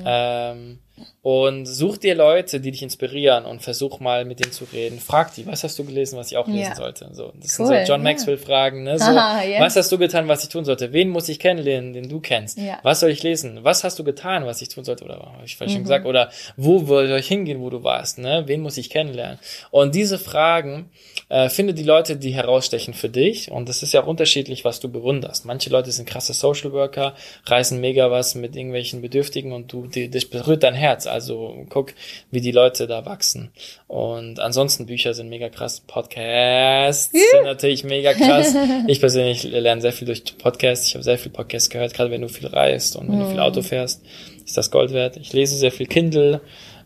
Ähm, 0.05 0.79
und 1.21 1.65
such 1.65 1.97
dir 1.97 2.15
Leute, 2.15 2.60
die 2.60 2.71
dich 2.71 2.84
inspirieren 2.84 3.45
und 3.45 3.62
versuch 3.62 3.99
mal 3.99 4.25
mit 4.25 4.39
denen 4.39 4.51
zu 4.51 4.65
reden. 4.71 4.99
Frag 4.99 5.34
die, 5.36 5.45
was 5.47 5.63
hast 5.63 5.77
du 5.79 5.84
gelesen, 5.84 6.17
was 6.17 6.31
ich 6.31 6.38
auch 6.38 6.47
lesen 6.47 6.60
Ja. 6.71 6.75
sollte? 6.75 7.10
So, 7.13 7.34
das 7.41 7.60
Cool, 7.60 7.65
sind 7.67 7.86
so 7.88 7.93
John 7.93 8.01
ja. 8.01 8.12
Maxwell 8.12 8.38
Fragen, 8.38 8.84
ne? 8.84 8.97
So, 8.99 9.05
Aha, 9.05 9.43
ja. 9.43 9.60
was 9.60 9.75
hast 9.75 9.91
du 9.91 9.97
getan, 9.97 10.27
was 10.27 10.43
ich 10.43 10.49
tun 10.49 10.65
sollte? 10.65 10.93
Wen 10.93 11.10
muss 11.10 11.27
ich 11.27 11.39
kennenlernen, 11.39 11.93
den 11.93 12.08
du 12.10 12.19
kennst? 12.19 12.58
Ja. 12.58 12.79
Was 12.84 12.99
soll 12.99 13.10
ich 13.10 13.23
lesen? 13.23 13.60
Was 13.63 13.84
hast 13.84 13.97
du 13.99 14.03
getan, 14.03 14.45
was 14.45 14.62
ich 14.62 14.69
tun 14.69 14.84
sollte? 14.84 15.03
Oder 15.03 15.15
habe 15.15 15.43
ich 15.45 15.55
vielleicht 15.58 15.71
Mhm. 15.71 15.75
schon 15.77 15.84
gesagt? 15.84 16.05
Oder 16.05 16.29
wo 16.58 16.79
soll 16.86 17.12
ich 17.19 17.27
hingehen, 17.27 17.60
wo 17.60 17.69
du 17.69 17.84
warst? 17.84 18.19
Ne? 18.19 18.43
Wen 18.45 18.62
muss 18.62 18.77
ich 18.77 18.89
kennenlernen? 18.89 19.39
Und 19.71 19.95
diese 19.95 20.19
Fragen 20.19 20.89
äh, 21.29 21.49
finde 21.49 21.73
die 21.73 21.84
Leute, 21.84 22.17
die 22.17 22.36
herausstechen 22.36 22.93
für 22.93 23.10
dich. 23.10 23.49
Und 23.49 23.67
das 23.67 23.81
ist 23.81 23.93
ja 23.93 24.03
auch 24.03 24.08
unterschiedlich, 24.08 24.63
was 24.63 24.79
du 24.79 24.89
bewunderst. 24.89 25.43
Manche 25.45 25.71
Leute 25.71 25.91
sind 25.91 26.08
krasse 26.08 26.34
Social 26.34 26.71
Worker, 26.71 27.15
reißen 27.45 27.81
mega 27.81 28.12
was 28.12 28.36
mit 28.36 28.55
irgendwelchen 28.55 29.01
Bedürftigen 29.01 29.51
und 29.51 29.73
du, 29.73 29.88
die, 29.88 30.10
dich 30.10 30.29
berührt 30.29 30.62
dein 30.62 30.75
Herz. 30.75 30.85
Also 30.89 31.65
guck, 31.69 31.93
wie 32.32 32.41
die 32.41 32.52
Leute 32.52 32.88
da 32.88 33.06
wachsen. 33.06 33.52
Und 33.88 34.39
ansonsten 34.39 34.86
Bücher 34.86 35.13
sind 35.13 35.30
mega 35.30 35.50
krass. 35.50 35.82
Podcasts 35.82 37.12
sind 37.12 37.43
natürlich 37.43 37.84
mega 37.84 38.13
krass. 38.13 38.56
Ich 38.88 39.00
persönlich 39.00 39.43
lerne 39.43 39.82
sehr 39.82 39.93
viel 39.93 40.06
durch 40.06 40.38
Podcasts. 40.38 40.88
Ich 40.88 40.95
habe 40.95 41.04
sehr 41.04 41.17
viel 41.17 41.32
Podcasts 41.32 41.69
gehört, 41.69 41.93
gerade 41.93 42.12
wenn 42.12 42.21
du 42.21 42.30
viel 42.30 42.48
reist 42.48 42.95
und 42.95 43.12
wenn 43.12 43.19
du 43.19 43.30
viel 43.30 43.39
Auto 43.39 43.62
fährst, 43.62 44.04
ist 44.45 44.58
das 44.58 44.71
Gold 44.71 44.93
wert. 44.93 45.17
Ich 45.17 45.34
lese 45.34 45.56
sehr 45.56 45.71
viel 45.71 45.88
Kindle, 45.88 46.41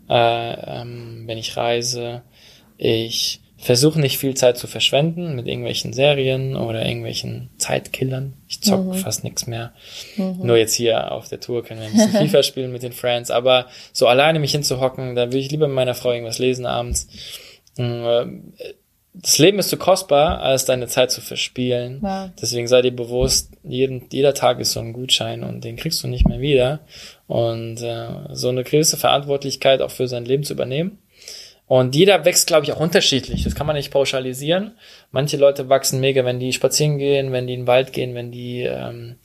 äh, 0.10 0.82
ähm, 0.82 1.24
wenn 1.26 1.38
ich 1.38 1.58
reise. 1.58 2.22
Ich 2.78 3.42
versuche 3.62 4.00
nicht 4.00 4.18
viel 4.18 4.36
Zeit 4.36 4.58
zu 4.58 4.68
verschwenden 4.68 5.36
mit 5.36 5.46
irgendwelchen 5.48 5.92
Serien 5.94 6.56
oder 6.56 6.86
irgendwelchen 6.86 7.50
Zeitkillern. 7.58 8.34
Ich 8.48 8.62
zock 8.62 8.96
fast 8.96 9.24
nichts 9.24 9.48
mehr. 9.48 9.74
Nur 10.18 10.58
jetzt 10.58 10.74
hier 10.74 11.12
auf 11.12 11.28
der 11.28 11.40
Tour 11.42 11.64
können 11.64 11.82
wir 11.82 11.88
ein 11.88 11.94
bisschen 11.94 12.28
FIFA 12.30 12.44
spielen 12.44 12.72
mit 12.72 12.84
den 12.84 12.94
Friends, 12.94 13.32
aber 13.32 13.66
so 13.92 14.08
alleine 14.08 14.40
mich 14.40 14.52
hinzuhocken, 14.52 15.16
da 15.16 15.32
will 15.32 15.40
ich 15.40 15.52
lieber 15.52 15.68
mit 15.68 15.76
meiner 15.76 15.94
Frau 15.94 16.12
irgendwas 16.12 16.40
lesen 16.40 16.66
abends. 16.66 17.08
Ähm, 17.78 18.54
Das 19.14 19.38
Leben 19.40 19.60
ist 19.60 19.70
zu 19.70 19.78
kostbar, 19.78 20.40
als 20.42 20.66
deine 20.66 20.88
Zeit 20.88 21.12
zu 21.12 21.20
verspielen. 21.20 21.98
Wow. 22.02 22.30
Deswegen 22.40 22.68
sei 22.68 22.82
dir 22.82 22.96
bewusst, 22.96 23.52
jeden, 23.64 24.06
jeder 24.12 24.34
Tag 24.34 24.60
ist 24.60 24.72
so 24.72 24.80
ein 24.80 24.94
Gutschein 24.94 25.44
und 25.44 25.64
den 25.64 25.76
kriegst 25.76 26.02
du 26.04 26.08
nicht 26.08 26.28
mehr 26.28 26.40
wieder. 26.40 26.80
Und 27.28 27.82
äh, 27.82 28.08
so 28.32 28.50
eine 28.50 28.64
gewisse 28.64 28.96
Verantwortlichkeit 28.98 29.82
auch 29.82 29.92
für 29.92 30.08
sein 30.08 30.26
Leben 30.26 30.44
zu 30.44 30.54
übernehmen. 30.54 31.00
Und 31.70 31.94
jeder 31.94 32.26
wächst, 32.26 32.48
glaube 32.48 32.66
ich, 32.66 32.74
auch 32.74 32.80
unterschiedlich. 32.80 33.44
Das 33.44 33.54
kann 33.54 33.68
man 33.68 33.76
nicht 33.76 33.92
pauschalisieren. 33.92 34.72
Manche 35.12 35.38
Leute 35.38 35.70
wachsen 35.70 36.00
mega, 36.00 36.26
wenn 36.26 36.40
die 36.40 36.52
spazieren 36.52 36.98
gehen, 36.98 37.32
wenn 37.32 37.46
die 37.46 37.54
in 37.54 37.60
den 37.62 37.68
Wald 37.68 37.94
gehen, 37.94 38.16
wenn 38.16 38.32
die 38.32 38.64
ähm, 38.64 39.18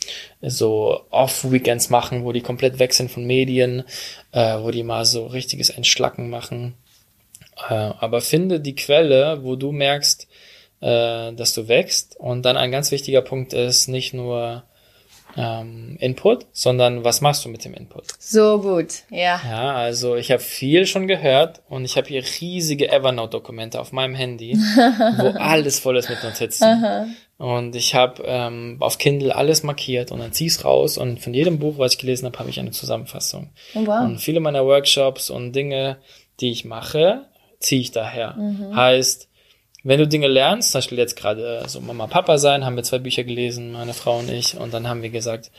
so 0.43 1.07
Off-Weekends 1.09 1.89
machen, 1.89 2.23
wo 2.23 2.33
die 2.33 2.43
komplett 2.43 2.79
weg 2.79 2.93
sind 2.93 3.11
von 3.11 3.25
Medien, 3.25 3.85
äh, 4.33 4.59
wo 4.59 4.71
die 4.71 4.83
mal 4.83 5.07
so 5.07 5.25
richtiges 5.25 5.71
Entschlacken 5.71 6.29
machen. 6.29 6.75
Äh, 7.71 7.73
aber 7.73 8.21
finde 8.21 8.61
die 8.61 8.75
Quelle, 8.75 9.43
wo 9.43 9.57
du 9.57 9.73
merkst, 9.73 10.29
äh, 10.83 11.33
dass 11.33 11.55
du 11.55 11.67
wächst. 11.67 12.15
Und 12.21 12.43
dann 12.43 12.59
ein 12.59 12.71
ganz 12.71 12.91
wichtiger 12.91 13.23
Punkt 13.23 13.55
ist 13.55 13.89
nicht 13.89 14.13
nur 14.13 14.65
ähm, 15.37 15.97
Input, 16.01 16.47
sondern 16.53 17.05
was 17.05 17.20
machst 17.20 17.44
du 17.44 17.49
mit 17.49 17.64
dem 17.64 17.75
Input? 17.75 18.05
So 18.18 18.61
gut. 18.61 19.03
Ja. 19.11 19.40
Ja, 19.49 19.75
also 19.75 20.16
ich 20.16 20.31
habe 20.31 20.40
viel 20.40 20.87
schon 20.87 21.09
gehört 21.09 21.62
und 21.68 21.85
ich 21.85 21.97
habe 21.97 22.09
hier 22.09 22.23
riesige 22.40 22.90
Evernote-Dokumente 22.90 23.81
auf 23.81 23.92
meinem 23.92 24.14
Handy, 24.14 24.55
wo 25.18 25.38
alles 25.38 25.79
voll 25.79 25.97
ist 25.97 26.09
mit 26.09 26.23
Notizen. 26.23 27.16
Und 27.37 27.75
ich 27.75 27.94
habe 27.94 28.23
ähm, 28.25 28.77
auf 28.81 28.99
Kindle 28.99 29.35
alles 29.35 29.62
markiert 29.64 30.12
und 30.12 30.20
dann 30.20 30.33
zieh's 30.33 30.64
raus 30.64 30.99
und 30.99 31.20
von 31.20 31.35
jedem 31.35 31.59
Buch, 31.59 31.79
was 31.79 31.94
ich 31.94 31.99
gelesen 31.99 32.27
habe, 32.27 32.38
habe 32.38 32.51
ich 32.51 32.61
eine 32.61 32.70
Zusammenfassung. 32.70 33.51
Oh, 33.75 33.87
wow. 33.87 34.05
Und 34.05 34.18
viele 34.18 34.40
meiner 34.40 34.64
Workshops 34.64 35.31
und 35.31 35.53
Dinge, 35.53 35.99
die 36.40 36.53
ich 36.53 36.64
mache, 36.64 37.27
ziehe 37.59 37.81
ich 37.81 37.90
daher. 37.90 38.37
Heißt, 38.75 39.29
wenn 39.85 39.99
du 40.01 40.09
Dinge 40.09 40.27
lernst, 40.29 40.73
zum 40.73 40.79
Beispiel 40.79 40.99
jetzt 40.99 41.14
gerade 41.16 41.62
so 41.68 41.81
Mama, 41.81 42.07
Papa 42.09 42.38
sein, 42.38 42.64
haben 42.64 42.75
wir 42.77 42.83
zwei 42.83 42.99
Bücher 42.99 43.23
gelesen, 43.25 43.73
meine 43.73 43.94
Frau 43.94 44.18
und 44.18 44.31
ich, 44.31 44.57
und 44.57 44.75
dann 44.75 44.88
haben 44.88 45.03
wir 45.03 45.11
gesagt, 45.11 45.51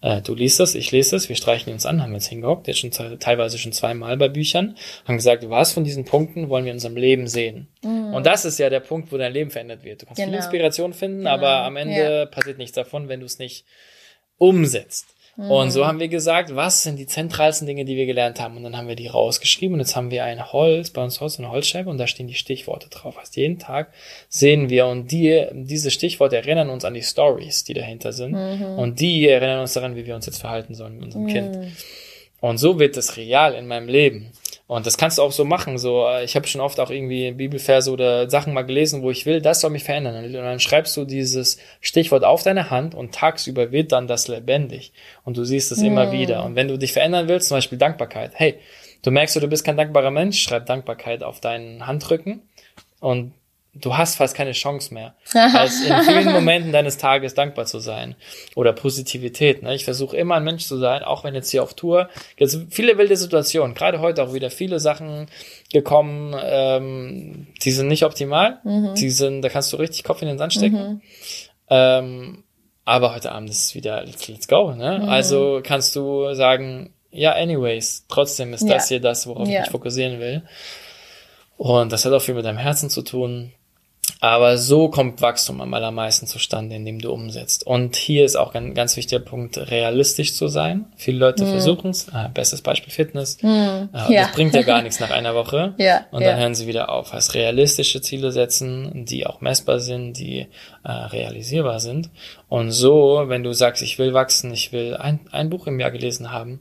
äh, 0.00 0.20
du 0.22 0.34
liest 0.34 0.58
es, 0.60 0.74
ich 0.74 0.90
lese 0.92 1.14
es, 1.16 1.28
wir 1.28 1.36
streichen 1.36 1.72
uns 1.72 1.84
an, 1.86 2.00
haben 2.02 2.12
jetzt 2.14 2.26
hingehockt, 2.28 2.66
jetzt 2.68 2.78
schon 2.80 2.90
te- 2.90 3.18
teilweise 3.18 3.58
schon 3.58 3.72
zweimal 3.72 4.16
bei 4.16 4.28
Büchern, 4.28 4.76
haben 5.06 5.16
gesagt, 5.16 5.48
was 5.50 5.72
von 5.72 5.84
diesen 5.84 6.04
Punkten 6.04 6.48
wollen 6.48 6.64
wir 6.64 6.72
in 6.72 6.76
unserem 6.76 6.96
Leben 6.96 7.26
sehen? 7.28 7.68
Und 7.82 8.24
das 8.26 8.44
ist 8.44 8.58
ja 8.58 8.68
der 8.70 8.80
Punkt, 8.80 9.10
wo 9.12 9.16
dein 9.18 9.32
Leben 9.32 9.50
verändert 9.50 9.84
wird. 9.84 10.02
Du 10.02 10.06
kannst 10.06 10.20
viel 10.20 10.26
Genau. 10.30 10.38
Inspiration 10.38 10.92
finden, 10.92 11.18
Genau. 11.20 11.30
aber 11.30 11.48
am 11.64 11.76
Ende 11.76 12.26
passiert 12.26 12.58
nichts 12.58 12.74
davon, 12.74 13.08
wenn 13.08 13.20
du 13.20 13.26
es 13.26 13.38
nicht 13.38 13.64
umsetzt. 14.38 15.11
Und 15.36 15.70
so 15.70 15.86
haben 15.86 15.98
wir 15.98 16.08
gesagt, 16.08 16.54
was 16.54 16.82
sind 16.82 16.98
die 16.98 17.06
zentralsten 17.06 17.66
Dinge, 17.66 17.86
die 17.86 17.96
wir 17.96 18.04
gelernt 18.04 18.38
haben? 18.38 18.56
Und 18.56 18.64
dann 18.64 18.76
haben 18.76 18.86
wir 18.86 18.96
die 18.96 19.06
rausgeschrieben 19.06 19.74
und 19.74 19.80
jetzt 19.80 19.96
haben 19.96 20.10
wir 20.10 20.24
ein 20.24 20.52
Holz, 20.52 20.90
bei 20.90 21.02
uns 21.02 21.22
Haus 21.22 21.38
eine 21.38 21.50
Holzscheibe 21.50 21.88
und 21.88 21.96
da 21.96 22.06
stehen 22.06 22.26
die 22.26 22.34
Stichworte 22.34 22.90
drauf. 22.90 23.16
Also 23.18 23.40
jeden 23.40 23.58
Tag 23.58 23.92
sehen 24.28 24.68
wir 24.68 24.86
und 24.86 25.10
die, 25.10 25.46
diese 25.52 25.90
Stichworte 25.90 26.36
erinnern 26.36 26.68
uns 26.68 26.84
an 26.84 26.92
die 26.92 27.02
Stories, 27.02 27.64
die 27.64 27.72
dahinter 27.72 28.12
sind. 28.12 28.34
Und 28.76 29.00
die 29.00 29.26
erinnern 29.26 29.60
uns 29.60 29.72
daran, 29.72 29.96
wie 29.96 30.04
wir 30.04 30.14
uns 30.14 30.26
jetzt 30.26 30.38
verhalten 30.38 30.74
sollen 30.74 30.94
mit 30.96 31.04
unserem 31.04 31.26
Kind. 31.26 31.58
Und 32.40 32.58
so 32.58 32.78
wird 32.78 32.96
es 32.98 33.16
real 33.16 33.54
in 33.54 33.66
meinem 33.66 33.88
Leben. 33.88 34.32
Und 34.72 34.86
das 34.86 34.96
kannst 34.96 35.18
du 35.18 35.22
auch 35.22 35.32
so 35.32 35.44
machen. 35.44 35.76
So, 35.76 36.06
äh, 36.06 36.24
ich 36.24 36.34
habe 36.34 36.46
schon 36.46 36.62
oft 36.62 36.80
auch 36.80 36.88
irgendwie 36.88 37.30
Bibelverse 37.32 37.90
oder 37.90 38.30
Sachen 38.30 38.54
mal 38.54 38.62
gelesen, 38.62 39.02
wo 39.02 39.10
ich 39.10 39.26
will, 39.26 39.42
das 39.42 39.60
soll 39.60 39.68
mich 39.68 39.84
verändern. 39.84 40.24
Und 40.24 40.32
dann 40.32 40.60
schreibst 40.60 40.96
du 40.96 41.04
dieses 41.04 41.58
Stichwort 41.82 42.24
auf 42.24 42.42
deine 42.42 42.70
Hand 42.70 42.94
und 42.94 43.14
tagsüber 43.14 43.70
wird 43.70 43.92
dann 43.92 44.06
das 44.06 44.28
lebendig. 44.28 44.94
Und 45.24 45.36
du 45.36 45.44
siehst 45.44 45.72
es 45.72 45.82
immer 45.82 46.10
wieder. 46.10 46.42
Und 46.42 46.56
wenn 46.56 46.68
du 46.68 46.78
dich 46.78 46.94
verändern 46.94 47.28
willst, 47.28 47.48
zum 47.48 47.58
Beispiel 47.58 47.76
Dankbarkeit. 47.76 48.30
Hey, 48.34 48.54
du 49.02 49.10
merkst, 49.10 49.36
du 49.36 49.46
bist 49.46 49.62
kein 49.62 49.76
dankbarer 49.76 50.10
Mensch, 50.10 50.42
schreib 50.42 50.64
Dankbarkeit 50.64 51.22
auf 51.22 51.40
deinen 51.40 51.86
Handrücken 51.86 52.40
und 52.98 53.34
du 53.74 53.96
hast 53.96 54.16
fast 54.16 54.34
keine 54.34 54.52
Chance 54.52 54.92
mehr, 54.92 55.14
als 55.34 55.82
in 55.82 55.96
vielen 56.02 56.32
Momenten 56.32 56.72
deines 56.72 56.98
Tages 56.98 57.34
dankbar 57.34 57.64
zu 57.66 57.78
sein 57.78 58.14
oder 58.54 58.72
Positivität. 58.72 59.62
Ne? 59.62 59.74
Ich 59.74 59.84
versuche 59.84 60.16
immer 60.16 60.36
ein 60.36 60.44
Mensch 60.44 60.66
zu 60.66 60.76
sein, 60.76 61.02
auch 61.02 61.24
wenn 61.24 61.34
jetzt 61.34 61.50
hier 61.50 61.62
auf 61.62 61.74
Tour 61.74 62.08
jetzt 62.36 62.58
viele 62.70 62.98
wilde 62.98 63.16
Situationen, 63.16 63.74
gerade 63.74 64.00
heute 64.00 64.22
auch 64.22 64.34
wieder 64.34 64.50
viele 64.50 64.78
Sachen 64.78 65.26
gekommen, 65.72 66.36
ähm, 66.42 67.46
die 67.62 67.70
sind 67.70 67.88
nicht 67.88 68.04
optimal, 68.04 68.60
mhm. 68.64 68.94
die 68.94 69.10
sind, 69.10 69.42
da 69.42 69.48
kannst 69.48 69.72
du 69.72 69.76
richtig 69.78 70.04
Kopf 70.04 70.20
in 70.22 70.28
den 70.28 70.38
Sand 70.38 70.52
stecken. 70.52 70.76
Mhm. 70.76 71.00
Ähm, 71.70 72.44
aber 72.84 73.14
heute 73.14 73.32
Abend 73.32 73.48
ist 73.48 73.64
es 73.64 73.74
wieder 73.74 74.04
let's, 74.04 74.28
let's 74.28 74.48
go. 74.48 74.72
Ne? 74.72 75.00
Mhm. 75.02 75.08
Also 75.08 75.60
kannst 75.62 75.96
du 75.96 76.34
sagen, 76.34 76.92
ja, 77.10 77.32
anyways, 77.32 78.06
trotzdem 78.08 78.52
ist 78.52 78.62
ja. 78.62 78.74
das 78.74 78.88
hier 78.88 79.00
das, 79.00 79.26
worauf 79.26 79.48
ja. 79.48 79.54
ich 79.54 79.60
mich 79.60 79.70
fokussieren 79.70 80.18
will. 80.18 80.42
Und 81.56 81.92
das 81.92 82.04
hat 82.04 82.12
auch 82.12 82.22
viel 82.22 82.34
mit 82.34 82.44
deinem 82.44 82.58
Herzen 82.58 82.90
zu 82.90 83.02
tun. 83.02 83.52
Aber 84.24 84.56
so 84.56 84.88
kommt 84.88 85.20
Wachstum 85.20 85.60
am 85.60 85.74
allermeisten 85.74 86.28
zustande, 86.28 86.76
indem 86.76 87.00
du 87.00 87.10
umsetzt. 87.10 87.66
Und 87.66 87.96
hier 87.96 88.24
ist 88.24 88.36
auch 88.36 88.54
ein 88.54 88.72
ganz 88.72 88.96
wichtiger 88.96 89.20
Punkt, 89.20 89.58
realistisch 89.58 90.34
zu 90.34 90.46
sein. 90.46 90.86
Viele 90.94 91.18
Leute 91.18 91.44
mm. 91.44 91.48
versuchen 91.48 91.90
es. 91.90 92.08
Ah, 92.12 92.30
bestes 92.32 92.62
Beispiel 92.62 92.92
Fitness. 92.92 93.38
Ah, 93.42 93.88
ja. 94.08 94.22
Das 94.22 94.32
bringt 94.32 94.54
ja 94.54 94.62
gar 94.62 94.80
nichts 94.82 95.00
nach 95.00 95.10
einer 95.10 95.34
Woche. 95.34 95.74
ja, 95.76 96.06
und 96.12 96.20
dann 96.20 96.36
ja. 96.36 96.40
hören 96.40 96.54
sie 96.54 96.68
wieder 96.68 96.90
auf. 96.90 97.12
Heißt 97.12 97.34
realistische 97.34 98.00
Ziele 98.00 98.30
setzen, 98.30 99.04
die 99.06 99.26
auch 99.26 99.40
messbar 99.40 99.80
sind, 99.80 100.12
die 100.12 100.46
äh, 100.84 100.92
realisierbar 100.92 101.80
sind. 101.80 102.08
Und 102.48 102.70
so, 102.70 103.24
wenn 103.26 103.42
du 103.42 103.52
sagst, 103.52 103.82
ich 103.82 103.98
will 103.98 104.14
wachsen, 104.14 104.52
ich 104.52 104.72
will 104.72 104.96
ein, 104.96 105.18
ein 105.32 105.50
Buch 105.50 105.66
im 105.66 105.80
Jahr 105.80 105.90
gelesen 105.90 106.30
haben, 106.30 106.60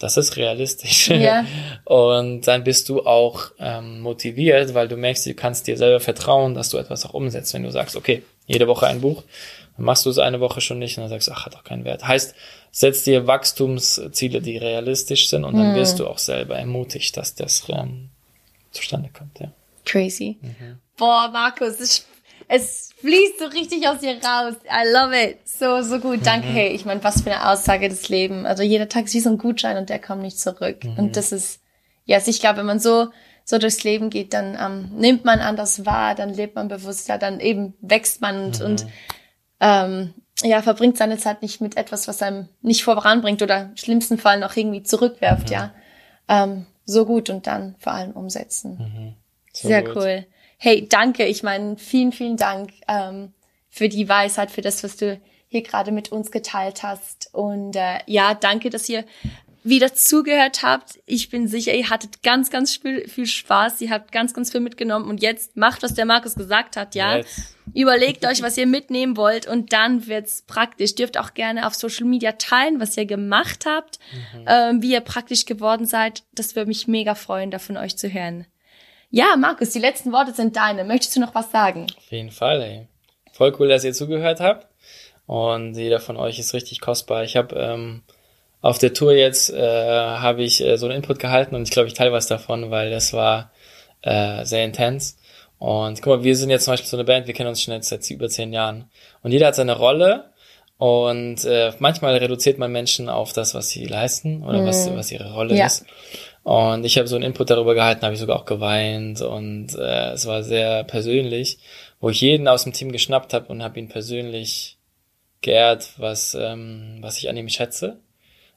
das 0.00 0.16
ist 0.16 0.36
realistisch. 0.36 1.08
Ja. 1.08 1.44
Und 1.84 2.46
dann 2.48 2.64
bist 2.64 2.88
du 2.88 3.06
auch 3.06 3.52
ähm, 3.58 4.00
motiviert, 4.00 4.74
weil 4.74 4.88
du 4.88 4.96
merkst, 4.96 5.26
du 5.26 5.34
kannst 5.34 5.66
dir 5.66 5.76
selber 5.76 6.00
vertrauen, 6.00 6.54
dass 6.54 6.70
du 6.70 6.78
etwas 6.78 7.04
auch 7.06 7.14
umsetzt. 7.14 7.54
Wenn 7.54 7.62
du 7.62 7.70
sagst, 7.70 7.94
okay, 7.94 8.22
jede 8.46 8.66
Woche 8.66 8.86
ein 8.86 9.02
Buch, 9.02 9.22
dann 9.76 9.84
machst 9.84 10.06
du 10.06 10.10
es 10.10 10.18
eine 10.18 10.40
Woche 10.40 10.60
schon 10.60 10.78
nicht 10.78 10.96
und 10.96 11.02
dann 11.02 11.10
sagst 11.10 11.28
du, 11.28 11.32
ach, 11.32 11.46
hat 11.46 11.54
doch 11.54 11.64
keinen 11.64 11.84
Wert. 11.84 12.06
Heißt, 12.06 12.34
setz 12.72 13.04
dir 13.04 13.26
Wachstumsziele, 13.26 14.40
die 14.40 14.56
realistisch 14.56 15.28
sind 15.28 15.44
und 15.44 15.56
dann 15.56 15.72
mhm. 15.72 15.76
wirst 15.76 16.00
du 16.00 16.06
auch 16.06 16.18
selber 16.18 16.56
ermutigt, 16.56 17.16
dass 17.18 17.34
das 17.34 17.64
ähm, 17.68 18.08
zustande 18.70 19.10
kommt. 19.16 19.38
Ja. 19.38 19.52
Crazy. 19.84 20.38
Mhm. 20.40 20.78
Boah, 20.96 21.28
Markus, 21.30 21.78
es, 21.78 22.06
es 22.52 22.90
fließt 22.98 23.38
so 23.38 23.46
richtig 23.46 23.86
aus 23.86 24.00
dir 24.00 24.14
raus. 24.14 24.54
I 24.64 24.92
love 24.92 25.16
it. 25.16 25.38
So, 25.48 25.82
so 25.82 26.00
gut. 26.00 26.26
Danke. 26.26 26.48
Mhm. 26.48 26.52
Hey, 26.52 26.68
ich 26.70 26.84
meine, 26.84 27.02
was 27.04 27.22
für 27.22 27.30
eine 27.30 27.48
Aussage 27.48 27.88
des 27.88 28.08
Lebens. 28.08 28.44
Also 28.44 28.64
jeder 28.64 28.88
Tag 28.88 29.04
ist 29.04 29.14
wie 29.14 29.20
so 29.20 29.30
ein 29.30 29.38
Gutschein 29.38 29.76
und 29.76 29.88
der 29.88 30.00
kommt 30.00 30.22
nicht 30.22 30.38
zurück. 30.38 30.82
Mhm. 30.82 30.98
Und 30.98 31.16
das 31.16 31.30
ist, 31.30 31.60
ja, 32.06 32.16
yes, 32.16 32.26
ich 32.26 32.40
glaube, 32.40 32.58
wenn 32.58 32.66
man 32.66 32.80
so, 32.80 33.08
so 33.44 33.58
durchs 33.58 33.84
Leben 33.84 34.10
geht, 34.10 34.34
dann 34.34 34.58
ähm, 34.60 34.90
nimmt 34.98 35.24
man 35.24 35.38
anders 35.38 35.86
wahr, 35.86 36.16
dann 36.16 36.34
lebt 36.34 36.56
man 36.56 36.66
bewusster, 36.66 37.18
dann 37.18 37.38
eben 37.38 37.74
wächst 37.82 38.20
man 38.20 38.46
und, 38.46 38.58
mhm. 38.58 38.66
und 38.66 38.86
ähm, 39.60 40.14
ja, 40.42 40.60
verbringt 40.60 40.98
seine 40.98 41.18
Zeit 41.18 41.42
nicht 41.42 41.60
mit 41.60 41.76
etwas, 41.76 42.08
was 42.08 42.20
einem 42.20 42.48
nicht 42.62 42.82
voranbringt 42.82 43.42
oder 43.42 43.62
im 43.62 43.76
schlimmsten 43.76 44.18
Fall 44.18 44.40
noch 44.40 44.56
irgendwie 44.56 44.82
zurückwerft, 44.82 45.48
mhm. 45.48 45.52
ja. 45.52 45.74
Ähm, 46.28 46.66
so 46.84 47.06
gut 47.06 47.30
und 47.30 47.46
dann 47.46 47.76
vor 47.78 47.92
allem 47.92 48.10
umsetzen. 48.10 48.78
Mhm. 48.78 49.14
So 49.52 49.68
Sehr 49.68 49.84
gut. 49.84 49.96
cool. 49.96 50.26
Hey, 50.62 50.86
danke. 50.86 51.24
Ich 51.24 51.42
meine, 51.42 51.78
vielen, 51.78 52.12
vielen 52.12 52.36
Dank 52.36 52.72
ähm, 52.86 53.32
für 53.70 53.88
die 53.88 54.06
Weisheit, 54.10 54.50
für 54.50 54.60
das, 54.60 54.84
was 54.84 54.98
du 54.98 55.18
hier 55.48 55.62
gerade 55.62 55.90
mit 55.90 56.12
uns 56.12 56.30
geteilt 56.30 56.82
hast. 56.82 57.30
Und 57.32 57.76
äh, 57.76 58.00
ja, 58.04 58.34
danke, 58.34 58.68
dass 58.68 58.86
ihr 58.86 59.06
wieder 59.64 59.94
zugehört 59.94 60.62
habt. 60.62 61.00
Ich 61.06 61.30
bin 61.30 61.48
sicher, 61.48 61.72
ihr 61.72 61.88
hattet 61.88 62.22
ganz, 62.22 62.50
ganz 62.50 62.76
viel, 62.76 63.08
viel 63.08 63.24
Spaß. 63.24 63.80
Ihr 63.80 63.88
habt 63.88 64.12
ganz, 64.12 64.34
ganz 64.34 64.52
viel 64.52 64.60
mitgenommen. 64.60 65.08
Und 65.08 65.22
jetzt 65.22 65.56
macht, 65.56 65.82
was 65.82 65.94
der 65.94 66.04
Markus 66.04 66.34
gesagt 66.34 66.76
hat, 66.76 66.94
ja. 66.94 67.16
Yes. 67.16 67.56
Überlegt 67.74 68.26
euch, 68.26 68.42
was 68.42 68.58
ihr 68.58 68.66
mitnehmen 68.66 69.16
wollt 69.16 69.46
und 69.46 69.72
dann 69.72 70.08
wird's 70.08 70.42
praktisch. 70.42 70.94
Dürft 70.94 71.16
auch 71.16 71.32
gerne 71.32 71.66
auf 71.66 71.74
Social 71.74 72.04
Media 72.04 72.32
teilen, 72.32 72.80
was 72.80 72.98
ihr 72.98 73.06
gemacht 73.06 73.64
habt, 73.64 73.98
mhm. 74.12 74.44
ähm, 74.46 74.82
wie 74.82 74.92
ihr 74.92 75.00
praktisch 75.00 75.46
geworden 75.46 75.86
seid. 75.86 76.24
Das 76.34 76.54
würde 76.54 76.68
mich 76.68 76.86
mega 76.86 77.14
freuen, 77.14 77.50
da 77.50 77.58
von 77.58 77.78
euch 77.78 77.96
zu 77.96 78.12
hören. 78.12 78.44
Ja, 79.10 79.34
Markus, 79.36 79.70
die 79.70 79.80
letzten 79.80 80.12
Worte 80.12 80.32
sind 80.32 80.56
deine. 80.56 80.84
Möchtest 80.84 81.16
du 81.16 81.20
noch 81.20 81.34
was 81.34 81.50
sagen? 81.50 81.86
Auf 81.96 82.10
jeden 82.10 82.30
Fall, 82.30 82.62
ey. 82.62 82.86
Voll 83.32 83.54
cool, 83.58 83.68
dass 83.68 83.84
ihr 83.84 83.92
zugehört 83.92 84.40
habt. 84.40 84.68
Und 85.26 85.74
jeder 85.74 86.00
von 86.00 86.16
euch 86.16 86.38
ist 86.38 86.54
richtig 86.54 86.80
kostbar. 86.80 87.24
Ich 87.24 87.36
habe 87.36 87.54
ähm, 87.56 88.02
auf 88.60 88.78
der 88.78 88.92
Tour 88.92 89.12
jetzt 89.12 89.50
äh, 89.50 89.60
habe 89.60 90.42
ich 90.42 90.60
äh, 90.60 90.76
so 90.76 90.86
einen 90.86 90.96
Input 90.96 91.18
gehalten 91.18 91.54
und 91.54 91.62
ich 91.62 91.70
glaube, 91.70 91.88
ich 91.88 91.94
teile 91.94 92.12
was 92.12 92.26
davon, 92.26 92.70
weil 92.70 92.90
das 92.90 93.12
war 93.12 93.50
äh, 94.02 94.44
sehr 94.44 94.64
intens. 94.64 95.18
Und 95.58 96.00
guck 96.02 96.18
mal, 96.18 96.24
wir 96.24 96.36
sind 96.36 96.50
jetzt 96.50 96.64
zum 96.64 96.72
Beispiel 96.72 96.88
so 96.88 96.96
eine 96.96 97.04
Band, 97.04 97.26
wir 97.26 97.34
kennen 97.34 97.48
uns 97.48 97.62
schon 97.62 97.74
jetzt 97.74 97.88
seit 97.88 98.08
über 98.10 98.28
zehn 98.28 98.52
Jahren. 98.52 98.90
Und 99.22 99.32
jeder 99.32 99.48
hat 99.48 99.54
seine 99.54 99.76
Rolle 99.76 100.30
und 100.78 101.44
äh, 101.44 101.72
manchmal 101.78 102.16
reduziert 102.16 102.58
man 102.58 102.72
Menschen 102.72 103.08
auf 103.08 103.32
das, 103.32 103.54
was 103.54 103.68
sie 103.68 103.84
leisten 103.84 104.42
oder 104.42 104.62
mm. 104.62 104.66
was, 104.66 104.90
was 104.94 105.12
ihre 105.12 105.34
Rolle 105.34 105.54
ja. 105.54 105.66
ist. 105.66 105.84
Und 106.42 106.84
ich 106.84 106.96
habe 106.96 107.06
so 107.06 107.16
einen 107.16 107.24
Input 107.24 107.50
darüber 107.50 107.74
gehalten, 107.74 108.02
habe 108.02 108.14
ich 108.14 108.20
sogar 108.20 108.38
auch 108.38 108.46
geweint 108.46 109.20
und 109.20 109.74
äh, 109.76 110.12
es 110.12 110.26
war 110.26 110.42
sehr 110.42 110.84
persönlich, 110.84 111.58
wo 112.00 112.08
ich 112.08 112.20
jeden 112.20 112.48
aus 112.48 112.64
dem 112.64 112.72
Team 112.72 112.92
geschnappt 112.92 113.34
habe 113.34 113.46
und 113.48 113.62
habe 113.62 113.78
ihn 113.78 113.88
persönlich 113.88 114.78
geehrt, 115.42 115.90
was 115.98 116.34
ähm, 116.34 116.98
was 117.00 117.18
ich 117.18 117.28
an 117.28 117.36
ihm 117.36 117.48
schätze. 117.48 118.00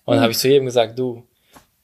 Und 0.05 0.17
mhm. 0.17 0.21
habe 0.21 0.31
ich 0.31 0.37
zu 0.37 0.47
jedem 0.47 0.65
gesagt, 0.65 0.97
du, 0.97 1.23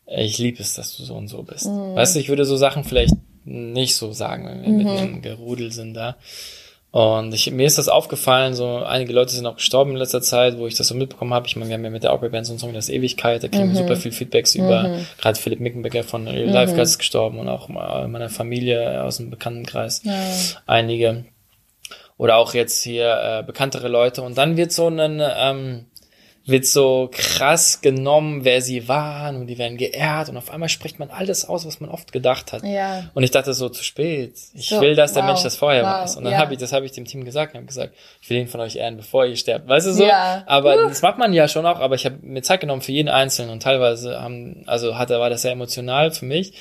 ich 0.06 0.38
liebe 0.38 0.62
es, 0.62 0.74
dass 0.74 0.96
du 0.96 1.04
so 1.04 1.16
und 1.16 1.28
so 1.28 1.44
bist. 1.44 1.66
Mhm. 1.68 1.96
Weißt 1.96 2.16
du, 2.16 2.20
ich 2.20 2.30
würde 2.30 2.46
so 2.46 2.56
Sachen 2.56 2.84
vielleicht 2.84 3.16
nicht 3.46 3.96
so 3.96 4.12
sagen, 4.12 4.46
wenn 4.46 4.64
wir 4.64 4.70
mhm. 4.70 4.78
mit 4.78 4.88
einem 4.88 5.22
Gerudel 5.22 5.72
sind 5.72 5.94
da. 5.94 6.18
Und 6.92 7.36
ich, 7.36 7.52
mir 7.52 7.68
ist 7.68 7.78
das 7.78 7.88
aufgefallen, 7.88 8.56
so 8.56 8.78
einige 8.78 9.14
Leute 9.14 9.32
sind 9.36 9.46
auch 9.46 9.58
gestorben 9.58 9.92
in 9.92 9.98
letzter 9.98 10.22
Zeit, 10.22 10.58
wo 10.58 10.66
ich 10.66 10.76
das 10.76 10.88
so 10.88 10.96
mitbekommen 10.96 11.34
habe. 11.36 11.46
Ich 11.46 11.56
meine, 11.56 11.70
wir 11.70 11.76
haben 11.76 11.84
ja 11.84 11.92
mit 11.92 12.04
der 12.04 12.12
Outbreak 12.12 12.32
Band 12.32 12.48
so 12.48 12.54
einen 12.54 12.60
Song, 12.60 12.74
das 12.74 12.90
Ewigkeit, 12.90 13.44
da 13.44 13.48
kriegen 13.48 13.68
mhm. 13.68 13.70
wir 13.70 13.76
super 13.76 13.96
viel 13.96 14.12
Feedbacks 14.12 14.56
mhm. 14.56 14.66
über. 14.66 15.00
Gerade 15.20 15.40
Philipp 15.40 15.60
Mickenbecker 15.60 16.04
von 16.04 16.28
Real 16.28 16.48
mhm. 16.48 16.54
Life 16.54 16.82
ist 16.82 16.98
gestorben 16.98 17.38
und 17.38 17.48
auch 17.48 17.70
meiner 17.70 18.30
Familie 18.30 19.04
aus 19.04 19.18
dem 19.18 19.30
Bekanntenkreis. 19.30 20.02
Ja. 20.04 20.14
Einige. 20.66 21.26
Oder 22.18 22.38
auch 22.38 22.56
jetzt 22.56 22.84
hier 22.84 23.18
äh, 23.24 23.44
bekanntere 23.44 23.88
Leute. 23.88 24.24
Und 24.24 24.38
dann 24.38 24.58
wird 24.58 24.72
so 24.72 24.88
ein 24.88 25.22
ähm, 25.22 25.86
wird 26.50 26.66
so 26.66 27.10
krass 27.12 27.82
genommen, 27.82 28.44
wer 28.44 28.62
sie 28.62 28.88
waren 28.88 29.36
und 29.36 29.48
die 29.48 29.58
werden 29.58 29.78
geehrt 29.78 30.30
und 30.30 30.38
auf 30.38 30.52
einmal 30.52 30.70
spricht 30.70 31.00
man 31.00 31.10
alles 31.10 31.48
aus, 31.48 31.66
was 31.66 31.80
man 31.80 31.90
oft 31.90 32.12
gedacht 32.12 32.54
hat. 32.54 32.64
Ja. 32.64 33.10
Und 33.14 33.24
ich 33.24 33.32
dachte 33.32 33.54
so 33.54 33.70
zu 33.70 33.84
spät. 33.84 34.34
Ich 34.54 34.70
so, 34.70 34.82
will, 34.82 34.96
dass 34.96 35.14
der 35.14 35.24
wow, 35.24 35.30
Mensch 35.30 35.44
das 35.44 35.56
vorher 35.56 35.84
wow, 35.84 36.02
weiß. 36.02 36.16
Und 36.18 36.24
dann 36.24 36.34
ja. 36.34 36.40
habe 36.40 36.54
ich, 36.54 36.60
das 36.60 36.74
habe 36.74 36.86
ich 36.86 36.92
dem 36.92 37.06
Team 37.06 37.26
gesagt, 37.26 37.54
habe 37.54 37.66
gesagt, 37.66 37.94
ich 38.22 38.30
will 38.30 38.38
ihn 38.38 38.48
von 38.48 38.60
euch 38.62 38.76
ehren, 38.76 38.98
bevor 38.98 39.26
ihr 39.26 39.36
sterbt. 39.36 39.68
Weißt 39.68 39.88
du 39.88 39.94
so? 39.94 40.06
Ja. 40.06 40.44
Aber 40.46 40.76
uh. 40.76 40.88
das 40.90 41.02
macht 41.02 41.18
man 41.18 41.34
ja 41.34 41.48
schon 41.48 41.66
auch, 41.66 41.80
aber 41.80 41.96
ich 41.96 42.06
habe 42.06 42.18
mir 42.22 42.42
Zeit 42.42 42.62
genommen 42.62 42.82
für 42.82 42.92
jeden 42.92 43.10
Einzelnen 43.10 43.52
und 43.52 43.64
teilweise 43.64 44.22
haben, 44.22 44.64
also 44.66 44.98
hatte, 44.98 45.20
war 45.20 45.30
das 45.30 45.42
sehr 45.44 45.52
emotional 45.52 46.12
für 46.12 46.26
mich, 46.26 46.54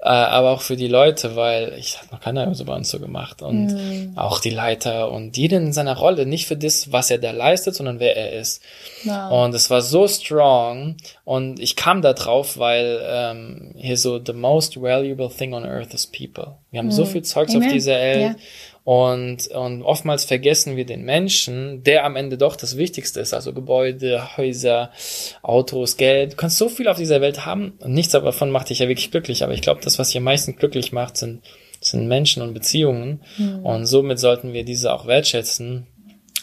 äh, 0.00 0.08
aber 0.08 0.50
auch 0.50 0.62
für 0.62 0.76
die 0.76 0.88
Leute, 0.88 1.36
weil 1.36 1.74
ich 1.78 2.00
hat 2.00 2.12
noch 2.12 2.20
keiner 2.20 2.54
so 2.54 2.64
bei 2.64 2.74
uns 2.74 2.90
so 2.90 2.98
gemacht 2.98 3.42
und 3.42 3.66
mhm. 3.66 4.12
auch 4.16 4.40
die 4.40 4.50
Leiter 4.50 5.10
und 5.10 5.36
jeden 5.36 5.66
in 5.66 5.72
seiner 5.72 5.96
Rolle, 5.96 6.26
nicht 6.26 6.46
für 6.46 6.56
das, 6.56 6.92
was 6.92 7.10
er 7.10 7.18
da 7.18 7.30
leistet, 7.30 7.74
sondern 7.74 8.00
wer 8.00 8.16
er 8.16 8.32
ist. 8.32 8.62
Wow. 9.04 9.29
Und 9.30 9.54
es 9.54 9.70
war 9.70 9.80
so 9.80 10.08
strong 10.08 10.96
und 11.24 11.60
ich 11.60 11.76
kam 11.76 12.02
da 12.02 12.14
drauf, 12.14 12.58
weil 12.58 13.00
ähm, 13.04 13.74
hier 13.76 13.96
so 13.96 14.20
the 14.24 14.32
most 14.32 14.80
valuable 14.80 15.30
thing 15.30 15.54
on 15.54 15.64
earth 15.64 15.94
is 15.94 16.06
people. 16.06 16.56
Wir 16.72 16.80
haben 16.80 16.86
mhm. 16.86 16.92
so 16.92 17.04
viel 17.04 17.22
Zeugs 17.22 17.54
Amen. 17.54 17.68
auf 17.68 17.72
dieser 17.72 17.94
Welt. 17.94 18.20
Ja. 18.20 18.36
Und, 18.82 19.46
und 19.48 19.82
oftmals 19.82 20.24
vergessen 20.24 20.76
wir 20.76 20.84
den 20.84 21.04
Menschen, 21.04 21.84
der 21.84 22.04
am 22.04 22.16
Ende 22.16 22.38
doch 22.38 22.56
das 22.56 22.76
Wichtigste 22.76 23.20
ist. 23.20 23.32
Also 23.32 23.52
Gebäude, 23.52 24.36
Häuser, 24.36 24.90
Autos, 25.42 25.96
Geld. 25.96 26.32
Du 26.32 26.36
kannst 26.36 26.58
so 26.58 26.68
viel 26.68 26.88
auf 26.88 26.96
dieser 26.96 27.20
Welt 27.20 27.46
haben 27.46 27.74
und 27.78 27.92
nichts 27.92 28.12
davon 28.12 28.50
macht 28.50 28.70
dich 28.70 28.80
ja 28.80 28.88
wirklich 28.88 29.12
glücklich. 29.12 29.44
Aber 29.44 29.52
ich 29.52 29.62
glaube, 29.62 29.80
das, 29.80 30.00
was 30.00 30.08
dich 30.08 30.16
am 30.16 30.24
meisten 30.24 30.56
glücklich 30.56 30.90
macht, 30.90 31.16
sind, 31.16 31.42
sind 31.80 32.08
Menschen 32.08 32.42
und 32.42 32.52
Beziehungen. 32.52 33.20
Mhm. 33.38 33.64
Und 33.64 33.86
somit 33.86 34.18
sollten 34.18 34.52
wir 34.52 34.64
diese 34.64 34.92
auch 34.92 35.06
wertschätzen 35.06 35.86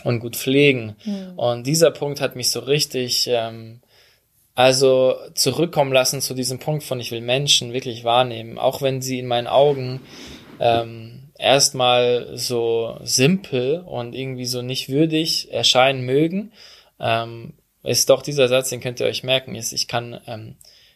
und 0.07 0.19
gut 0.19 0.35
pflegen. 0.35 0.95
Mhm. 1.05 1.33
Und 1.37 1.67
dieser 1.67 1.91
Punkt 1.91 2.21
hat 2.21 2.35
mich 2.35 2.51
so 2.51 2.59
richtig, 2.61 3.27
ähm, 3.31 3.81
also 4.55 5.15
zurückkommen 5.33 5.93
lassen 5.93 6.21
zu 6.21 6.33
diesem 6.33 6.59
Punkt 6.59 6.83
von 6.83 6.99
ich 6.99 7.11
will 7.11 7.21
Menschen 7.21 7.73
wirklich 7.73 8.03
wahrnehmen, 8.03 8.57
auch 8.57 8.81
wenn 8.81 9.01
sie 9.01 9.19
in 9.19 9.27
meinen 9.27 9.47
Augen 9.47 10.01
ähm, 10.59 11.29
erstmal 11.37 12.37
so 12.37 12.97
simpel 13.03 13.81
und 13.85 14.15
irgendwie 14.15 14.45
so 14.45 14.61
nicht 14.61 14.89
würdig 14.89 15.51
erscheinen 15.51 16.01
mögen, 16.01 16.51
ähm, 16.99 17.53
ist 17.83 18.09
doch 18.09 18.21
dieser 18.21 18.47
Satz, 18.47 18.69
den 18.69 18.81
könnt 18.81 18.99
ihr 18.99 19.05
euch 19.05 19.23
merken, 19.23 19.55
ist, 19.55 19.71
ich 19.71 19.87
kann, 19.87 20.19
ähm, 20.27 20.55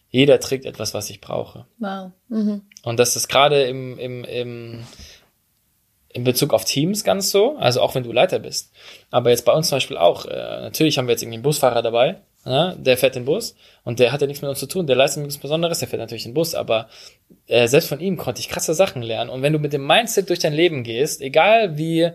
jeder 0.09 0.39
trägt 0.39 0.65
etwas, 0.65 0.93
was 0.93 1.09
ich 1.09 1.21
brauche. 1.21 1.65
Wow. 1.77 2.11
Mhm. 2.27 2.63
Und 2.83 2.99
das 2.99 3.15
ist 3.15 3.27
gerade 3.27 3.63
im, 3.63 3.97
im, 3.97 4.23
im, 4.23 4.83
in 6.13 6.23
Bezug 6.23 6.53
auf 6.53 6.65
Teams 6.65 7.03
ganz 7.03 7.31
so, 7.31 7.55
also 7.57 7.81
auch 7.81 7.95
wenn 7.95 8.03
du 8.03 8.11
Leiter 8.11 8.39
bist. 8.39 8.71
Aber 9.09 9.29
jetzt 9.29 9.45
bei 9.45 9.53
uns 9.53 9.69
zum 9.69 9.77
Beispiel 9.77 9.97
auch, 9.97 10.25
äh, 10.25 10.61
natürlich 10.61 10.97
haben 10.97 11.07
wir 11.07 11.13
jetzt 11.13 11.21
irgendwie 11.21 11.37
einen 11.37 11.43
Busfahrer 11.43 11.81
dabei, 11.81 12.17
ne? 12.45 12.75
der 12.79 12.97
fährt 12.97 13.15
den 13.15 13.25
Bus 13.25 13.55
und 13.83 13.99
der 13.99 14.11
hat 14.11 14.21
ja 14.21 14.27
nichts 14.27 14.41
mit 14.41 14.49
uns 14.49 14.59
zu 14.59 14.67
tun, 14.67 14.87
der 14.87 14.95
leistet 14.95 15.23
nichts 15.23 15.39
Besonderes, 15.39 15.79
der 15.79 15.87
fährt 15.87 16.01
natürlich 16.01 16.23
den 16.23 16.33
Bus, 16.33 16.55
aber 16.55 16.89
äh, 17.47 17.67
selbst 17.67 17.87
von 17.87 17.99
ihm 17.99 18.17
konnte 18.17 18.41
ich 18.41 18.49
krasse 18.49 18.73
Sachen 18.73 19.01
lernen. 19.01 19.29
Und 19.29 19.41
wenn 19.41 19.53
du 19.53 19.59
mit 19.59 19.73
dem 19.73 19.85
Mindset 19.85 20.29
durch 20.29 20.39
dein 20.39 20.53
Leben 20.53 20.83
gehst, 20.83 21.21
egal 21.21 21.77
wie 21.77 22.11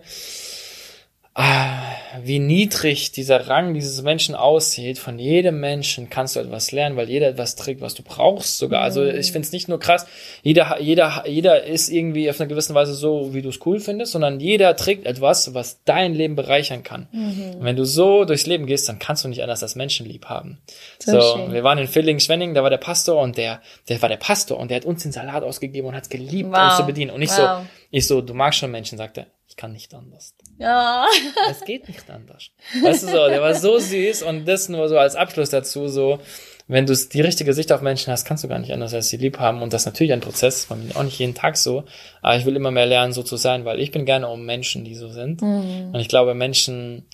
wie 2.23 2.39
niedrig 2.39 3.11
dieser 3.11 3.47
Rang 3.47 3.75
dieses 3.75 4.01
Menschen 4.01 4.33
aussieht, 4.33 4.97
von 4.97 5.19
jedem 5.19 5.59
Menschen 5.59 6.09
kannst 6.09 6.35
du 6.35 6.39
etwas 6.39 6.71
lernen, 6.71 6.97
weil 6.97 7.09
jeder 7.09 7.27
etwas 7.27 7.55
trägt, 7.55 7.79
was 7.81 7.93
du 7.93 8.01
brauchst 8.01 8.57
sogar. 8.57 8.81
Also 8.81 9.01
mhm. 9.01 9.09
ich 9.09 9.31
finde 9.31 9.45
es 9.45 9.51
nicht 9.51 9.67
nur 9.67 9.79
krass, 9.79 10.07
jeder, 10.41 10.81
jeder, 10.81 11.25
jeder 11.27 11.63
ist 11.63 11.89
irgendwie 11.89 12.29
auf 12.29 12.39
eine 12.39 12.47
gewisse 12.47 12.73
Weise 12.73 12.95
so, 12.95 13.35
wie 13.35 13.43
du 13.43 13.49
es 13.49 13.59
cool 13.65 13.79
findest, 13.79 14.13
sondern 14.13 14.39
jeder 14.39 14.75
trägt 14.75 15.05
etwas, 15.05 15.53
was 15.53 15.83
dein 15.85 16.15
Leben 16.15 16.35
bereichern 16.35 16.81
kann. 16.81 17.07
Mhm. 17.11 17.55
Und 17.59 17.63
wenn 17.63 17.75
du 17.75 17.85
so 17.85 18.25
durchs 18.25 18.47
Leben 18.47 18.65
gehst, 18.65 18.89
dann 18.89 18.97
kannst 18.97 19.23
du 19.23 19.27
nicht 19.27 19.43
anders 19.43 19.61
als 19.61 19.75
Menschen 19.75 20.07
lieb 20.07 20.25
haben. 20.25 20.57
So, 20.97 21.21
so 21.21 21.51
wir 21.51 21.63
waren 21.63 21.77
in 21.77 21.87
Villingen-Schwenning, 21.87 22.55
da 22.55 22.63
war 22.63 22.71
der 22.71 22.77
Pastor 22.77 23.21
und 23.21 23.37
der, 23.37 23.61
der 23.89 24.01
war 24.01 24.09
der 24.09 24.17
Pastor 24.17 24.57
und 24.57 24.71
der 24.71 24.77
hat 24.77 24.85
uns 24.85 25.03
den 25.03 25.11
Salat 25.11 25.43
ausgegeben 25.43 25.87
und 25.87 25.95
hat 25.95 26.03
es 26.03 26.09
geliebt, 26.09 26.49
wow. 26.51 26.69
uns 26.69 26.77
zu 26.77 26.85
bedienen. 26.85 27.11
Und 27.11 27.21
ich 27.21 27.29
wow. 27.29 27.61
so, 27.61 27.67
ich 27.91 28.07
so, 28.07 28.21
du 28.21 28.33
magst 28.33 28.59
schon 28.59 28.71
Menschen, 28.71 28.97
sagt 28.97 29.19
er 29.19 29.27
kann 29.57 29.73
nicht 29.73 29.93
anders. 29.93 30.35
Ja. 30.59 31.05
Es 31.49 31.63
geht 31.63 31.87
nicht 31.87 32.09
anders. 32.09 32.49
Weißt 32.81 33.03
du 33.03 33.07
so, 33.07 33.27
der 33.27 33.41
war 33.41 33.53
so 33.53 33.79
süß 33.79 34.23
und 34.23 34.47
das 34.47 34.69
nur 34.69 34.89
so 34.89 34.97
als 34.97 35.15
Abschluss 35.15 35.49
dazu 35.49 35.87
so, 35.87 36.19
wenn 36.67 36.85
du 36.85 36.93
die 36.93 37.21
richtige 37.21 37.53
Sicht 37.53 37.71
auf 37.71 37.81
Menschen 37.81 38.11
hast, 38.11 38.25
kannst 38.25 38.43
du 38.43 38.47
gar 38.47 38.59
nicht 38.59 38.73
anders 38.73 38.93
als 38.93 39.09
sie 39.09 39.17
lieb 39.17 39.39
haben 39.39 39.61
und 39.61 39.71
das 39.71 39.83
ist 39.83 39.85
natürlich 39.85 40.11
ein 40.11 40.19
Prozess, 40.19 40.65
bei 40.65 40.75
mir 40.75 40.95
auch 40.95 41.03
nicht 41.03 41.17
jeden 41.19 41.33
Tag 41.33 41.57
so, 41.57 41.85
aber 42.21 42.37
ich 42.37 42.45
will 42.45 42.55
immer 42.55 42.71
mehr 42.71 42.85
lernen, 42.85 43.13
so 43.13 43.23
zu 43.23 43.37
sein, 43.37 43.63
weil 43.63 43.79
ich 43.79 43.91
bin 43.91 44.05
gerne 44.05 44.27
um 44.27 44.45
Menschen, 44.45 44.83
die 44.83 44.95
so 44.95 45.07
sind 45.07 45.41
mhm. 45.41 45.91
und 45.93 45.99
ich 45.99 46.09
glaube 46.09 46.33
Menschen, 46.33 47.05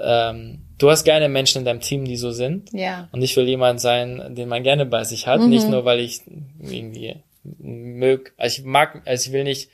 ähm, 0.00 0.60
du 0.78 0.90
hast 0.90 1.02
gerne 1.02 1.28
Menschen 1.28 1.58
in 1.58 1.64
deinem 1.64 1.80
Team, 1.80 2.04
die 2.04 2.16
so 2.16 2.30
sind 2.30 2.72
ja. 2.72 3.08
und 3.10 3.22
ich 3.22 3.36
will 3.36 3.48
jemand 3.48 3.80
sein, 3.80 4.36
den 4.36 4.48
man 4.48 4.62
gerne 4.62 4.86
bei 4.86 5.02
sich 5.02 5.26
hat, 5.26 5.40
mhm. 5.40 5.48
nicht 5.48 5.68
nur, 5.68 5.84
weil 5.84 5.98
ich 5.98 6.20
irgendwie 6.60 7.16
mög, 7.58 8.32
also 8.36 8.60
ich 8.60 8.64
mag, 8.64 9.02
also 9.06 9.28
ich 9.28 9.32
will 9.32 9.44
nicht 9.44 9.70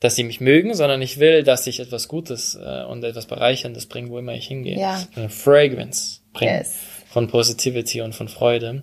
dass 0.00 0.14
sie 0.14 0.24
mich 0.24 0.40
mögen, 0.40 0.74
sondern 0.74 1.00
ich 1.00 1.18
will, 1.18 1.42
dass 1.42 1.66
ich 1.66 1.80
etwas 1.80 2.08
Gutes 2.08 2.54
äh, 2.54 2.84
und 2.84 3.02
etwas 3.02 3.26
Bereicherndes 3.26 3.86
bringe, 3.86 4.10
wo 4.10 4.18
immer 4.18 4.34
ich 4.34 4.46
hingehe. 4.46 4.78
Ja. 4.78 5.02
Eine 5.14 5.30
Fragrance 5.30 6.20
bringe 6.32 6.58
yes. 6.58 6.74
von 7.08 7.28
Positivity 7.28 8.02
und 8.02 8.14
von 8.14 8.28
Freude. 8.28 8.82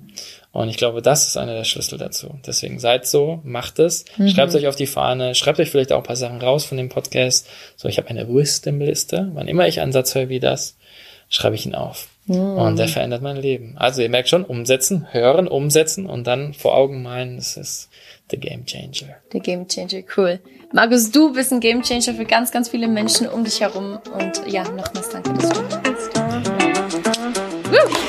Und 0.52 0.70
ich 0.70 0.78
glaube, 0.78 1.02
das 1.02 1.28
ist 1.28 1.38
einer 1.38 1.54
der 1.54 1.64
Schlüssel 1.66 2.00
dazu. 2.00 2.40
Deswegen 2.46 2.80
seid 2.80 3.06
so, 3.06 3.42
macht 3.44 3.80
es, 3.80 4.06
mhm. 4.18 4.30
schreibt 4.30 4.56
euch 4.56 4.68
auf 4.68 4.76
die 4.76 4.88
Fahne, 4.88 5.36
schreibt 5.36 5.60
euch 5.60 5.70
vielleicht 5.70 5.92
auch 5.92 5.98
ein 5.98 6.04
paar 6.04 6.16
Sachen 6.16 6.42
raus 6.42 6.66
von 6.66 6.78
dem 6.78 6.90
Podcast. 6.90 7.48
So, 7.76 7.88
ich 7.88 7.98
habe 7.98 8.10
eine 8.10 8.28
Wisdom-Liste. 8.28 9.32
Wann 9.34 9.48
immer 9.48 9.68
ich 9.68 9.82
einen 9.82 9.92
Satz 9.92 10.16
höre 10.16 10.30
wie 10.30 10.40
das, 10.40 10.78
schreibe 11.30 11.56
ich 11.56 11.66
ihn 11.66 11.76
auf. 11.76 12.08
Mhm. 12.26 12.58
Und 12.58 12.80
der 12.80 12.88
verändert 12.88 13.22
mein 13.22 13.38
Leben. 13.38 13.76
Also 13.78 14.02
ihr 14.02 14.10
merkt 14.10 14.30
schon, 14.30 14.46
umsetzen, 14.46 15.08
hören, 15.12 15.48
umsetzen 15.48 16.08
und 16.08 16.26
dann 16.26 16.54
vor 16.54 16.76
Augen 16.76 17.04
meinen, 17.04 17.38
das 17.38 17.58
ist 17.58 17.90
The 18.34 18.40
Game 18.40 18.66
Changer. 18.66 19.22
The 19.32 19.40
Game 19.40 19.68
Changer, 19.68 20.02
cool. 20.18 20.40
Markus, 20.72 21.12
du 21.12 21.32
bist 21.32 21.54
ein 21.54 21.60
Game 21.60 21.84
Changer 21.84 22.16
für 22.16 22.26
ganz, 22.26 22.52
ganz 22.52 22.68
viele 22.68 22.88
Menschen 22.88 23.28
um 23.28 23.44
dich 23.44 23.62
herum. 23.62 24.00
Und 24.12 24.42
ja, 24.52 24.64
nochmals 24.64 25.10
danke, 25.10 25.34
dass 25.34 25.50
du 25.50 25.62
da 25.70 25.78
bist. 25.78 26.18
Woo! 27.70 28.03